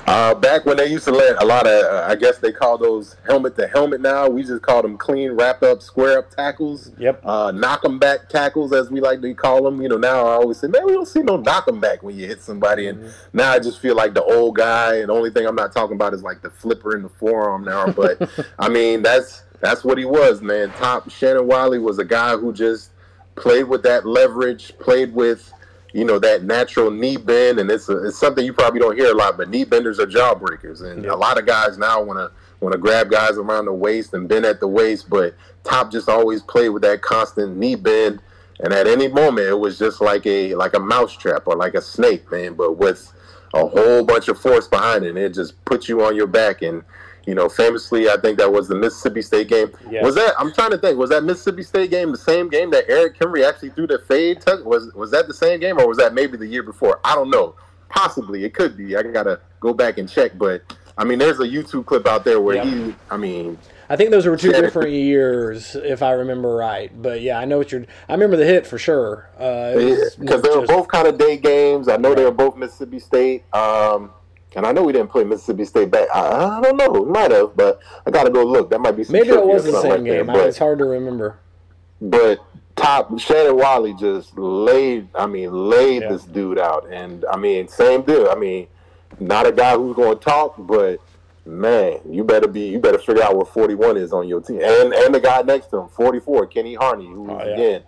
Uh, 0.06 0.34
back 0.34 0.64
when 0.64 0.76
they 0.76 0.86
used 0.86 1.04
to 1.04 1.10
let 1.10 1.42
a 1.42 1.44
lot 1.44 1.66
of, 1.66 1.84
uh, 1.84 2.06
I 2.08 2.14
guess 2.14 2.38
they 2.38 2.52
call 2.52 2.78
those 2.78 3.16
helmet 3.26 3.56
to 3.56 3.66
helmet 3.66 4.00
now. 4.00 4.28
We 4.28 4.44
just 4.44 4.62
call 4.62 4.80
them 4.80 4.96
clean, 4.96 5.32
wrapped 5.32 5.64
up, 5.64 5.82
square 5.82 6.18
up 6.18 6.30
tackles. 6.30 6.92
Yep. 6.96 7.22
Uh, 7.24 7.50
them 7.50 7.98
back 7.98 8.28
tackles, 8.28 8.72
as 8.72 8.88
we 8.88 9.00
like 9.00 9.20
to 9.22 9.34
call 9.34 9.64
them. 9.64 9.82
You 9.82 9.88
know, 9.88 9.96
now 9.96 10.26
I 10.26 10.34
always 10.34 10.58
say, 10.58 10.68
man, 10.68 10.86
we 10.86 10.92
don't 10.92 11.08
see 11.08 11.22
no 11.22 11.36
knock 11.36 11.66
'em 11.66 11.80
back 11.80 12.04
when 12.04 12.16
you 12.16 12.26
hit 12.26 12.40
somebody. 12.40 12.86
And 12.86 13.12
now 13.32 13.50
I 13.50 13.58
just 13.58 13.80
feel 13.80 13.96
like 13.96 14.14
the 14.14 14.22
old 14.22 14.56
guy. 14.56 14.96
And 14.96 15.08
the 15.08 15.12
only 15.12 15.30
thing 15.30 15.44
I'm 15.44 15.56
not 15.56 15.72
talking 15.72 15.96
about 15.96 16.14
is 16.14 16.22
like 16.22 16.40
the 16.40 16.50
flipper 16.50 16.94
in 16.94 17.02
the 17.02 17.08
forearm 17.08 17.64
now. 17.64 17.88
But 17.90 18.30
I 18.58 18.68
mean, 18.68 19.02
that's 19.02 19.42
that's 19.60 19.84
what 19.84 19.98
he 19.98 20.04
was, 20.04 20.40
man. 20.40 20.70
Top 20.72 21.10
Shannon 21.10 21.46
Wiley 21.48 21.78
was 21.78 21.98
a 21.98 22.04
guy 22.04 22.36
who 22.36 22.52
just 22.52 22.90
played 23.34 23.64
with 23.64 23.82
that 23.82 24.06
leverage, 24.06 24.76
played 24.78 25.12
with 25.14 25.52
you 25.96 26.04
know 26.04 26.18
that 26.18 26.44
natural 26.44 26.90
knee 26.90 27.16
bend, 27.16 27.58
and 27.58 27.70
it's 27.70 27.88
a, 27.88 28.06
it's 28.06 28.18
something 28.18 28.44
you 28.44 28.52
probably 28.52 28.80
don't 28.80 28.96
hear 28.96 29.10
a 29.10 29.14
lot. 29.14 29.36
But 29.38 29.48
knee 29.48 29.64
benders 29.64 29.98
are 29.98 30.06
jawbreakers, 30.06 30.82
and 30.82 31.04
Yeah. 31.04 31.14
a 31.14 31.16
lot 31.16 31.38
of 31.38 31.46
guys 31.46 31.78
now 31.78 32.02
want 32.02 32.18
to 32.18 32.30
want 32.60 32.72
to 32.72 32.78
grab 32.78 33.10
guys 33.10 33.38
around 33.38 33.64
the 33.64 33.72
waist 33.72 34.12
and 34.14 34.28
bend 34.28 34.44
at 34.44 34.60
the 34.60 34.68
waist. 34.68 35.08
But 35.08 35.34
Top 35.64 35.90
just 35.90 36.08
always 36.08 36.42
played 36.42 36.68
with 36.68 36.82
that 36.82 37.00
constant 37.02 37.56
knee 37.56 37.74
bend, 37.76 38.20
and 38.60 38.72
at 38.74 38.86
any 38.86 39.08
moment 39.08 39.48
it 39.48 39.58
was 39.58 39.78
just 39.78 40.00
like 40.02 40.26
a 40.26 40.54
like 40.54 40.74
a 40.74 40.80
mousetrap 40.80 41.46
or 41.46 41.56
like 41.56 41.74
a 41.74 41.80
snake, 41.82 42.30
man. 42.30 42.54
But 42.54 42.72
with 42.76 43.12
a 43.54 43.66
whole 43.66 44.04
bunch 44.04 44.28
of 44.28 44.38
force 44.38 44.68
behind 44.68 45.04
it, 45.06 45.10
and 45.10 45.18
it 45.18 45.32
just 45.32 45.64
puts 45.64 45.88
you 45.88 46.02
on 46.04 46.14
your 46.14 46.26
back 46.26 46.60
and. 46.62 46.82
You 47.26 47.34
know, 47.34 47.48
famously, 47.48 48.08
I 48.08 48.16
think 48.18 48.38
that 48.38 48.50
was 48.52 48.68
the 48.68 48.76
Mississippi 48.76 49.20
State 49.20 49.48
game. 49.48 49.72
Yes. 49.90 50.04
Was 50.04 50.14
that? 50.14 50.34
I'm 50.38 50.52
trying 50.52 50.70
to 50.70 50.78
think. 50.78 50.96
Was 50.96 51.10
that 51.10 51.24
Mississippi 51.24 51.64
State 51.64 51.90
game 51.90 52.12
the 52.12 52.16
same 52.18 52.48
game 52.48 52.70
that 52.70 52.84
Eric 52.88 53.16
Henry 53.18 53.44
actually 53.44 53.70
threw 53.70 53.88
the 53.88 53.98
fade? 53.98 54.40
Tuck? 54.40 54.64
Was 54.64 54.94
was 54.94 55.10
that 55.10 55.26
the 55.26 55.34
same 55.34 55.58
game, 55.58 55.78
or 55.78 55.88
was 55.88 55.98
that 55.98 56.14
maybe 56.14 56.36
the 56.36 56.46
year 56.46 56.62
before? 56.62 57.00
I 57.04 57.16
don't 57.16 57.28
know. 57.30 57.56
Possibly, 57.88 58.44
it 58.44 58.54
could 58.54 58.76
be. 58.76 58.96
I 58.96 59.02
gotta 59.02 59.40
go 59.58 59.74
back 59.74 59.98
and 59.98 60.08
check. 60.08 60.38
But 60.38 60.62
I 60.96 61.02
mean, 61.04 61.18
there's 61.18 61.40
a 61.40 61.44
YouTube 61.48 61.86
clip 61.86 62.06
out 62.06 62.24
there 62.24 62.40
where 62.40 62.56
Yeah. 62.56 62.64
he. 62.64 62.94
I 63.10 63.16
mean, 63.16 63.58
I 63.88 63.96
think 63.96 64.12
those 64.12 64.24
were 64.26 64.36
two 64.36 64.52
different 64.52 64.90
years, 64.92 65.74
if 65.74 66.02
I 66.04 66.12
remember 66.12 66.54
right. 66.54 66.90
But 67.02 67.22
yeah, 67.22 67.40
I 67.40 67.44
know 67.44 67.58
what 67.58 67.72
you're. 67.72 67.86
I 68.08 68.12
remember 68.12 68.36
the 68.36 68.44
hit 68.46 68.68
for 68.68 68.78
sure. 68.78 69.28
Uh, 69.36 69.72
it 69.76 69.84
was 69.98 70.14
because 70.14 70.42
they 70.42 70.48
were 70.50 70.60
just- 70.60 70.68
both 70.72 70.86
kind 70.86 71.08
of 71.08 71.18
day 71.18 71.36
games. 71.38 71.88
I 71.88 71.96
know 71.96 72.14
they 72.14 72.24
were 72.24 72.30
both 72.30 72.56
Mississippi 72.56 73.00
State. 73.00 73.42
Um, 73.52 74.10
and 74.56 74.66
I 74.66 74.72
know 74.72 74.82
we 74.82 74.92
didn't 74.92 75.10
play 75.10 75.22
Mississippi 75.22 75.64
State 75.64 75.90
back. 75.90 76.08
I, 76.12 76.58
I 76.58 76.60
don't 76.60 76.76
know. 76.76 76.88
We 76.88 77.10
might 77.10 77.30
have, 77.30 77.56
but 77.56 77.80
I 78.04 78.10
gotta 78.10 78.30
go 78.30 78.44
look. 78.44 78.70
That 78.70 78.80
might 78.80 78.96
be 78.96 79.04
some 79.04 79.12
Maybe 79.12 79.28
it 79.28 79.46
was 79.46 79.64
the 79.64 79.80
same 79.80 79.90
like 79.90 80.04
game. 80.04 80.26
But- 80.26 80.48
it's 80.48 80.58
hard 80.58 80.78
to 80.78 80.84
remember. 80.84 81.38
but 82.00 82.40
top 82.74 83.18
Shannon 83.18 83.56
Wiley 83.56 83.94
just 83.94 84.36
laid. 84.36 85.08
I 85.14 85.26
mean, 85.26 85.52
laid 85.52 86.02
Yeah. 86.02 86.08
this 86.12 86.24
dude 86.24 86.58
out, 86.58 86.88
and 86.90 87.24
I 87.30 87.36
mean, 87.36 87.68
same 87.68 88.02
deal. 88.02 88.28
I 88.28 88.34
mean, 88.34 88.66
not 89.20 89.46
a 89.46 89.52
guy 89.52 89.76
who's 89.76 89.94
going 89.94 90.18
to 90.18 90.24
talk, 90.24 90.54
but 90.58 90.98
man, 91.46 92.00
you 92.10 92.24
better 92.24 92.48
be 92.48 92.68
you 92.68 92.80
better 92.80 92.98
figure 92.98 93.22
out 93.22 93.36
what 93.36 93.48
41 93.48 93.96
is 93.96 94.12
on 94.12 94.26
your 94.26 94.40
team, 94.40 94.60
and 94.62 94.92
and 94.92 95.14
the 95.14 95.20
guy 95.20 95.42
next 95.42 95.66
to 95.68 95.78
him, 95.78 95.88
44, 95.88 96.46
Kenny 96.46 96.74
Harney, 96.74 97.06
who's 97.06 97.30
oh, 97.30 97.38
yeah. 97.38 97.52
again 97.52 97.82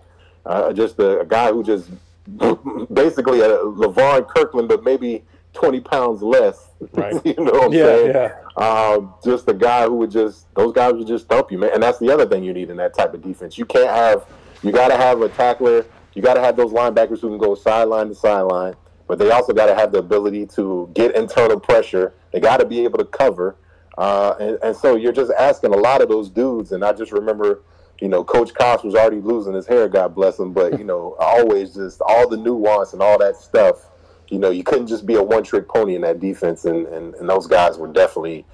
uh, 0.48 0.72
just 0.72 0.98
a, 0.98 1.20
a, 1.20 1.24
guy 1.26 1.52
who 1.52 1.62
just 1.62 1.90
basically 2.92 3.40
a 3.40 3.48
Levon 3.58 4.26
Kirkland, 4.26 4.68
but 4.68 4.82
maybe 4.82 5.24
20 5.58 5.80
pounds 5.80 6.22
less. 6.22 6.64
Right. 6.92 7.14
you 7.26 7.34
know 7.34 7.50
what 7.50 7.64
I'm 7.64 7.72
yeah, 7.72 7.84
saying? 7.84 8.14
Yeah. 8.14 8.34
Um, 8.56 9.14
just 9.24 9.48
a 9.48 9.52
guy 9.52 9.86
who 9.86 9.94
would 9.96 10.12
just 10.12 10.46
those 10.54 10.72
guys 10.72 10.92
would 10.92 11.08
just 11.08 11.26
dump 11.28 11.50
you, 11.50 11.58
man. 11.58 11.70
And 11.74 11.82
that's 11.82 11.98
the 11.98 12.08
other 12.12 12.24
thing 12.24 12.44
you 12.44 12.52
need 12.52 12.70
in 12.70 12.76
that 12.76 12.94
type 12.94 13.14
of 13.14 13.20
defense. 13.20 13.58
You 13.58 13.64
can't 13.64 13.90
have 13.90 14.24
you 14.62 14.70
got 14.70 14.88
to 14.88 14.96
have 14.96 15.20
a 15.20 15.28
tackler. 15.28 15.84
You 16.14 16.22
got 16.22 16.34
to 16.34 16.40
have 16.40 16.56
those 16.56 16.72
linebackers 16.72 17.20
who 17.20 17.30
can 17.30 17.38
go 17.38 17.56
sideline 17.56 18.08
to 18.10 18.14
sideline, 18.14 18.76
but 19.08 19.18
they 19.18 19.28
also 19.32 19.52
got 19.52 19.66
to 19.66 19.74
have 19.74 19.90
the 19.90 19.98
ability 19.98 20.46
to 20.54 20.88
get 20.94 21.16
internal 21.16 21.58
pressure. 21.58 22.14
They 22.32 22.38
got 22.38 22.58
to 22.58 22.64
be 22.64 22.84
able 22.84 22.98
to 22.98 23.04
cover. 23.04 23.56
Uh, 23.96 24.36
and, 24.38 24.58
and 24.62 24.76
so 24.76 24.94
you're 24.94 25.12
just 25.12 25.32
asking 25.32 25.74
a 25.74 25.76
lot 25.76 26.00
of 26.00 26.08
those 26.08 26.30
dudes. 26.30 26.70
And 26.70 26.84
I 26.84 26.92
just 26.92 27.10
remember 27.10 27.62
you 28.00 28.08
know, 28.08 28.22
Coach 28.22 28.52
Koss 28.54 28.84
was 28.84 28.94
already 28.94 29.20
losing 29.20 29.54
his 29.54 29.66
hair, 29.66 29.88
God 29.88 30.14
bless 30.14 30.38
him. 30.38 30.52
But 30.52 30.78
you 30.78 30.84
know, 30.84 31.16
always 31.20 31.74
just 31.74 32.00
all 32.02 32.28
the 32.28 32.36
nuance 32.36 32.92
and 32.92 33.02
all 33.02 33.18
that 33.18 33.36
stuff. 33.36 33.87
You 34.28 34.38
know, 34.38 34.50
you 34.50 34.62
couldn't 34.62 34.86
just 34.86 35.06
be 35.06 35.14
a 35.14 35.22
one-trick 35.22 35.68
pony 35.68 35.94
in 35.94 36.02
that 36.02 36.20
defense, 36.20 36.64
and, 36.64 36.86
and, 36.86 37.14
and 37.14 37.28
those 37.28 37.46
guys 37.46 37.78
were 37.78 37.88
definitely 37.88 38.44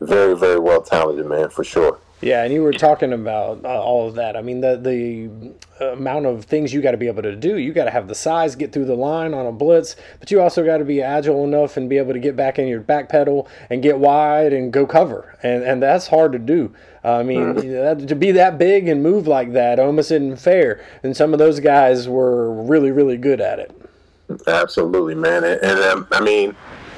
very, 0.00 0.36
very 0.36 0.58
well 0.58 0.82
talented, 0.82 1.26
man, 1.26 1.50
for 1.50 1.64
sure. 1.64 1.98
Yeah, 2.20 2.42
and 2.42 2.54
you 2.54 2.62
were 2.62 2.72
talking 2.72 3.12
about 3.12 3.64
uh, 3.64 3.68
all 3.68 4.08
of 4.08 4.14
that. 4.14 4.34
I 4.34 4.40
mean, 4.40 4.62
the 4.62 4.78
the 4.78 5.92
amount 5.92 6.24
of 6.24 6.44
things 6.44 6.72
you 6.72 6.80
got 6.80 6.92
to 6.92 6.96
be 6.96 7.06
able 7.06 7.22
to 7.22 7.36
do. 7.36 7.58
You 7.58 7.74
got 7.74 7.84
to 7.84 7.90
have 7.90 8.08
the 8.08 8.14
size, 8.14 8.56
get 8.56 8.72
through 8.72 8.86
the 8.86 8.94
line 8.94 9.34
on 9.34 9.44
a 9.44 9.52
blitz, 9.52 9.96
but 10.20 10.30
you 10.30 10.40
also 10.40 10.64
got 10.64 10.78
to 10.78 10.86
be 10.86 11.02
agile 11.02 11.44
enough 11.44 11.76
and 11.76 11.90
be 11.90 11.98
able 11.98 12.14
to 12.14 12.18
get 12.18 12.34
back 12.34 12.58
in 12.58 12.66
your 12.66 12.80
back 12.80 13.10
pedal 13.10 13.46
and 13.68 13.82
get 13.82 13.98
wide 13.98 14.54
and 14.54 14.72
go 14.72 14.86
cover. 14.86 15.36
And 15.42 15.64
and 15.64 15.82
that's 15.82 16.06
hard 16.06 16.32
to 16.32 16.38
do. 16.38 16.72
I 17.02 17.22
mean, 17.24 17.56
mm-hmm. 17.56 18.06
to 18.06 18.14
be 18.14 18.30
that 18.32 18.56
big 18.56 18.88
and 18.88 19.02
move 19.02 19.26
like 19.26 19.52
that 19.52 19.78
almost 19.78 20.10
isn't 20.10 20.36
fair. 20.36 20.82
And 21.02 21.14
some 21.14 21.34
of 21.34 21.38
those 21.38 21.60
guys 21.60 22.08
were 22.08 22.50
really, 22.50 22.90
really 22.90 23.18
good 23.18 23.42
at 23.42 23.58
it. 23.58 23.83
Absolutely, 24.46 25.14
man. 25.14 25.44
And, 25.44 25.60
and 25.62 25.80
um, 25.80 26.08
I 26.10 26.20
mean, 26.20 26.54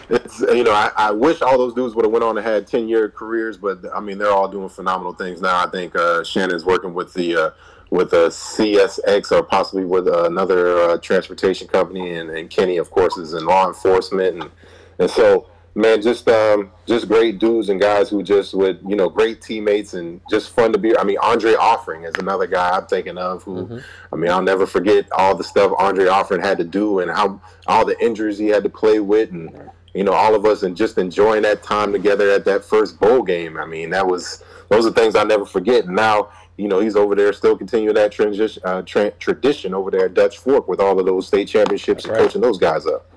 it's 0.08 0.40
you 0.40 0.62
know, 0.62 0.72
I, 0.72 0.90
I, 0.96 1.10
wish 1.10 1.42
all 1.42 1.58
those 1.58 1.74
dudes 1.74 1.94
would 1.94 2.04
have 2.04 2.12
went 2.12 2.24
on 2.24 2.38
and 2.38 2.46
had 2.46 2.66
ten 2.66 2.88
year 2.88 3.08
careers, 3.08 3.56
but 3.56 3.80
I 3.92 4.00
mean, 4.00 4.18
they're 4.18 4.30
all 4.30 4.48
doing 4.48 4.68
phenomenal 4.68 5.12
things 5.12 5.40
now. 5.40 5.64
I 5.64 5.68
think 5.68 5.96
uh, 5.96 6.22
Shannon's 6.22 6.64
working 6.64 6.94
with 6.94 7.12
the 7.14 7.36
uh, 7.36 7.50
with 7.90 8.12
a 8.12 8.28
CSX 8.28 9.32
or 9.32 9.42
possibly 9.42 9.84
with 9.84 10.06
another 10.06 10.78
uh, 10.78 10.98
transportation 10.98 11.66
company, 11.66 12.14
and, 12.14 12.30
and 12.30 12.48
Kenny, 12.50 12.76
of 12.76 12.90
course, 12.90 13.16
is 13.16 13.34
in 13.34 13.44
law 13.44 13.66
enforcement, 13.66 14.42
and 14.42 14.50
and 14.98 15.10
so 15.10 15.48
man, 15.76 16.00
just 16.00 16.26
um, 16.26 16.72
just 16.86 17.06
great 17.06 17.38
dudes 17.38 17.68
and 17.68 17.78
guys 17.78 18.08
who 18.08 18.22
just 18.22 18.54
would, 18.54 18.80
you 18.88 18.96
know, 18.96 19.10
great 19.10 19.42
teammates 19.42 19.92
and 19.92 20.22
just 20.30 20.50
fun 20.50 20.72
to 20.72 20.78
be. 20.78 20.96
I 20.96 21.04
mean, 21.04 21.18
Andre 21.22 21.54
Offering 21.54 22.04
is 22.04 22.14
another 22.18 22.46
guy 22.46 22.70
I'm 22.70 22.86
thinking 22.86 23.18
of 23.18 23.42
who, 23.42 23.66
mm-hmm. 23.66 23.78
I 24.10 24.16
mean, 24.16 24.30
I'll 24.30 24.42
never 24.42 24.66
forget 24.66 25.06
all 25.12 25.34
the 25.34 25.44
stuff 25.44 25.72
Andre 25.78 26.06
Offering 26.06 26.40
had 26.40 26.56
to 26.58 26.64
do 26.64 27.00
and 27.00 27.10
how 27.10 27.40
all 27.66 27.84
the 27.84 28.02
injuries 28.02 28.38
he 28.38 28.48
had 28.48 28.62
to 28.64 28.70
play 28.70 29.00
with 29.00 29.30
and, 29.32 29.70
you 29.94 30.02
know, 30.02 30.12
all 30.12 30.34
of 30.34 30.46
us 30.46 30.62
and 30.62 30.74
just 30.74 30.96
enjoying 30.96 31.42
that 31.42 31.62
time 31.62 31.92
together 31.92 32.30
at 32.30 32.46
that 32.46 32.64
first 32.64 32.98
bowl 32.98 33.22
game. 33.22 33.58
I 33.58 33.66
mean, 33.66 33.90
that 33.90 34.06
was, 34.06 34.42
those 34.70 34.86
are 34.86 34.92
things 34.92 35.14
I'll 35.14 35.26
never 35.26 35.44
forget. 35.44 35.84
And 35.84 35.94
now, 35.94 36.30
you 36.56 36.68
know, 36.68 36.80
he's 36.80 36.96
over 36.96 37.14
there 37.14 37.34
still 37.34 37.54
continuing 37.54 37.96
that 37.96 38.12
transition, 38.12 38.62
uh, 38.64 38.80
tra- 38.80 39.10
tradition 39.12 39.74
over 39.74 39.90
there 39.90 40.06
at 40.06 40.14
Dutch 40.14 40.38
Fork 40.38 40.68
with 40.68 40.80
all 40.80 40.98
of 40.98 41.04
those 41.04 41.26
state 41.26 41.48
championships 41.48 42.04
That's 42.04 42.06
and 42.06 42.12
right. 42.12 42.22
coaching 42.22 42.40
those 42.40 42.56
guys 42.56 42.86
up. 42.86 43.10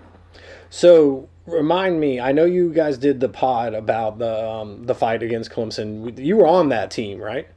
So 0.70 1.30
remind 1.52 2.00
me. 2.00 2.20
I 2.20 2.32
know 2.32 2.46
you 2.46 2.74
guys 2.74 2.98
did 2.98 3.20
the 3.20 3.30
pod 3.30 3.74
about 3.74 4.20
the 4.20 4.48
um, 4.48 4.86
the 4.86 4.96
fight 4.96 5.24
against 5.24 5.52
Clemson. 5.52 6.18
You 6.18 6.38
were 6.38 6.48
on 6.48 6.70
that 6.70 6.92
team, 6.92 7.20
right? 7.20 7.48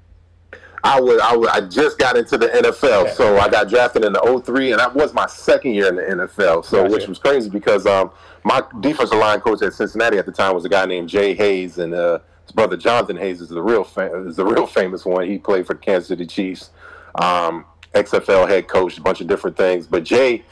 I 0.85 1.01
would, 1.01 1.21
I 1.21 1.37
would, 1.37 1.49
I 1.49 1.61
just 1.61 1.97
got 1.97 2.17
into 2.17 2.37
the 2.37 2.49
NFL, 2.49 3.05
okay. 3.05 3.13
so 3.13 3.39
I 3.39 3.49
got 3.49 3.69
drafted 3.69 4.05
in 4.05 4.13
the 4.13 4.43
03, 4.45 4.73
and 4.73 4.81
that 4.81 4.93
was 4.93 5.15
my 5.15 5.27
second 5.27 5.75
year 5.75 5.87
in 5.87 5.95
the 5.95 6.03
NFL. 6.03 6.65
So, 6.65 6.83
gotcha. 6.83 6.93
which 6.93 7.07
was 7.07 7.21
crazy 7.21 7.49
because 7.49 7.87
um, 7.87 8.11
my 8.43 8.65
defensive 8.81 9.19
line 9.19 9.41
coach 9.41 9.63
at 9.63 9.75
Cincinnati 9.75 10.19
at 10.19 10.27
the 10.27 10.33
time 10.33 10.55
was 10.55 10.65
a 10.65 10.69
guy 10.69 10.85
named 10.87 11.09
Jay 11.09 11.35
Hayes, 11.35 11.79
and 11.79 11.95
uh, 11.95 12.19
his 12.43 12.53
brother 12.53 12.77
Jonathan 12.77 13.17
Hayes 13.17 13.41
is 13.41 13.49
the 13.49 13.63
real 13.63 13.85
fa- 13.85 14.27
is 14.27 14.35
the 14.35 14.45
real 14.45 14.67
famous 14.67 15.05
one. 15.05 15.29
He 15.29 15.39
played 15.39 15.69
for 15.69 15.75
the 15.75 15.81
Kansas 15.81 16.09
City 16.09 16.27
Chiefs, 16.27 16.71
um, 17.15 17.65
XFL 17.95 18.49
head 18.49 18.67
coach, 18.67 18.99
a 18.99 19.03
bunch 19.03 19.21
of 19.21 19.29
different 19.29 19.57
things. 19.57 19.87
But 19.87 20.03
Jay 20.03 20.43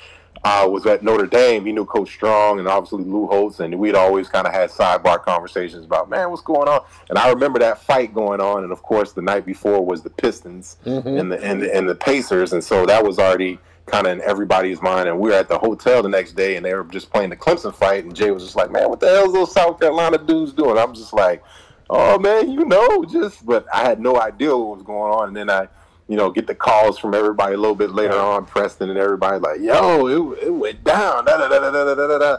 uh, 0.43 0.67
was 0.71 0.87
at 0.87 1.03
Notre 1.03 1.27
Dame. 1.27 1.65
He 1.67 1.73
knew 1.73 1.85
Coach 1.85 2.11
Strong 2.11 2.59
and 2.59 2.69
obviously 2.69 3.05
Lou 3.05 3.27
Holtz, 3.27 3.61
and 3.61 3.79
we'd 3.79 3.95
always 3.95 4.29
kind 4.29 4.47
of 4.47 4.53
had 4.53 4.71
sidebar 4.71 5.23
conversations 5.23 5.85
about, 5.85 6.09
man, 6.09 6.31
what's 6.31 6.43
going 6.43 6.69
on? 6.69 6.83
And 7.09 7.19
I 7.19 7.29
remember 7.31 7.59
that 7.59 7.83
fight 7.83 8.15
going 8.15 8.41
on, 8.41 8.65
and 8.65 8.73
of 8.73 8.83
course, 8.83 9.13
the 9.13 9.23
night 9.23 9.45
before 9.45 9.85
was 9.85 10.03
the 10.03 10.11
Pistons 10.11 10.77
mm-hmm. 10.85 11.09
and 11.09 11.31
the 11.31 11.43
and 11.43 11.63
the, 11.63 11.75
and 11.75 11.89
the 11.89 11.95
Pacers, 11.95 12.53
and 12.53 12.65
so 12.65 12.87
that 12.87 13.05
was 13.05 13.19
already 13.19 13.59
kind 13.87 14.07
of 14.07 14.13
in 14.15 14.23
everybody's 14.23 14.81
mind. 14.81 15.09
And 15.09 15.19
we 15.19 15.31
were 15.31 15.37
at 15.37 15.49
the 15.49 15.59
hotel 15.59 16.03
the 16.03 16.09
next 16.09 16.33
day, 16.33 16.57
and 16.57 16.65
they 16.65 16.73
were 16.75 16.85
just 16.85 17.13
playing 17.13 17.31
the 17.31 17.37
Clemson 17.37 17.75
fight, 17.75 18.05
and 18.05 18.15
Jay 18.15 18.31
was 18.31 18.43
just 18.43 18.57
like, 18.57 18.71
man, 18.71 18.89
what 18.89 19.01
the 19.01 19.09
hell's 19.09 19.33
those 19.33 19.53
South 19.53 19.79
Carolina 19.79 20.17
dudes 20.17 20.53
doing? 20.53 20.79
I'm 20.79 20.95
just 20.95 21.13
like, 21.13 21.43
oh 21.91 22.19
man, 22.19 22.51
you 22.51 22.65
know, 22.65 23.05
just 23.05 23.45
but 23.45 23.67
I 23.75 23.83
had 23.83 24.01
no 24.01 24.19
idea 24.19 24.57
what 24.57 24.79
was 24.79 24.87
going 24.87 25.13
on, 25.13 25.29
and 25.29 25.37
then 25.37 25.51
I 25.51 25.69
you 26.11 26.17
know, 26.17 26.29
get 26.29 26.49
the 26.49 26.57
calls 26.57 26.99
from 26.99 27.15
everybody 27.15 27.55
a 27.55 27.57
little 27.57 27.77
bit 27.77 27.93
later 27.93 28.19
on, 28.19 28.45
Preston 28.45 28.91
and 28.91 28.99
everybody 28.99 29.39
like, 29.39 29.61
yo, 29.61 30.09
it, 30.09 30.47
it 30.49 30.51
went 30.51 30.83
down. 30.83 31.25
Da, 31.25 31.39
da, 31.39 31.49
da, 31.49 31.71
da, 31.71 31.95
da, 31.95 31.95
da, 31.95 32.19
da. 32.19 32.39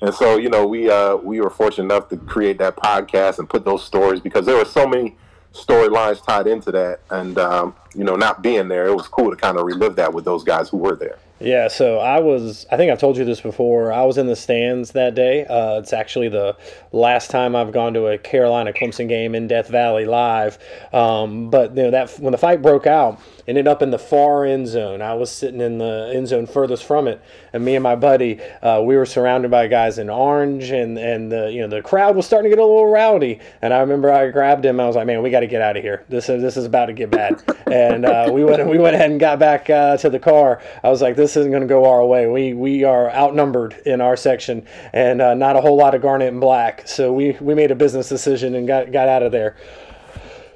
And 0.00 0.14
so, 0.14 0.38
you 0.38 0.48
know, 0.48 0.66
we 0.66 0.90
uh, 0.90 1.16
we 1.16 1.38
were 1.42 1.50
fortunate 1.50 1.84
enough 1.84 2.08
to 2.08 2.16
create 2.16 2.56
that 2.58 2.76
podcast 2.76 3.38
and 3.38 3.46
put 3.46 3.66
those 3.66 3.84
stories 3.84 4.20
because 4.20 4.46
there 4.46 4.56
were 4.56 4.64
so 4.64 4.86
many 4.86 5.18
storylines 5.52 6.24
tied 6.24 6.46
into 6.46 6.72
that. 6.72 7.00
And, 7.10 7.36
um, 7.36 7.74
you 7.94 8.04
know, 8.04 8.16
not 8.16 8.40
being 8.40 8.68
there, 8.68 8.86
it 8.86 8.96
was 8.96 9.06
cool 9.06 9.28
to 9.28 9.36
kind 9.36 9.58
of 9.58 9.66
relive 9.66 9.96
that 9.96 10.14
with 10.14 10.24
those 10.24 10.42
guys 10.42 10.70
who 10.70 10.78
were 10.78 10.96
there. 10.96 11.18
Yeah, 11.42 11.68
so 11.68 11.98
I 11.98 12.20
was, 12.20 12.66
I 12.70 12.76
think 12.76 12.92
I've 12.92 12.98
told 12.98 13.16
you 13.16 13.24
this 13.24 13.40
before. 13.40 13.94
I 13.94 14.04
was 14.04 14.18
in 14.18 14.26
the 14.26 14.36
stands 14.36 14.92
that 14.92 15.14
day. 15.14 15.46
Uh, 15.46 15.78
it's 15.78 15.94
actually 15.94 16.28
the 16.28 16.54
last 16.92 17.30
time 17.30 17.56
I've 17.56 17.72
gone 17.72 17.94
to 17.94 18.08
a 18.08 18.18
Carolina 18.18 18.74
Clemson 18.74 19.08
game 19.08 19.34
in 19.34 19.48
Death 19.48 19.68
Valley 19.68 20.04
live. 20.04 20.58
Um, 20.92 21.48
but, 21.48 21.74
you 21.74 21.84
know, 21.84 21.90
that 21.92 22.10
when 22.18 22.32
the 22.32 22.38
fight 22.38 22.60
broke 22.60 22.86
out, 22.86 23.18
ended 23.50 23.68
up 23.68 23.82
in 23.82 23.90
the 23.90 23.98
far 23.98 24.44
end 24.44 24.68
zone. 24.68 25.02
I 25.02 25.14
was 25.14 25.30
sitting 25.30 25.60
in 25.60 25.78
the 25.78 26.12
end 26.14 26.28
zone 26.28 26.46
furthest 26.46 26.84
from 26.84 27.08
it, 27.08 27.20
and 27.52 27.64
me 27.64 27.74
and 27.74 27.82
my 27.82 27.96
buddy, 27.96 28.40
uh, 28.62 28.80
we 28.84 28.96
were 28.96 29.04
surrounded 29.04 29.50
by 29.50 29.66
guys 29.66 29.98
in 29.98 30.08
orange, 30.08 30.70
and 30.70 30.96
and 30.96 31.30
the 31.30 31.50
you 31.52 31.60
know 31.60 31.68
the 31.68 31.82
crowd 31.82 32.14
was 32.14 32.26
starting 32.26 32.48
to 32.48 32.56
get 32.56 32.62
a 32.62 32.64
little 32.64 32.86
rowdy. 32.86 33.40
And 33.60 33.74
I 33.74 33.80
remember 33.80 34.10
I 34.10 34.30
grabbed 34.30 34.64
him. 34.64 34.78
I 34.78 34.86
was 34.86 34.94
like, 34.94 35.06
"Man, 35.06 35.20
we 35.22 35.30
got 35.30 35.40
to 35.40 35.48
get 35.48 35.60
out 35.60 35.76
of 35.76 35.82
here. 35.82 36.04
This 36.08 36.28
is 36.28 36.40
this 36.40 36.56
is 36.56 36.64
about 36.64 36.86
to 36.86 36.92
get 36.92 37.10
bad." 37.10 37.42
and 37.66 38.06
uh, 38.06 38.30
we 38.32 38.44
went 38.44 38.66
we 38.66 38.78
went 38.78 38.94
ahead 38.94 39.10
and 39.10 39.18
got 39.18 39.38
back 39.40 39.68
uh, 39.68 39.96
to 39.98 40.08
the 40.08 40.20
car. 40.20 40.62
I 40.84 40.88
was 40.88 41.02
like, 41.02 41.16
"This 41.16 41.36
isn't 41.36 41.50
going 41.50 41.62
to 41.62 41.68
go 41.68 41.84
our 41.86 42.06
way. 42.06 42.28
We 42.28 42.54
we 42.54 42.84
are 42.84 43.10
outnumbered 43.10 43.82
in 43.84 44.00
our 44.00 44.16
section, 44.16 44.64
and 44.92 45.20
uh, 45.20 45.34
not 45.34 45.56
a 45.56 45.60
whole 45.60 45.76
lot 45.76 45.94
of 45.94 46.02
garnet 46.02 46.28
and 46.28 46.40
black. 46.40 46.86
So 46.86 47.12
we 47.12 47.36
we 47.40 47.54
made 47.54 47.72
a 47.72 47.76
business 47.76 48.08
decision 48.08 48.54
and 48.54 48.66
got 48.66 48.92
got 48.92 49.08
out 49.08 49.22
of 49.22 49.32
there." 49.32 49.56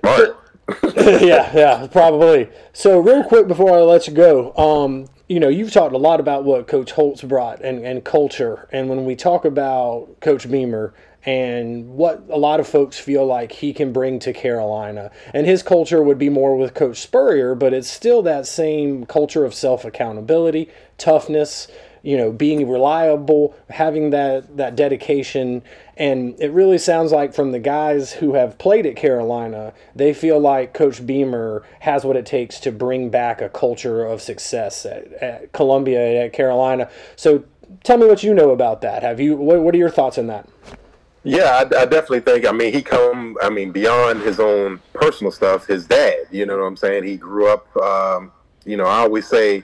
Smart. 0.01 0.44
yeah, 0.97 1.51
yeah, 1.55 1.87
probably. 1.91 2.49
So, 2.73 2.99
real 3.01 3.25
quick 3.25 3.47
before 3.47 3.73
I 3.73 3.81
let 3.81 4.07
you 4.07 4.15
go, 4.15 4.55
um, 4.57 5.09
you 5.29 5.41
know, 5.41 5.49
you've 5.49 5.73
talked 5.73 5.95
a 5.95 5.99
lot 5.99 6.21
about 6.21 6.45
what 6.45 6.67
Coach 6.67 6.93
Holtz 6.93 7.23
brought 7.23 7.63
and, 7.63 7.85
and 7.85 8.05
culture. 8.05 8.69
And 8.73 8.89
when 8.89 9.05
we 9.05 9.17
talk 9.17 9.45
about 9.45 10.21
Coach 10.21 10.51
Beamer 10.51 10.95
and 11.27 11.89
what 11.89 12.25
a 12.29 12.37
lot 12.37 12.61
of 12.61 12.69
folks 12.69 12.99
feel 12.99 13.25
like 13.25 13.53
he 13.53 13.73
can 13.73 13.93
bring 13.93 14.19
to 14.21 14.33
Carolina, 14.33 15.11
and 15.33 15.47
his 15.47 15.63
culture 15.63 16.03
would 16.03 16.19
be 16.19 16.29
more 16.29 16.57
with 16.57 16.75
Coach 16.75 16.99
Spurrier, 16.99 17.55
but 17.55 17.73
it's 17.73 17.89
still 17.89 18.23
that 18.23 18.47
same 18.47 19.07
culture 19.07 19.45
of 19.45 19.55
self 19.55 19.85
accountability, 19.85 20.71
toughness, 20.99 21.69
you 22.03 22.19
know, 22.19 22.31
being 22.31 22.69
reliable, 22.69 23.57
having 23.71 24.11
that 24.11 24.57
that 24.59 24.77
dedication, 24.77 25.63
and 25.97 26.35
it 26.41 26.51
really 26.51 26.79
sounds 26.79 27.13
like 27.13 27.35
from 27.35 27.53
the 27.53 27.61
guys 27.61 28.15
who 28.15 28.35
have 28.35 28.59
played 28.59 28.85
at 28.85 28.97
Carolina, 28.97 29.73
they 29.95 30.13
feel 30.13 30.41
like 30.41 30.75
Coach 30.75 31.07
Beamer 31.07 31.65
has 31.81 32.05
what 32.05 32.17
it 32.17 32.27
takes 32.27 32.59
to 32.61 32.73
bring 32.73 33.11
back 33.11 33.41
a 33.41 33.49
culture 33.49 34.05
of 34.05 34.21
success 34.21 34.85
at, 34.85 35.13
at 35.15 35.53
Columbia 35.53 36.25
at 36.25 36.33
Carolina. 36.33 36.91
So, 37.15 37.45
tell 37.85 37.97
me 37.97 38.07
what 38.07 38.23
you 38.23 38.35
know 38.35 38.51
about 38.51 38.81
that. 38.81 39.03
Have 39.03 39.21
you? 39.21 39.37
What, 39.37 39.61
what 39.61 39.75
are 39.75 39.79
your 39.79 39.91
thoughts 39.91 40.19
on 40.19 40.27
that? 40.27 40.49
Yeah, 41.23 41.45
I, 41.45 41.61
I, 41.61 41.87
definitely 41.87 42.21
think. 42.21 42.47
I 42.47 42.53
mean, 42.53 42.73
he 42.73 42.83
come. 42.83 43.37
I 43.43 43.49
mean, 43.49 43.71
beyond 43.71 44.21
his 44.21 44.41
own 44.41 44.81
personal 44.93 45.31
stuff, 45.31 45.67
his 45.67 45.87
dad. 45.87 46.27
You 46.31 46.45
know 46.45 46.59
what 46.59 46.65
I'm 46.65 46.77
saying? 46.77 47.05
He 47.05 47.17
grew 47.17 47.49
up. 47.49 47.75
Um, 47.77 48.33
you 48.67 48.77
know, 48.77 48.85
I 48.85 48.99
always 48.99 49.27
say 49.27 49.63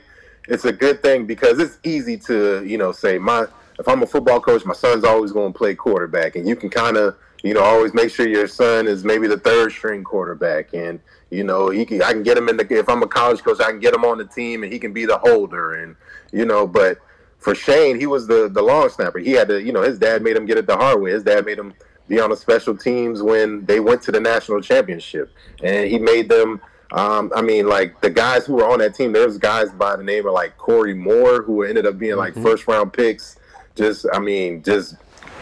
it's 0.49 0.65
a 0.65 0.73
good 0.73 1.03
thing 1.03 1.27
because 1.27 1.59
it's 1.59 1.79
easy 1.83 2.17
to 2.19 2.65
you 2.65 2.79
know 2.79 2.93
say 2.93 3.19
my 3.19 3.47
if 3.81 3.89
I'm 3.89 4.03
a 4.03 4.07
football 4.07 4.41
coach, 4.41 4.65
my 4.65 4.75
son's 4.75 5.05
always 5.05 5.33
going 5.33 5.53
to 5.53 5.59
play 5.59 5.75
quarterback, 5.75 6.37
and 6.37 6.47
you 6.47 6.55
can 6.55 6.69
kind 6.69 6.97
of 6.97 7.17
you 7.43 7.55
know 7.55 7.63
always 7.63 7.95
make 7.95 8.11
sure 8.11 8.29
your 8.29 8.47
son 8.47 8.87
is 8.87 9.05
maybe 9.05 9.27
the 9.27 9.39
third 9.39 9.73
string 9.73 10.05
quarterback, 10.05 10.75
and 10.75 11.01
you 11.31 11.43
know 11.43 11.71
he 11.71 11.85
can 11.87 12.03
I 12.03 12.13
can 12.13 12.23
get 12.23 12.37
him 12.37 12.49
in 12.49 12.57
the 12.57 12.67
if 12.79 12.89
I'm 12.89 13.03
a 13.03 13.09
college 13.09 13.43
coach, 13.43 13.61
I 13.61 13.71
can 13.71 13.81
get 13.81 13.95
him 13.95 14.05
on 14.05 14.19
the 14.19 14.27
team, 14.27 14.63
and 14.63 14.73
he 14.73 14.79
can 14.79 14.93
be 14.93 15.07
the 15.07 15.19
holder, 15.19 15.83
and 15.83 15.97
you 16.31 16.45
know, 16.45 16.67
but 16.67 16.99
for 17.39 17.55
Shane, 17.55 17.99
he 17.99 18.07
was 18.07 18.27
the 18.27 18.49
the 18.49 18.63
long 18.63 18.91
snapper. 18.91 19.19
He 19.19 19.33
had 19.33 19.49
to, 19.49 19.63
you 19.63 19.73
know, 19.73 19.83
his 19.83 19.99
dad 19.99 20.23
made 20.23 20.37
him 20.37 20.45
get 20.45 20.59
it 20.59 20.67
the 20.67 20.77
hard 20.77 21.01
way. 21.01 21.13
His 21.13 21.25
dad 21.25 21.47
made 21.47 21.59
him 21.59 21.73
be 22.07 22.21
on 22.21 22.31
the 22.31 22.37
special 22.37 22.77
teams 22.77 23.23
when 23.23 23.65
they 23.65 23.81
went 23.81 24.03
to 24.03 24.13
the 24.13 24.21
national 24.21 24.61
championship, 24.61 25.33
and 25.63 25.91
he 25.91 25.99
made 25.99 26.29
them. 26.29 26.61
Um, 26.93 27.33
I 27.37 27.41
mean, 27.41 27.69
like 27.69 28.01
the 28.01 28.11
guys 28.11 28.47
who 28.47 28.55
were 28.55 28.69
on 28.69 28.81
that 28.81 28.97
team, 28.97 29.13
there's 29.13 29.39
guys 29.39 29.71
by 29.71 29.95
the 29.95 30.03
name 30.03 30.27
of 30.27 30.33
like 30.33 30.59
Corey 30.59 30.93
Moore 30.93 31.41
who 31.41 31.63
ended 31.63 31.87
up 31.87 31.99
being 31.99 32.17
like 32.17 32.35
mm-hmm. 32.35 32.43
first 32.43 32.67
round 32.67 32.93
picks. 32.93 33.37
Just, 33.81 34.05
I 34.13 34.19
mean, 34.19 34.63
just 34.63 34.97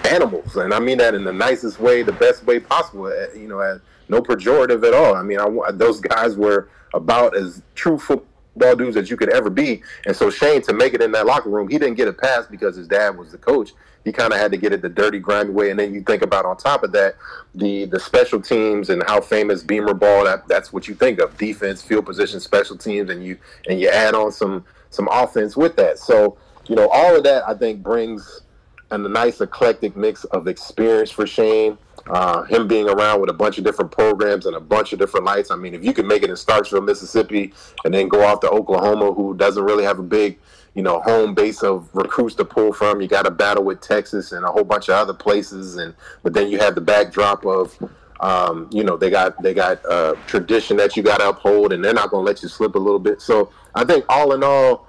animals, 0.04 0.54
and 0.54 0.72
I 0.72 0.78
mean 0.78 0.98
that 0.98 1.12
in 1.12 1.24
the 1.24 1.32
nicest 1.32 1.80
way, 1.80 2.04
the 2.04 2.12
best 2.12 2.46
way 2.46 2.60
possible. 2.60 3.08
Eh, 3.08 3.34
you 3.34 3.48
know, 3.48 3.80
no 4.08 4.22
pejorative 4.22 4.86
at 4.86 4.94
all. 4.94 5.16
I 5.16 5.22
mean, 5.22 5.40
I, 5.40 5.72
those 5.72 6.00
guys 6.00 6.36
were 6.36 6.68
about 6.94 7.36
as 7.36 7.62
true 7.74 7.98
football 7.98 8.76
dudes 8.76 8.96
as 8.96 9.10
you 9.10 9.16
could 9.16 9.30
ever 9.30 9.50
be. 9.50 9.82
And 10.06 10.14
so 10.14 10.30
Shane, 10.30 10.62
to 10.62 10.72
make 10.72 10.94
it 10.94 11.02
in 11.02 11.10
that 11.12 11.26
locker 11.26 11.50
room, 11.50 11.68
he 11.68 11.78
didn't 11.78 11.96
get 11.96 12.06
a 12.06 12.12
pass 12.12 12.46
because 12.46 12.76
his 12.76 12.86
dad 12.86 13.18
was 13.18 13.32
the 13.32 13.38
coach. 13.38 13.72
He 14.04 14.12
kind 14.12 14.32
of 14.32 14.38
had 14.38 14.52
to 14.52 14.56
get 14.56 14.72
it 14.72 14.82
the 14.82 14.88
dirty, 14.88 15.18
grimy 15.18 15.50
way. 15.50 15.70
And 15.70 15.80
then 15.80 15.92
you 15.92 16.02
think 16.02 16.22
about 16.22 16.44
on 16.44 16.56
top 16.58 16.84
of 16.84 16.92
that, 16.92 17.16
the 17.56 17.86
the 17.86 17.98
special 17.98 18.40
teams 18.40 18.88
and 18.88 19.02
how 19.08 19.20
famous 19.20 19.64
Beamer 19.64 19.94
ball. 19.94 20.26
That 20.26 20.46
that's 20.46 20.72
what 20.72 20.86
you 20.86 20.94
think 20.94 21.18
of: 21.18 21.36
defense, 21.36 21.82
field 21.82 22.06
position, 22.06 22.38
special 22.38 22.76
teams, 22.76 23.10
and 23.10 23.24
you 23.24 23.36
and 23.68 23.80
you 23.80 23.88
add 23.88 24.14
on 24.14 24.30
some 24.30 24.64
some 24.90 25.08
offense 25.10 25.56
with 25.56 25.74
that. 25.76 25.98
So 25.98 26.38
you 26.68 26.76
know, 26.76 26.88
all 26.88 27.16
of 27.16 27.24
that 27.24 27.48
I 27.48 27.54
think 27.54 27.82
brings 27.82 28.42
a 28.90 28.98
nice 28.98 29.40
eclectic 29.40 29.96
mix 29.96 30.24
of 30.24 30.48
experience 30.48 31.10
for 31.10 31.26
Shane. 31.26 31.78
Uh, 32.06 32.42
him 32.44 32.66
being 32.66 32.88
around 32.88 33.20
with 33.20 33.28
a 33.28 33.34
bunch 33.34 33.58
of 33.58 33.64
different 33.64 33.90
programs 33.90 34.46
and 34.46 34.56
a 34.56 34.60
bunch 34.60 34.94
of 34.94 34.98
different 34.98 35.26
lights. 35.26 35.50
I 35.50 35.56
mean, 35.56 35.74
if 35.74 35.84
you 35.84 35.92
can 35.92 36.06
make 36.06 36.22
it 36.22 36.30
in 36.30 36.36
Starkville, 36.36 36.84
Mississippi, 36.84 37.52
and 37.84 37.92
then 37.92 38.08
go 38.08 38.24
off 38.24 38.40
to 38.40 38.48
Oklahoma, 38.48 39.12
who 39.12 39.36
doesn't 39.36 39.62
really 39.62 39.84
have 39.84 39.98
a 39.98 40.02
big, 40.02 40.38
you 40.74 40.82
know, 40.82 41.00
home 41.00 41.34
base 41.34 41.62
of 41.62 41.90
recruits 41.92 42.34
to 42.36 42.46
pull 42.46 42.72
from, 42.72 43.02
you 43.02 43.08
got 43.08 43.26
to 43.26 43.30
battle 43.30 43.62
with 43.62 43.82
Texas 43.82 44.32
and 44.32 44.42
a 44.46 44.48
whole 44.48 44.64
bunch 44.64 44.88
of 44.88 44.94
other 44.94 45.12
places, 45.12 45.76
and 45.76 45.94
but 46.22 46.32
then 46.32 46.48
you 46.50 46.58
have 46.58 46.74
the 46.74 46.80
backdrop 46.80 47.44
of. 47.44 47.76
Um, 48.20 48.68
you 48.72 48.82
know 48.82 48.96
they 48.96 49.10
got 49.10 49.40
they 49.40 49.54
got 49.54 49.78
uh, 49.86 50.16
tradition 50.26 50.76
that 50.78 50.96
you 50.96 51.04
got 51.04 51.18
to 51.18 51.28
uphold, 51.28 51.72
and 51.72 51.84
they're 51.84 51.94
not 51.94 52.10
going 52.10 52.24
to 52.24 52.26
let 52.26 52.42
you 52.42 52.48
slip 52.48 52.74
a 52.74 52.78
little 52.78 52.98
bit. 52.98 53.22
So 53.22 53.52
I 53.76 53.84
think 53.84 54.04
all 54.08 54.32
in 54.32 54.42
all, 54.42 54.87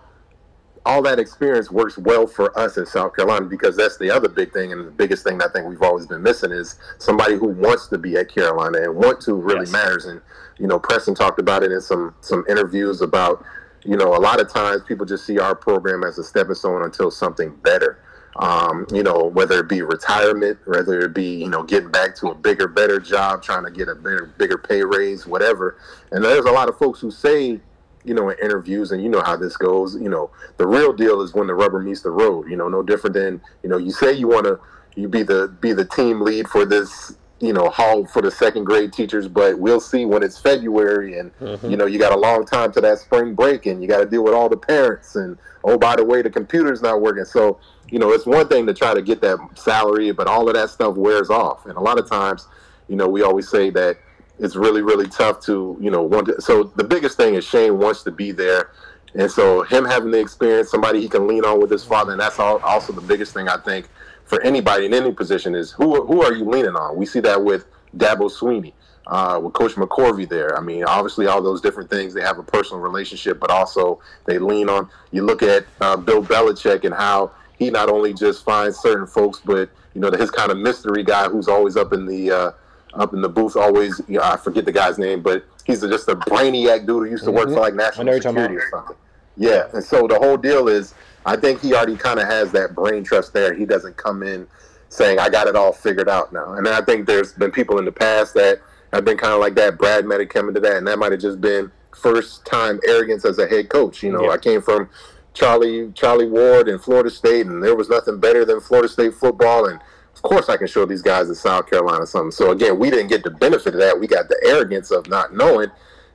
all 0.85 1.01
that 1.01 1.19
experience 1.19 1.71
works 1.71 1.97
well 1.97 2.27
for 2.27 2.57
us 2.57 2.77
in 2.77 2.85
South 2.85 3.15
Carolina 3.15 3.45
because 3.45 3.75
that's 3.75 3.97
the 3.97 4.09
other 4.09 4.29
big 4.29 4.53
thing 4.53 4.71
and 4.71 4.87
the 4.87 4.91
biggest 4.91 5.23
thing 5.23 5.41
I 5.41 5.47
think 5.47 5.67
we've 5.67 5.81
always 5.81 6.05
been 6.05 6.23
missing 6.23 6.51
is 6.51 6.79
somebody 6.97 7.35
who 7.35 7.47
wants 7.47 7.87
to 7.87 7.97
be 7.97 8.17
at 8.17 8.33
Carolina 8.33 8.79
and 8.83 8.95
want 8.95 9.21
to 9.21 9.33
really 9.33 9.61
yes. 9.61 9.71
matters. 9.71 10.05
And 10.05 10.21
you 10.57 10.67
know, 10.67 10.79
Preston 10.79 11.15
talked 11.15 11.39
about 11.39 11.63
it 11.63 11.71
in 11.71 11.81
some 11.81 12.15
some 12.21 12.45
interviews 12.49 13.01
about 13.01 13.43
you 13.83 13.97
know 13.97 14.15
a 14.15 14.19
lot 14.19 14.39
of 14.39 14.51
times 14.51 14.81
people 14.87 15.05
just 15.05 15.25
see 15.25 15.39
our 15.39 15.55
program 15.55 16.03
as 16.03 16.17
a 16.17 16.23
stepping 16.23 16.55
stone 16.55 16.83
until 16.83 17.11
something 17.11 17.55
better. 17.57 17.99
Um, 18.35 18.85
you 18.93 19.03
know, 19.03 19.25
whether 19.25 19.59
it 19.59 19.67
be 19.67 19.81
retirement, 19.81 20.59
whether 20.65 20.99
it 21.01 21.13
be 21.13 21.41
you 21.41 21.49
know 21.49 21.63
getting 21.63 21.91
back 21.91 22.15
to 22.17 22.27
a 22.27 22.35
bigger, 22.35 22.67
better 22.67 22.99
job, 22.99 23.43
trying 23.43 23.65
to 23.65 23.71
get 23.71 23.89
a 23.89 23.95
bigger, 23.95 24.33
bigger 24.37 24.57
pay 24.57 24.83
raise, 24.83 25.27
whatever. 25.27 25.77
And 26.11 26.23
there's 26.23 26.45
a 26.45 26.51
lot 26.51 26.69
of 26.69 26.77
folks 26.77 26.99
who 26.99 27.11
say 27.11 27.59
you 28.03 28.13
know, 28.13 28.29
in 28.29 28.37
interviews, 28.41 28.91
and 28.91 29.03
you 29.03 29.09
know 29.09 29.21
how 29.21 29.35
this 29.35 29.57
goes. 29.57 29.95
You 29.95 30.09
know, 30.09 30.31
the 30.57 30.65
real 30.67 30.93
deal 30.93 31.21
is 31.21 31.33
when 31.33 31.47
the 31.47 31.53
rubber 31.53 31.79
meets 31.79 32.01
the 32.01 32.11
road. 32.11 32.49
You 32.49 32.57
know, 32.57 32.69
no 32.69 32.81
different 32.81 33.13
than 33.13 33.41
you 33.63 33.69
know, 33.69 33.77
you 33.77 33.91
say 33.91 34.13
you 34.13 34.27
want 34.27 34.45
to, 34.45 34.59
you 34.95 35.07
be 35.07 35.23
the 35.23 35.55
be 35.59 35.73
the 35.73 35.85
team 35.85 36.21
lead 36.21 36.47
for 36.47 36.65
this, 36.65 37.15
you 37.39 37.53
know, 37.53 37.69
hall 37.69 38.05
for 38.05 38.21
the 38.21 38.31
second 38.31 38.63
grade 38.63 38.93
teachers, 38.93 39.27
but 39.27 39.59
we'll 39.59 39.81
see 39.81 40.05
when 40.05 40.23
it's 40.23 40.39
February, 40.39 41.19
and 41.19 41.37
mm-hmm. 41.39 41.69
you 41.69 41.77
know, 41.77 41.85
you 41.85 41.99
got 41.99 42.13
a 42.13 42.19
long 42.19 42.45
time 42.45 42.71
to 42.71 42.81
that 42.81 42.99
spring 42.99 43.35
break, 43.35 43.65
and 43.65 43.81
you 43.81 43.87
got 43.87 43.99
to 43.99 44.05
deal 44.05 44.23
with 44.23 44.33
all 44.33 44.49
the 44.49 44.57
parents, 44.57 45.15
and 45.15 45.37
oh, 45.63 45.77
by 45.77 45.95
the 45.95 46.03
way, 46.03 46.21
the 46.21 46.29
computer's 46.29 46.81
not 46.81 47.01
working, 47.01 47.25
so. 47.25 47.59
You 47.91 47.97
know, 47.97 48.11
it's 48.11 48.27
one 48.27 48.47
thing 48.47 48.67
to 48.67 48.73
try 48.75 48.93
to 48.93 49.01
get 49.01 49.19
that 49.21 49.39
salary, 49.55 50.11
but 50.11 50.27
all 50.27 50.47
of 50.47 50.53
that 50.53 50.69
stuff 50.69 50.95
wears 50.95 51.31
off. 51.31 51.65
And 51.65 51.75
a 51.75 51.79
lot 51.79 51.97
of 51.97 52.07
times, 52.07 52.47
you 52.87 52.95
know, 52.95 53.09
we 53.09 53.23
always 53.23 53.49
say 53.49 53.71
that 53.71 53.97
it's 54.39 54.55
really 54.55 54.81
really 54.81 55.07
tough 55.07 55.41
to 55.45 55.77
you 55.79 55.91
know 55.91 56.01
want 56.01 56.27
to. 56.27 56.41
So 56.41 56.63
the 56.63 56.83
biggest 56.83 57.17
thing 57.17 57.35
is 57.35 57.45
Shane 57.45 57.77
wants 57.77 58.03
to 58.03 58.11
be 58.11 58.31
there, 58.31 58.71
and 59.15 59.29
so 59.29 59.63
him 59.63 59.85
having 59.85 60.11
the 60.11 60.19
experience, 60.19 60.69
somebody 60.71 61.01
he 61.01 61.09
can 61.09 61.27
lean 61.27 61.45
on 61.45 61.59
with 61.61 61.71
his 61.71 61.83
father, 61.83 62.11
and 62.11 62.21
that's 62.21 62.39
all, 62.39 62.59
also 62.59 62.93
the 62.93 63.01
biggest 63.01 63.33
thing 63.33 63.47
I 63.47 63.57
think 63.57 63.89
for 64.25 64.41
anybody 64.41 64.85
in 64.85 64.93
any 64.93 65.11
position 65.11 65.55
is 65.55 65.71
who 65.71 66.05
who 66.05 66.23
are 66.23 66.33
you 66.33 66.45
leaning 66.45 66.75
on? 66.75 66.95
We 66.95 67.05
see 67.05 67.19
that 67.21 67.43
with 67.43 67.65
Dabo 67.95 68.29
Swinney 68.29 68.73
Uh, 69.07 69.39
with 69.41 69.53
Coach 69.53 69.73
McCorvey 69.73 70.27
there. 70.29 70.55
I 70.55 70.61
mean, 70.61 70.83
obviously, 70.83 71.25
all 71.25 71.41
those 71.41 71.61
different 71.61 71.89
things, 71.89 72.13
they 72.13 72.21
have 72.21 72.37
a 72.37 72.43
personal 72.43 72.79
relationship, 72.79 73.39
but 73.39 73.49
also 73.49 73.99
they 74.27 74.37
lean 74.37 74.69
on. 74.69 74.87
You 75.09 75.25
look 75.25 75.41
at 75.41 75.65
uh, 75.81 75.97
Bill 75.97 76.21
Belichick 76.21 76.85
and 76.85 76.93
how 76.93 77.31
he 77.57 77.71
not 77.71 77.89
only 77.89 78.13
just 78.13 78.45
finds 78.45 78.77
certain 78.77 79.07
folks, 79.07 79.41
but, 79.43 79.71
you 79.95 80.01
know, 80.01 80.11
his 80.11 80.29
kind 80.29 80.51
of 80.51 80.57
mystery 80.59 81.03
guy 81.03 81.27
who's 81.27 81.47
always 81.47 81.75
up 81.75 81.91
in 81.91 82.05
the, 82.05 82.31
uh, 82.31 82.51
up 82.93 83.13
in 83.13 83.21
the 83.21 83.29
booth. 83.29 83.55
Always, 83.55 84.01
you 84.07 84.17
know, 84.17 84.23
I 84.23 84.37
forget 84.37 84.65
the 84.65 84.71
guy's 84.71 84.97
name, 84.97 85.21
but 85.21 85.45
he's 85.65 85.81
just 85.81 86.07
a 86.09 86.15
brainiac 86.15 86.85
dude 86.85 87.05
who 87.05 87.05
used 87.05 87.23
to 87.25 87.31
work 87.31 87.45
mm-hmm. 87.45 87.55
for 87.55 87.61
like 87.61 87.73
national 87.75 88.13
security 88.13 88.55
or 88.55 88.69
something. 88.69 88.95
Yeah, 89.37 89.67
and 89.73 89.83
so 89.83 90.07
the 90.07 90.17
whole 90.17 90.37
deal 90.37 90.67
is, 90.67 90.93
I 91.25 91.35
think 91.35 91.61
he 91.61 91.73
already 91.73 91.95
kind 91.95 92.19
of 92.19 92.27
has 92.27 92.51
that 92.51 92.75
brain 92.75 93.03
trust 93.03 93.33
there. 93.33 93.53
He 93.53 93.65
doesn't 93.65 93.95
come 93.97 94.23
in 94.23 94.47
saying, 94.89 95.19
"I 95.19 95.29
got 95.29 95.47
it 95.47 95.55
all 95.55 95.71
figured 95.71 96.09
out 96.09 96.33
now." 96.33 96.53
And 96.53 96.67
I 96.67 96.81
think 96.81 97.07
there's 97.07 97.33
been 97.33 97.51
people 97.51 97.79
in 97.79 97.85
the 97.85 97.91
past 97.91 98.33
that 98.33 98.59
have 98.91 99.05
been 99.05 99.17
kind 99.17 99.33
of 99.33 99.39
like 99.39 99.55
that. 99.55 99.77
Brad 99.77 100.05
might 100.05 100.19
have 100.19 100.29
come 100.29 100.47
into 100.47 100.59
that, 100.61 100.77
and 100.77 100.87
that 100.87 100.99
might 100.99 101.11
have 101.11 101.21
just 101.21 101.39
been 101.39 101.71
first 101.95 102.45
time 102.45 102.79
arrogance 102.87 103.25
as 103.25 103.39
a 103.39 103.47
head 103.47 103.69
coach. 103.69 104.03
You 104.03 104.11
know, 104.11 104.23
yeah. 104.23 104.31
I 104.31 104.37
came 104.37 104.61
from 104.61 104.89
Charlie 105.33 105.91
Charlie 105.93 106.27
Ward 106.27 106.67
in 106.67 106.79
Florida 106.79 107.09
State, 107.09 107.45
and 107.45 107.63
there 107.63 107.75
was 107.75 107.89
nothing 107.89 108.19
better 108.19 108.45
than 108.45 108.59
Florida 108.59 108.89
State 108.89 109.13
football, 109.13 109.67
and 109.67 109.79
of 110.19 110.23
course 110.23 110.49
I 110.49 110.57
can 110.57 110.67
show 110.67 110.85
these 110.85 111.01
guys 111.01 111.29
in 111.29 111.35
South 111.35 111.69
Carolina 111.69 112.05
something. 112.05 112.31
So 112.31 112.51
again, 112.51 112.77
we 112.77 112.89
didn't 112.89 113.07
get 113.07 113.23
the 113.23 113.31
benefit 113.31 113.73
of 113.73 113.79
that. 113.79 113.97
We 113.97 114.05
got 114.05 114.27
the 114.27 114.37
arrogance 114.45 114.91
of 114.91 115.07
not 115.07 115.33
knowing. 115.33 115.69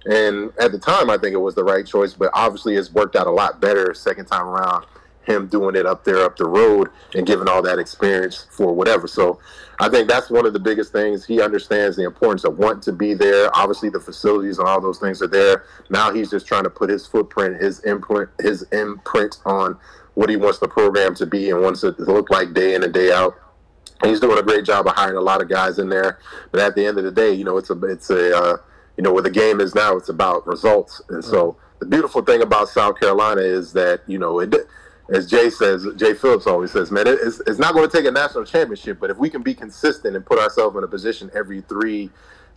And 0.05 0.52
at 0.61 0.72
the 0.72 0.78
time, 0.78 1.09
I 1.09 1.16
think 1.16 1.32
it 1.32 1.38
was 1.38 1.55
the 1.55 1.64
right 1.64 1.86
choice, 1.86 2.12
but 2.12 2.30
obviously 2.34 2.76
it's 2.76 2.92
worked 2.92 3.16
out 3.16 3.26
a 3.26 3.30
lot 3.30 3.62
better 3.62 3.94
second 3.94 4.26
time 4.26 4.46
around. 4.46 4.84
Him 5.26 5.46
doing 5.46 5.74
it 5.74 5.86
up 5.86 6.05
there, 6.05 6.22
up 6.22 6.36
the 6.36 6.44
road, 6.44 6.90
and 7.14 7.26
giving 7.26 7.48
all 7.48 7.62
that 7.62 7.78
experience 7.78 8.46
for 8.50 8.74
whatever. 8.74 9.07
So, 9.07 9.40
I 9.80 9.88
think 9.88 10.09
that's 10.09 10.30
one 10.30 10.46
of 10.46 10.52
the 10.52 10.61
biggest 10.61 10.92
things. 10.92 11.24
He 11.24 11.40
understands 11.40 11.96
the 11.96 12.05
importance 12.05 12.44
of 12.44 12.59
wanting 12.59 12.82
to 12.82 12.92
be 12.92 13.14
there. 13.14 13.50
Obviously, 13.57 13.88
the 13.88 14.00
facilities 14.00 14.59
and 14.59 14.68
all 14.68 14.80
those 14.80 14.98
things 14.98 15.20
are 15.22 15.26
there. 15.26 15.64
Now 15.88 16.12
he's 16.12 16.30
just 16.30 16.46
trying 16.46 16.64
to 16.64 16.70
put 16.70 16.90
his 16.90 17.07
footprint, 17.07 17.61
his 17.61 17.80
imprint, 17.80 18.28
his 18.38 18.62
imprint 18.72 19.38
on 19.46 19.78
what 20.14 20.30
he 20.30 20.36
wants 20.36 20.59
the 20.59 20.68
program 20.68 21.14
to 21.16 21.26
be 21.26 21.50
and 21.50 21.61
wants 21.61 21.82
it 21.82 21.96
to 21.96 22.05
look 22.05 22.30
like 22.30 22.55
day 22.55 22.74
in 22.74 22.84
and 22.84 22.94
day 22.94 23.12
out 23.12 23.34
he's 24.03 24.20
doing 24.20 24.38
a 24.38 24.42
great 24.42 24.64
job 24.64 24.86
of 24.86 24.95
hiring 24.95 25.16
a 25.16 25.20
lot 25.20 25.42
of 25.42 25.49
guys 25.49 25.78
in 25.78 25.88
there. 25.88 26.18
But 26.51 26.61
at 26.61 26.74
the 26.74 26.84
end 26.84 26.99
of 26.99 27.05
the 27.05 27.11
day, 27.11 27.32
you 27.32 27.45
know, 27.45 27.57
it's 27.57 27.70
a 27.70 27.78
it's 27.84 28.11
a 28.11 28.36
uh, 28.36 28.57
you 28.97 29.03
know 29.03 29.12
where 29.12 29.22
the 29.22 29.30
game 29.30 29.61
is 29.61 29.74
now, 29.74 29.97
it's 29.97 30.09
about 30.09 30.47
results. 30.47 31.03
And 31.09 31.24
so 31.24 31.57
the 31.78 31.86
beautiful 31.86 32.22
thing 32.22 32.42
about 32.42 32.68
South 32.68 32.99
Carolina 32.99 33.42
is 33.42 33.72
that 33.72 34.03
you 34.07 34.18
know 34.18 34.40
it. 34.40 34.55
As 35.12 35.28
Jay 35.30 35.51
says, 35.51 35.86
Jay 35.97 36.14
Phillips 36.14 36.47
always 36.47 36.70
says, 36.70 36.90
man, 36.90 37.05
it's, 37.07 37.38
it's 37.40 37.59
not 37.59 37.74
going 37.74 37.86
to 37.86 37.95
take 37.95 38.07
a 38.07 38.11
national 38.11 38.47
championship, 38.47 38.99
but 38.99 39.11
if 39.11 39.18
we 39.18 39.28
can 39.28 39.42
be 39.42 39.53
consistent 39.53 40.16
and 40.16 40.24
put 40.24 40.38
ourselves 40.38 40.74
in 40.78 40.82
a 40.82 40.88
position 40.88 41.30
every 41.34 41.61
three 41.61 42.09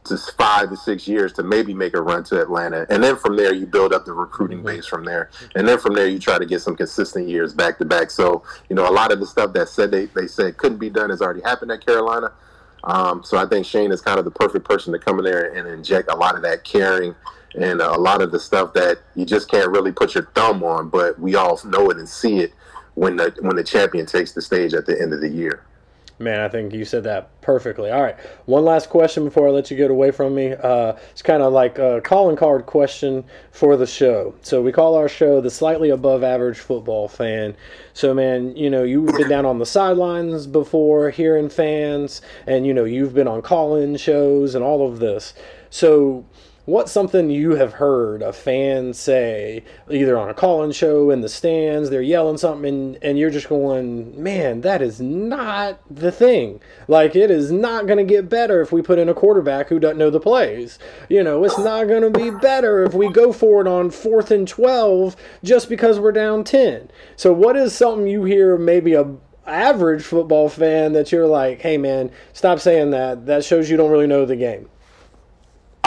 to 0.07 0.17
five 0.33 0.69
to 0.69 0.77
six 0.77 1.07
years 1.07 1.33
to 1.33 1.43
maybe 1.43 1.73
make 1.73 1.93
a 1.93 2.01
run 2.01 2.23
to 2.25 2.41
Atlanta. 2.41 2.85
And 2.89 3.03
then 3.03 3.15
from 3.15 3.35
there, 3.35 3.53
you 3.53 3.65
build 3.65 3.93
up 3.93 4.05
the 4.05 4.13
recruiting 4.13 4.59
mm-hmm. 4.59 4.67
base 4.67 4.85
from 4.85 5.05
there. 5.05 5.29
And 5.55 5.67
then 5.67 5.79
from 5.79 5.93
there, 5.93 6.07
you 6.07 6.19
try 6.19 6.37
to 6.37 6.45
get 6.45 6.61
some 6.61 6.75
consistent 6.75 7.27
years 7.27 7.53
back 7.53 7.77
to 7.79 7.85
back. 7.85 8.11
So, 8.11 8.43
you 8.69 8.75
know, 8.75 8.89
a 8.89 8.91
lot 8.91 9.11
of 9.11 9.19
the 9.19 9.27
stuff 9.27 9.53
that 9.53 9.69
said 9.69 9.91
they, 9.91 10.05
they 10.07 10.27
said 10.27 10.57
couldn't 10.57 10.79
be 10.79 10.89
done 10.89 11.09
has 11.09 11.21
already 11.21 11.41
happened 11.41 11.71
at 11.71 11.85
Carolina. 11.85 12.31
Um, 12.83 13.23
so 13.23 13.37
I 13.37 13.45
think 13.45 13.65
Shane 13.65 13.91
is 13.91 14.01
kind 14.01 14.19
of 14.19 14.25
the 14.25 14.31
perfect 14.31 14.65
person 14.65 14.93
to 14.93 14.99
come 14.99 15.19
in 15.19 15.25
there 15.25 15.53
and 15.53 15.67
inject 15.67 16.09
a 16.09 16.15
lot 16.15 16.35
of 16.35 16.41
that 16.43 16.63
caring 16.63 17.15
and 17.55 17.81
a 17.81 17.97
lot 17.97 18.21
of 18.21 18.31
the 18.31 18.39
stuff 18.39 18.73
that 18.73 18.99
you 19.15 19.25
just 19.25 19.49
can't 19.49 19.69
really 19.71 19.91
put 19.91 20.13
your 20.13 20.25
thumb 20.35 20.63
on, 20.63 20.89
but 20.89 21.19
we 21.19 21.35
all 21.35 21.59
know 21.65 21.89
it 21.89 21.97
and 21.97 22.07
see 22.07 22.39
it 22.39 22.53
when 22.93 23.15
the 23.15 23.33
when 23.41 23.55
the 23.55 23.63
champion 23.63 24.05
takes 24.05 24.31
the 24.31 24.41
stage 24.41 24.73
at 24.73 24.85
the 24.85 24.99
end 24.99 25.13
of 25.13 25.21
the 25.21 25.29
year. 25.29 25.63
Man, 26.19 26.41
I 26.41 26.49
think 26.49 26.73
you 26.73 26.83
said 26.83 27.03
that 27.03 27.41
perfectly. 27.41 27.91
All 27.91 28.01
right, 28.01 28.17
one 28.47 28.65
last 28.65 28.89
question 28.89 29.23
before 29.25 29.47
I 29.47 29.51
let 29.51 29.69
you 29.69 29.77
get 29.77 29.91
away 29.91 30.09
from 30.09 30.33
me. 30.33 30.51
Uh, 30.51 30.93
it's 31.11 31.21
kind 31.21 31.43
of 31.43 31.53
like 31.53 31.77
a 31.77 32.01
calling 32.01 32.35
card 32.35 32.65
question 32.65 33.23
for 33.51 33.77
the 33.77 33.85
show. 33.85 34.33
So 34.41 34.63
we 34.63 34.71
call 34.71 34.95
our 34.95 35.07
show 35.07 35.41
the 35.41 35.51
slightly 35.51 35.91
above 35.91 36.23
average 36.23 36.57
football 36.57 37.07
fan. 37.07 37.55
So 37.93 38.15
man, 38.15 38.55
you 38.57 38.69
know 38.69 38.83
you've 38.83 39.15
been 39.15 39.29
down 39.29 39.45
on 39.45 39.59
the 39.59 39.65
sidelines 39.65 40.47
before, 40.47 41.11
hearing 41.11 41.49
fans, 41.49 42.23
and 42.47 42.65
you 42.65 42.73
know 42.73 42.85
you've 42.85 43.13
been 43.13 43.27
on 43.27 43.43
call-in 43.43 43.95
shows 43.97 44.55
and 44.55 44.63
all 44.63 44.89
of 44.89 44.97
this. 44.97 45.35
So 45.69 46.25
what's 46.67 46.91
something 46.91 47.29
you 47.29 47.55
have 47.55 47.71
heard 47.71 48.21
a 48.21 48.33
fan 48.33 48.93
say 48.93 49.63
either 49.89 50.17
on 50.17 50.27
a 50.29 50.33
call-in 50.33 50.69
show 50.69 51.09
in 51.09 51.21
the 51.21 51.29
stands 51.29 51.89
they're 51.89 52.01
yelling 52.01 52.37
something 52.37 52.65
and, 52.65 52.97
and 53.01 53.17
you're 53.17 53.29
just 53.29 53.47
going 53.47 54.21
man 54.21 54.59
that 54.59 54.81
is 54.81 54.99
not 54.99 55.79
the 55.89 56.11
thing 56.11 56.59
like 56.89 57.15
it 57.15 57.31
is 57.31 57.53
not 57.53 57.87
going 57.87 57.97
to 57.97 58.03
get 58.03 58.27
better 58.27 58.59
if 58.59 58.73
we 58.73 58.81
put 58.81 58.99
in 58.99 59.07
a 59.07 59.13
quarterback 59.13 59.69
who 59.69 59.79
doesn't 59.79 59.97
know 59.97 60.09
the 60.09 60.19
plays 60.19 60.77
you 61.07 61.23
know 61.23 61.45
it's 61.45 61.57
not 61.57 61.87
going 61.87 62.01
to 62.01 62.09
be 62.09 62.29
better 62.29 62.83
if 62.83 62.93
we 62.93 63.09
go 63.13 63.31
for 63.31 63.61
it 63.61 63.67
on 63.67 63.89
fourth 63.89 64.29
and 64.29 64.45
12 64.45 65.15
just 65.45 65.69
because 65.69 66.01
we're 66.01 66.11
down 66.11 66.43
10 66.43 66.91
so 67.15 67.31
what 67.31 67.55
is 67.55 67.73
something 67.73 68.07
you 68.07 68.25
hear 68.25 68.57
maybe 68.57 68.93
a 68.93 69.15
average 69.45 70.03
football 70.03 70.49
fan 70.49 70.91
that 70.91 71.09
you're 71.09 71.25
like, 71.25 71.61
hey 71.61 71.77
man, 71.77 72.11
stop 72.33 72.59
saying 72.59 72.91
that. 72.91 73.27
That 73.27 73.45
shows 73.45 73.69
you 73.69 73.77
don't 73.77 73.89
really 73.89 74.05
know 74.05 74.25
the 74.25 74.35
game. 74.35 74.67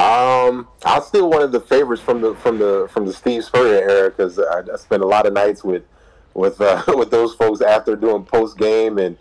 Um, 0.00 0.66
I'm 0.82 1.02
still 1.02 1.28
one 1.28 1.42
of 1.42 1.52
the 1.52 1.60
favorites 1.60 2.00
from 2.00 2.22
the 2.22 2.34
from 2.36 2.58
the 2.58 2.88
from 2.90 3.04
the 3.04 3.12
Steve 3.12 3.44
Spurrier 3.44 3.86
era 3.86 4.10
because 4.10 4.38
I, 4.38 4.62
I 4.72 4.76
spent 4.76 5.02
a 5.02 5.06
lot 5.06 5.26
of 5.26 5.34
nights 5.34 5.62
with 5.62 5.84
with 6.32 6.58
uh, 6.60 6.82
with 6.88 7.10
those 7.10 7.34
folks 7.34 7.60
after 7.60 7.96
doing 7.96 8.24
post 8.24 8.56
game, 8.56 8.96
and 8.96 9.18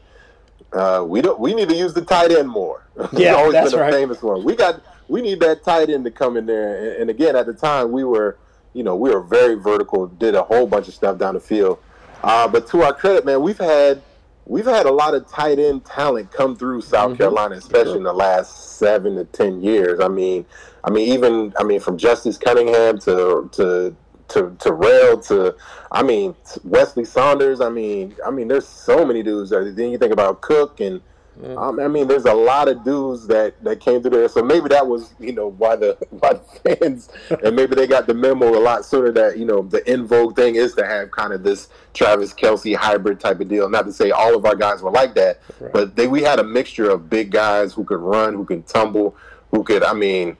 uh, 0.71 1.03
we 1.05 1.21
don't 1.21 1.37
we 1.37 1.53
need 1.53 1.67
to 1.67 1.75
use 1.75 1.93
the 1.93 2.01
tight 2.01 2.31
end 2.31 2.49
more. 2.49 2.85
Yeah, 3.13 3.33
always 3.33 3.53
that's 3.53 3.71
been 3.71 3.79
a 3.79 3.83
right. 3.83 3.93
famous 3.93 4.21
one. 4.21 4.43
We 4.43 4.55
got 4.55 4.81
we 5.09 5.21
need 5.21 5.39
that 5.41 5.63
tight 5.63 5.89
end 5.89 6.05
to 6.05 6.11
come 6.11 6.37
in 6.37 6.45
there, 6.45 6.77
and, 6.77 7.01
and 7.01 7.09
again 7.09 7.35
at 7.35 7.45
the 7.45 7.53
time 7.53 7.91
we 7.91 8.05
were 8.05 8.37
you 8.73 8.83
know 8.83 8.95
we 8.95 9.09
were 9.09 9.21
very 9.21 9.55
vertical, 9.55 10.07
did 10.07 10.35
a 10.35 10.43
whole 10.43 10.65
bunch 10.65 10.87
of 10.87 10.93
stuff 10.93 11.17
down 11.17 11.33
the 11.33 11.41
field. 11.41 11.79
Uh, 12.23 12.47
but 12.47 12.67
to 12.67 12.83
our 12.83 12.93
credit, 12.93 13.25
man, 13.25 13.41
we've 13.41 13.57
had 13.57 14.01
we've 14.49 14.65
had 14.65 14.85
a 14.85 14.91
lot 14.91 15.13
of 15.13 15.29
tight 15.29 15.59
end 15.59 15.85
talent 15.85 16.31
come 16.31 16.55
through 16.55 16.81
South 16.81 17.11
Mhm. 17.13 17.17
Carolina, 17.19 17.55
especially 17.55 17.97
in 17.97 18.03
the 18.03 18.11
last 18.13 18.77
seven 18.77 19.15
to 19.15 19.23
ten 19.25 19.61
years. 19.61 19.99
I 20.01 20.07
mean, 20.09 20.45
I 20.83 20.89
mean, 20.89 21.07
even 21.13 21.53
I 21.57 21.63
mean, 21.63 21.79
from 21.79 21.97
Justice 21.97 22.37
Cunningham 22.37 22.97
to 22.99 23.47
to 23.53 23.95
to 24.29 24.55
to 24.59 24.73
Rail 24.73 25.17
to 25.21 25.55
I 25.91 26.03
mean 26.03 26.35
Weslye 26.67 27.07
Saunders. 27.07 27.61
I 27.61 27.69
mean, 27.69 28.15
I 28.25 28.31
mean, 28.31 28.47
there's 28.47 28.67
so 28.67 29.05
many 29.05 29.23
dudes. 29.23 29.51
Then 29.51 29.89
you 29.91 29.97
think 29.97 30.11
about 30.11 30.41
Cook 30.41 30.81
and. 30.81 30.99
Um, 31.57 31.79
I 31.79 31.87
mean, 31.87 32.07
there's 32.07 32.25
a 32.25 32.33
lot 32.33 32.67
of 32.67 32.83
dudes 32.83 33.25
that, 33.27 33.63
that 33.63 33.79
came 33.79 34.01
through 34.01 34.11
there, 34.11 34.27
so 34.27 34.43
maybe 34.43 34.67
that 34.69 34.85
was, 34.85 35.13
you 35.19 35.31
know, 35.31 35.47
why 35.51 35.77
the 35.77 35.97
why 36.09 36.33
the 36.33 36.75
fans 36.75 37.09
and 37.43 37.55
maybe 37.55 37.75
they 37.75 37.87
got 37.87 38.07
the 38.07 38.13
memo 38.13 38.57
a 38.57 38.59
lot 38.59 38.83
sooner 38.83 39.11
that 39.11 39.37
you 39.37 39.45
know 39.45 39.61
the 39.61 39.89
in 39.89 40.05
vogue 40.05 40.35
thing 40.35 40.55
is 40.55 40.73
to 40.75 40.85
have 40.85 41.11
kind 41.11 41.31
of 41.31 41.43
this 41.43 41.69
Travis 41.93 42.33
Kelce 42.33 42.75
hybrid 42.75 43.19
type 43.21 43.39
of 43.39 43.47
deal. 43.47 43.69
Not 43.69 43.85
to 43.85 43.93
say 43.93 44.11
all 44.11 44.35
of 44.35 44.45
our 44.45 44.55
guys 44.55 44.81
were 44.81 44.91
like 44.91 45.15
that, 45.15 45.39
Right. 45.59 45.71
but 45.71 45.95
they 45.95 46.07
we 46.07 46.21
had 46.23 46.39
a 46.39 46.43
mixture 46.43 46.89
of 46.89 47.09
big 47.09 47.31
guys 47.31 47.73
who 47.73 47.85
could 47.85 47.99
run, 48.01 48.33
who 48.33 48.43
could 48.43 48.67
tumble, 48.67 49.15
who 49.51 49.63
could. 49.63 49.83
I 49.83 49.93
mean, 49.93 50.35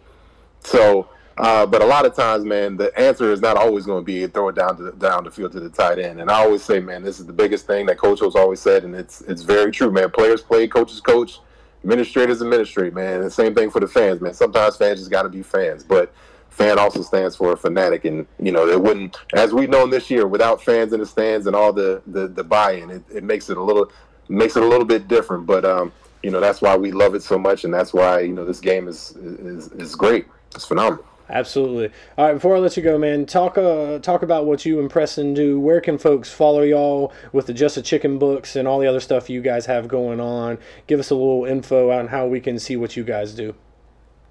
so. 0.63 1.07
Uh, 1.39 1.65
but 1.65 1.81
a 1.81 1.85
lot 1.85 2.05
of 2.05 2.13
times, 2.13 2.43
man, 2.43 2.75
the 2.75 2.97
answer 2.99 3.31
is 3.31 3.39
not 3.39 3.55
always 3.55 3.85
going 3.85 4.01
to 4.01 4.05
be 4.05 4.27
throw 4.27 4.49
it 4.49 4.55
down 4.55 4.75
to 4.75 4.83
the, 4.83 4.91
down 4.91 5.23
the 5.23 5.31
field 5.31 5.53
to 5.53 5.59
the 5.61 5.69
tight 5.69 5.97
end. 5.97 6.19
And 6.19 6.29
I 6.29 6.43
always 6.43 6.61
say, 6.61 6.81
man, 6.81 7.01
this 7.01 7.17
is 7.17 7.25
the 7.25 7.33
biggest 7.33 7.65
thing 7.65 7.85
that 7.85 7.97
Coach 7.97 8.21
O's 8.21 8.35
always 8.35 8.59
said, 8.59 8.83
and 8.83 8.93
it's 8.93 9.21
it's 9.21 9.41
very 9.43 9.71
true, 9.71 9.89
man. 9.89 10.11
Players 10.11 10.41
play, 10.41 10.67
coaches 10.67 10.99
coach, 10.99 11.39
administrators 11.81 12.41
administrate, 12.41 12.93
man. 12.93 13.15
And 13.15 13.23
the 13.23 13.31
same 13.31 13.55
thing 13.55 13.69
for 13.69 13.79
the 13.79 13.87
fans, 13.87 14.19
man. 14.19 14.33
Sometimes 14.33 14.75
fans 14.75 14.99
just 14.99 15.11
got 15.11 15.23
to 15.23 15.29
be 15.29 15.41
fans, 15.41 15.81
but 15.81 16.13
fan 16.49 16.77
also 16.77 17.01
stands 17.01 17.37
for 17.37 17.53
a 17.53 17.57
fanatic, 17.57 18.03
and 18.03 18.27
you 18.37 18.51
know 18.51 18.67
it 18.67 18.81
wouldn't, 18.81 19.15
as 19.33 19.53
we've 19.53 19.69
known 19.69 19.89
this 19.89 20.11
year, 20.11 20.27
without 20.27 20.61
fans 20.61 20.91
in 20.91 20.99
the 20.99 21.05
stands 21.05 21.47
and 21.47 21.55
all 21.55 21.71
the 21.71 22.01
the, 22.07 22.27
the 22.27 22.43
buy-in, 22.43 22.89
it, 22.89 23.03
it 23.15 23.23
makes 23.23 23.49
it 23.49 23.55
a 23.55 23.63
little 23.63 23.89
makes 24.27 24.57
it 24.57 24.63
a 24.63 24.67
little 24.67 24.85
bit 24.85 25.07
different. 25.07 25.45
But 25.45 25.63
um, 25.63 25.93
you 26.21 26.31
know 26.31 26.41
that's 26.41 26.61
why 26.61 26.75
we 26.75 26.91
love 26.91 27.15
it 27.15 27.23
so 27.23 27.39
much, 27.39 27.63
and 27.63 27.73
that's 27.73 27.93
why 27.93 28.19
you 28.19 28.33
know 28.33 28.43
this 28.43 28.59
game 28.59 28.89
is 28.89 29.15
is 29.15 29.71
is 29.71 29.95
great. 29.95 30.27
It's 30.53 30.65
phenomenal. 30.65 31.05
Absolutely. 31.30 31.91
All 32.17 32.25
right, 32.25 32.34
before 32.34 32.55
I 32.55 32.59
let 32.59 32.75
you 32.75 32.82
go, 32.82 32.97
man, 32.97 33.25
talk 33.25 33.57
uh, 33.57 33.99
talk 33.99 34.23
about 34.23 34.47
what 34.47 34.65
you 34.65 34.80
impress 34.80 35.17
and 35.17 35.30
Preston 35.30 35.34
do. 35.34 35.59
Where 35.59 35.80
can 35.80 35.97
folks 35.97 36.32
follow 36.32 36.61
y'all 36.63 37.13
with 37.32 37.45
the 37.45 37.53
Just 37.53 37.77
a 37.77 37.84
Chicken 37.84 38.17
books 38.17 38.55
and 38.55 38.67
all 38.67 38.80
the 38.80 38.88
other 38.88 38.99
stuff 38.99 39.30
you 39.30 39.41
guys 39.41 39.67
have 39.67 39.88
going 39.88 40.19
on? 40.19 40.57
Give 40.88 40.99
us 40.99 41.11
a 41.11 41.15
little 41.15 41.45
info 41.45 41.91
on 41.91 42.07
how 42.07 42.25
we 42.25 42.39
can 42.39 42.57
see 42.57 42.75
what 42.75 42.97
you 42.97 43.03
guys 43.03 43.34
do. 43.34 43.53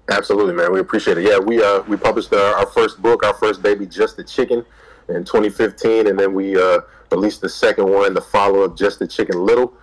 Absolutely, 0.09 0.53
man. 0.53 0.73
We 0.73 0.79
appreciate 0.79 1.17
it. 1.17 1.23
Yeah, 1.23 1.39
we 1.39 1.63
uh 1.63 1.81
we 1.83 1.95
published 1.95 2.33
uh, 2.33 2.53
our 2.57 2.65
first 2.65 3.01
book, 3.01 3.23
our 3.23 3.33
first 3.33 3.61
baby, 3.61 3.85
Just 3.85 4.17
the 4.17 4.23
Chicken, 4.23 4.65
in 5.07 5.23
2015, 5.23 6.07
and 6.07 6.19
then 6.19 6.33
we 6.33 6.61
uh, 6.61 6.79
released 7.11 7.39
the 7.39 7.49
second 7.49 7.89
one, 7.89 8.13
the 8.13 8.21
follow 8.21 8.63
up, 8.63 8.77
Just 8.77 8.99
the 8.99 9.07
Chicken 9.07 9.45
Little. 9.45 9.73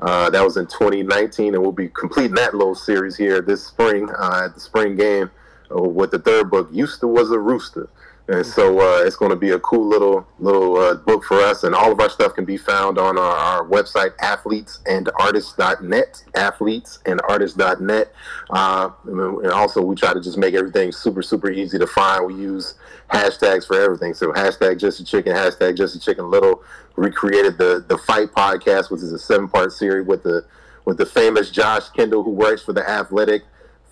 Uh, 0.00 0.28
that 0.28 0.44
was 0.44 0.58
in 0.58 0.66
2019, 0.66 1.54
and 1.54 1.62
we'll 1.62 1.72
be 1.72 1.88
completing 1.88 2.34
that 2.34 2.54
little 2.54 2.74
series 2.74 3.16
here 3.16 3.40
this 3.40 3.64
spring 3.64 4.10
uh, 4.18 4.42
at 4.44 4.54
the 4.54 4.60
spring 4.60 4.94
game 4.94 5.30
uh, 5.70 5.80
with 5.80 6.10
the 6.10 6.18
third 6.18 6.50
book. 6.50 6.68
Used 6.72 7.00
to 7.00 7.08
was 7.08 7.30
a 7.30 7.38
rooster, 7.38 7.88
and 8.28 8.44
so 8.44 8.80
uh, 8.80 9.04
it's 9.04 9.14
going 9.14 9.30
to 9.30 9.36
be 9.36 9.50
a 9.50 9.60
cool 9.60 9.86
little 9.86 10.26
little 10.40 10.76
uh, 10.76 10.94
book 10.94 11.22
for 11.24 11.38
us. 11.38 11.62
And 11.62 11.74
all 11.74 11.92
of 11.92 12.00
our 12.00 12.10
stuff 12.10 12.34
can 12.34 12.44
be 12.44 12.56
found 12.56 12.98
on 12.98 13.16
our, 13.16 13.36
our 13.36 13.64
website, 13.64 14.16
athletesandartists.net. 14.16 16.24
Athletesandartists.net. 16.34 18.12
Uh, 18.50 18.90
and 19.06 19.52
also, 19.52 19.80
we 19.80 19.94
try 19.94 20.12
to 20.12 20.20
just 20.20 20.38
make 20.38 20.54
everything 20.54 20.90
super 20.90 21.22
super 21.22 21.50
easy 21.50 21.78
to 21.78 21.86
find. 21.86 22.26
We 22.26 22.34
use 22.34 22.74
hashtags 23.10 23.66
for 23.66 23.80
everything. 23.80 24.14
So 24.14 24.32
hashtag 24.32 24.80
just 24.80 24.98
a 24.98 25.04
chicken, 25.04 25.32
hashtag 25.32 25.76
just 25.76 25.94
a 25.94 26.00
chicken 26.00 26.30
little. 26.30 26.62
Recreated 26.96 27.58
the 27.58 27.84
the 27.86 27.98
fight 27.98 28.32
podcast, 28.32 28.90
which 28.90 29.02
is 29.02 29.12
a 29.12 29.18
seven 29.18 29.48
part 29.48 29.72
series 29.72 30.06
with 30.06 30.24
the 30.24 30.44
with 30.84 30.98
the 30.98 31.06
famous 31.06 31.50
Josh 31.50 31.88
Kendall, 31.90 32.22
who 32.22 32.30
works 32.30 32.62
for 32.62 32.72
the 32.72 32.88
Athletic 32.88 33.42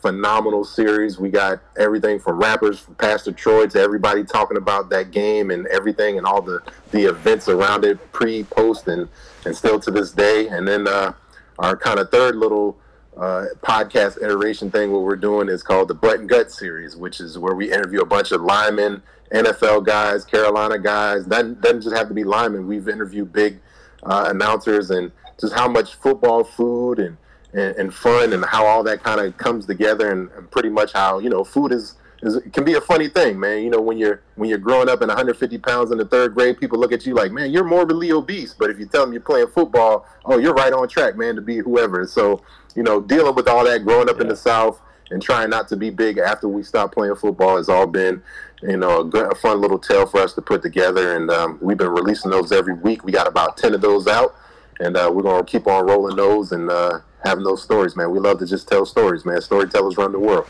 phenomenal 0.05 0.64
series. 0.64 1.18
We 1.18 1.30
got 1.30 1.62
everything 1.78 2.18
from 2.18 2.38
rappers, 2.38 2.78
from 2.78 2.94
Pastor 2.96 3.32
Troy 3.32 3.66
to 3.68 3.80
everybody 3.80 4.22
talking 4.22 4.59
about 4.59 4.90
that 4.90 5.12
game 5.12 5.50
and 5.50 5.66
everything 5.68 6.18
and 6.18 6.26
all 6.26 6.42
the, 6.42 6.61
the 6.90 7.05
events 7.05 7.48
around 7.48 7.86
it, 7.86 8.12
pre, 8.12 8.44
post, 8.44 8.86
and, 8.86 9.09
and 9.46 9.57
still 9.57 9.80
to 9.80 9.90
this 9.90 10.11
day. 10.11 10.48
And 10.48 10.68
then 10.68 10.86
uh, 10.86 11.14
our 11.59 11.74
kind 11.74 11.98
of 11.98 12.11
third 12.11 12.36
little 12.36 12.76
uh, 13.16 13.46
podcast 13.62 14.22
iteration 14.22 14.70
thing, 14.70 14.92
what 14.92 15.00
we're 15.00 15.16
doing 15.16 15.48
is 15.48 15.62
called 15.62 15.88
the 15.88 15.94
Butt 15.94 16.20
and 16.20 16.28
Gut 16.28 16.52
series, 16.52 16.96
which 16.96 17.18
is 17.18 17.38
where 17.38 17.55
we 17.55 17.72
interview 17.72 18.02
a 18.02 18.07
bunch 18.07 18.30
of 18.30 18.42
linemen, 18.42 19.02
NFL 19.32 19.86
guys, 19.86 20.22
Carolina 20.26 20.78
guys. 20.78 21.24
That 21.24 21.62
doesn't 21.62 21.80
just 21.80 21.96
have 21.96 22.09
to 22.09 22.14
be 22.14 22.24
linemen. 22.24 22.66
We've 22.66 22.90
interviewed 22.90 23.32
big 23.32 23.59
uh, 24.02 24.26
announcers 24.28 24.90
and 24.90 25.11
just 25.40 25.55
how 25.55 25.66
much 25.66 25.94
football 25.94 26.44
food 26.44 26.98
and 26.98 27.16
and, 27.55 27.76
and 27.76 27.94
fun 27.94 28.32
and 28.32 28.44
how 28.44 28.66
all 28.66 28.82
that 28.82 29.02
kind 29.02 29.20
of 29.20 29.36
comes 29.38 29.66
together 29.66 30.11
and, 30.11 30.30
and 30.32 30.50
pretty 30.50 30.68
much 30.68 30.92
how 30.92 31.18
you 31.18 31.30
know 31.30 31.44
food 31.44 31.72
is, 31.72 31.94
is 32.22 32.40
can 32.52 32.64
be 32.64 32.74
a 32.74 32.80
funny 32.80 33.09
thing 33.09 33.38
man. 33.38 33.62
You 33.62 33.70
know 33.70 33.80
when 33.80 33.96
you're 33.96 34.22
when 34.34 34.50
you're 34.50 34.59
growing 34.59 34.88
up 34.88 35.00
in 35.02 35.09
150 35.09 35.59
pounds 35.59 35.90
in 35.90 35.98
the 35.98 36.05
third 36.05 36.34
grade 36.34 36.59
people 36.59 36.78
look 36.78 36.92
at 36.92 37.07
you 37.07 37.14
like 37.14 37.32
man 37.32 37.50
you're 37.50 37.64
morbidly 37.64 38.12
obese. 38.12 38.55
But 38.55 38.70
if 38.70 38.78
you 38.78 38.86
tell 38.86 39.05
them 39.05 39.12
you're 39.12 39.22
playing 39.22 39.48
football 39.48 40.07
oh 40.24 40.38
you're 40.38 40.55
right 40.55 40.72
on 40.72 40.88
track 40.88 41.16
man 41.16 41.36
to 41.36 41.40
be 41.40 41.59
whoever. 41.59 42.07
So 42.07 42.42
you 42.74 42.82
know 42.82 43.00
dealing 43.00 43.34
with 43.34 43.48
all 43.48 43.64
that 43.64 43.84
growing 43.84 44.09
up 44.09 44.20
in 44.20 44.28
the 44.28 44.36
south 44.36 44.80
and 45.11 45.22
trying 45.22 45.50
not 45.50 45.68
to 45.68 45.76
be 45.76 45.90
big 45.90 46.18
after 46.18 46.48
we 46.48 46.62
stopped 46.62 46.94
playing 46.94 47.14
football 47.14 47.57
has 47.57 47.68
all 47.68 47.86
been 47.86 48.22
you 48.62 48.76
know 48.76 49.02
a, 49.02 49.05
good, 49.05 49.30
a 49.30 49.34
fun 49.34 49.61
little 49.61 49.78
tale 49.78 50.07
for 50.07 50.20
us 50.20 50.32
to 50.32 50.42
put 50.42 50.62
together. 50.62 51.16
And 51.16 51.30
um, 51.30 51.59
we've 51.61 51.76
been 51.76 51.90
releasing 51.90 52.30
those 52.30 52.50
every 52.50 52.74
week. 52.74 53.05
We 53.05 53.12
got 53.12 53.28
about 53.28 53.57
10 53.57 53.74
of 53.74 53.80
those 53.80 54.09
out. 54.09 54.34
And 54.80 54.96
uh, 54.96 55.11
we're 55.14 55.22
gonna 55.22 55.44
keep 55.44 55.68
on 55.68 55.86
rolling 55.86 56.16
those 56.16 56.50
and 56.50 56.68
uh, 56.68 56.98
having 57.25 57.45
those 57.45 57.62
stories, 57.62 57.97
man. 57.97 58.11
We 58.11 58.18
love 58.20 58.39
to 58.39 58.47
just 58.47 58.68
tell 58.68 58.85
stories, 58.87 59.25
man. 59.25 59.41
Storytellers 59.41 59.97
run 59.97 60.12
the 60.12 60.18
world. 60.18 60.47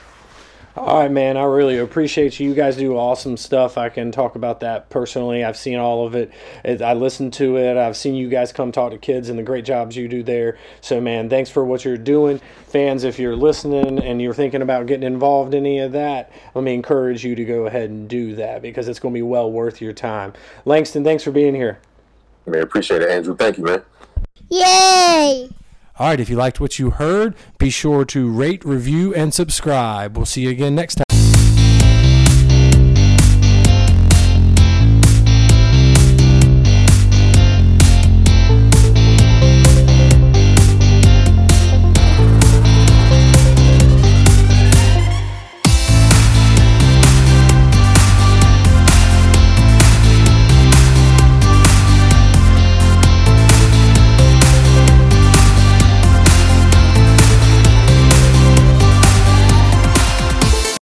All 0.77 0.99
right, 0.99 1.11
man. 1.11 1.37
I 1.37 1.45
really 1.45 1.79
appreciate 1.79 2.41
you. 2.41 2.49
You 2.49 2.55
guys 2.57 2.77
do 2.77 2.97
awesome 2.97 3.37
stuff. 3.37 3.79
I 3.79 3.91
can 3.91 4.11
talk 4.11 4.35
about 4.35 4.59
that 4.59 4.91
personally. 4.91 5.45
I've 5.45 5.57
seen 5.57 5.79
all 5.79 6.05
of 6.05 6.16
it. 6.16 6.33
It- 6.64 6.83
I 6.83 6.95
listened 6.95 7.33
to 7.35 7.57
it. 7.59 7.77
I've 7.77 7.97
seen 7.97 8.16
you 8.16 8.29
guys 8.29 8.51
come 8.53 8.72
talk 8.72 8.91
to 8.91 8.99
kids 8.99 9.29
and 9.29 9.39
the 9.39 9.45
great 9.45 9.64
jobs 9.64 9.97
you 9.97 10.09
do 10.09 10.25
there. 10.25 10.59
So, 10.81 11.01
man, 11.01 11.31
thanks 11.31 11.49
for 11.49 11.64
what 11.64 11.85
you're 11.85 11.97
doing. 11.97 12.41
Fans, 12.66 13.05
if 13.05 13.20
you're 13.20 13.37
listening 13.37 14.01
and 14.01 14.20
you're 14.20 14.35
thinking 14.35 14.62
about 14.62 14.87
getting 14.87 15.07
involved 15.07 15.55
in 15.55 15.64
any 15.64 15.79
of 15.79 15.93
that, 15.93 16.33
let 16.57 16.64
me 16.64 16.75
encourage 16.75 17.25
you 17.25 17.37
to 17.37 17.45
go 17.45 17.66
ahead 17.66 17.91
and 17.91 18.09
do 18.09 18.35
that 18.35 18.61
because 18.61 18.89
it's 18.89 18.99
going 18.99 19.14
to 19.14 19.18
be 19.18 19.22
well 19.22 19.49
worth 19.53 19.81
your 19.81 19.93
time. 19.93 20.33
Langston, 20.64 21.05
thanks 21.05 21.22
for 21.22 21.31
being 21.31 21.55
here. 21.55 21.79
Man, 22.47 22.62
appreciate 22.62 23.01
it, 23.01 23.11
Andrew. 23.11 23.37
Thank 23.37 23.59
you, 23.59 23.64
man. 23.64 23.83
Yay! 24.49 25.51
All 25.97 26.09
right, 26.09 26.18
if 26.18 26.28
you 26.28 26.34
liked 26.34 26.59
what 26.59 26.80
you 26.80 26.90
heard, 26.90 27.36
be 27.59 27.70
sure 27.70 28.05
to 28.07 28.28
rate, 28.28 28.64
review, 28.64 29.14
and 29.14 29.32
subscribe. 29.32 30.16
We'll 30.16 30.26
see 30.26 30.42
you 30.42 30.51
again 30.51 30.74
next 30.74 30.97
time. 30.97 31.03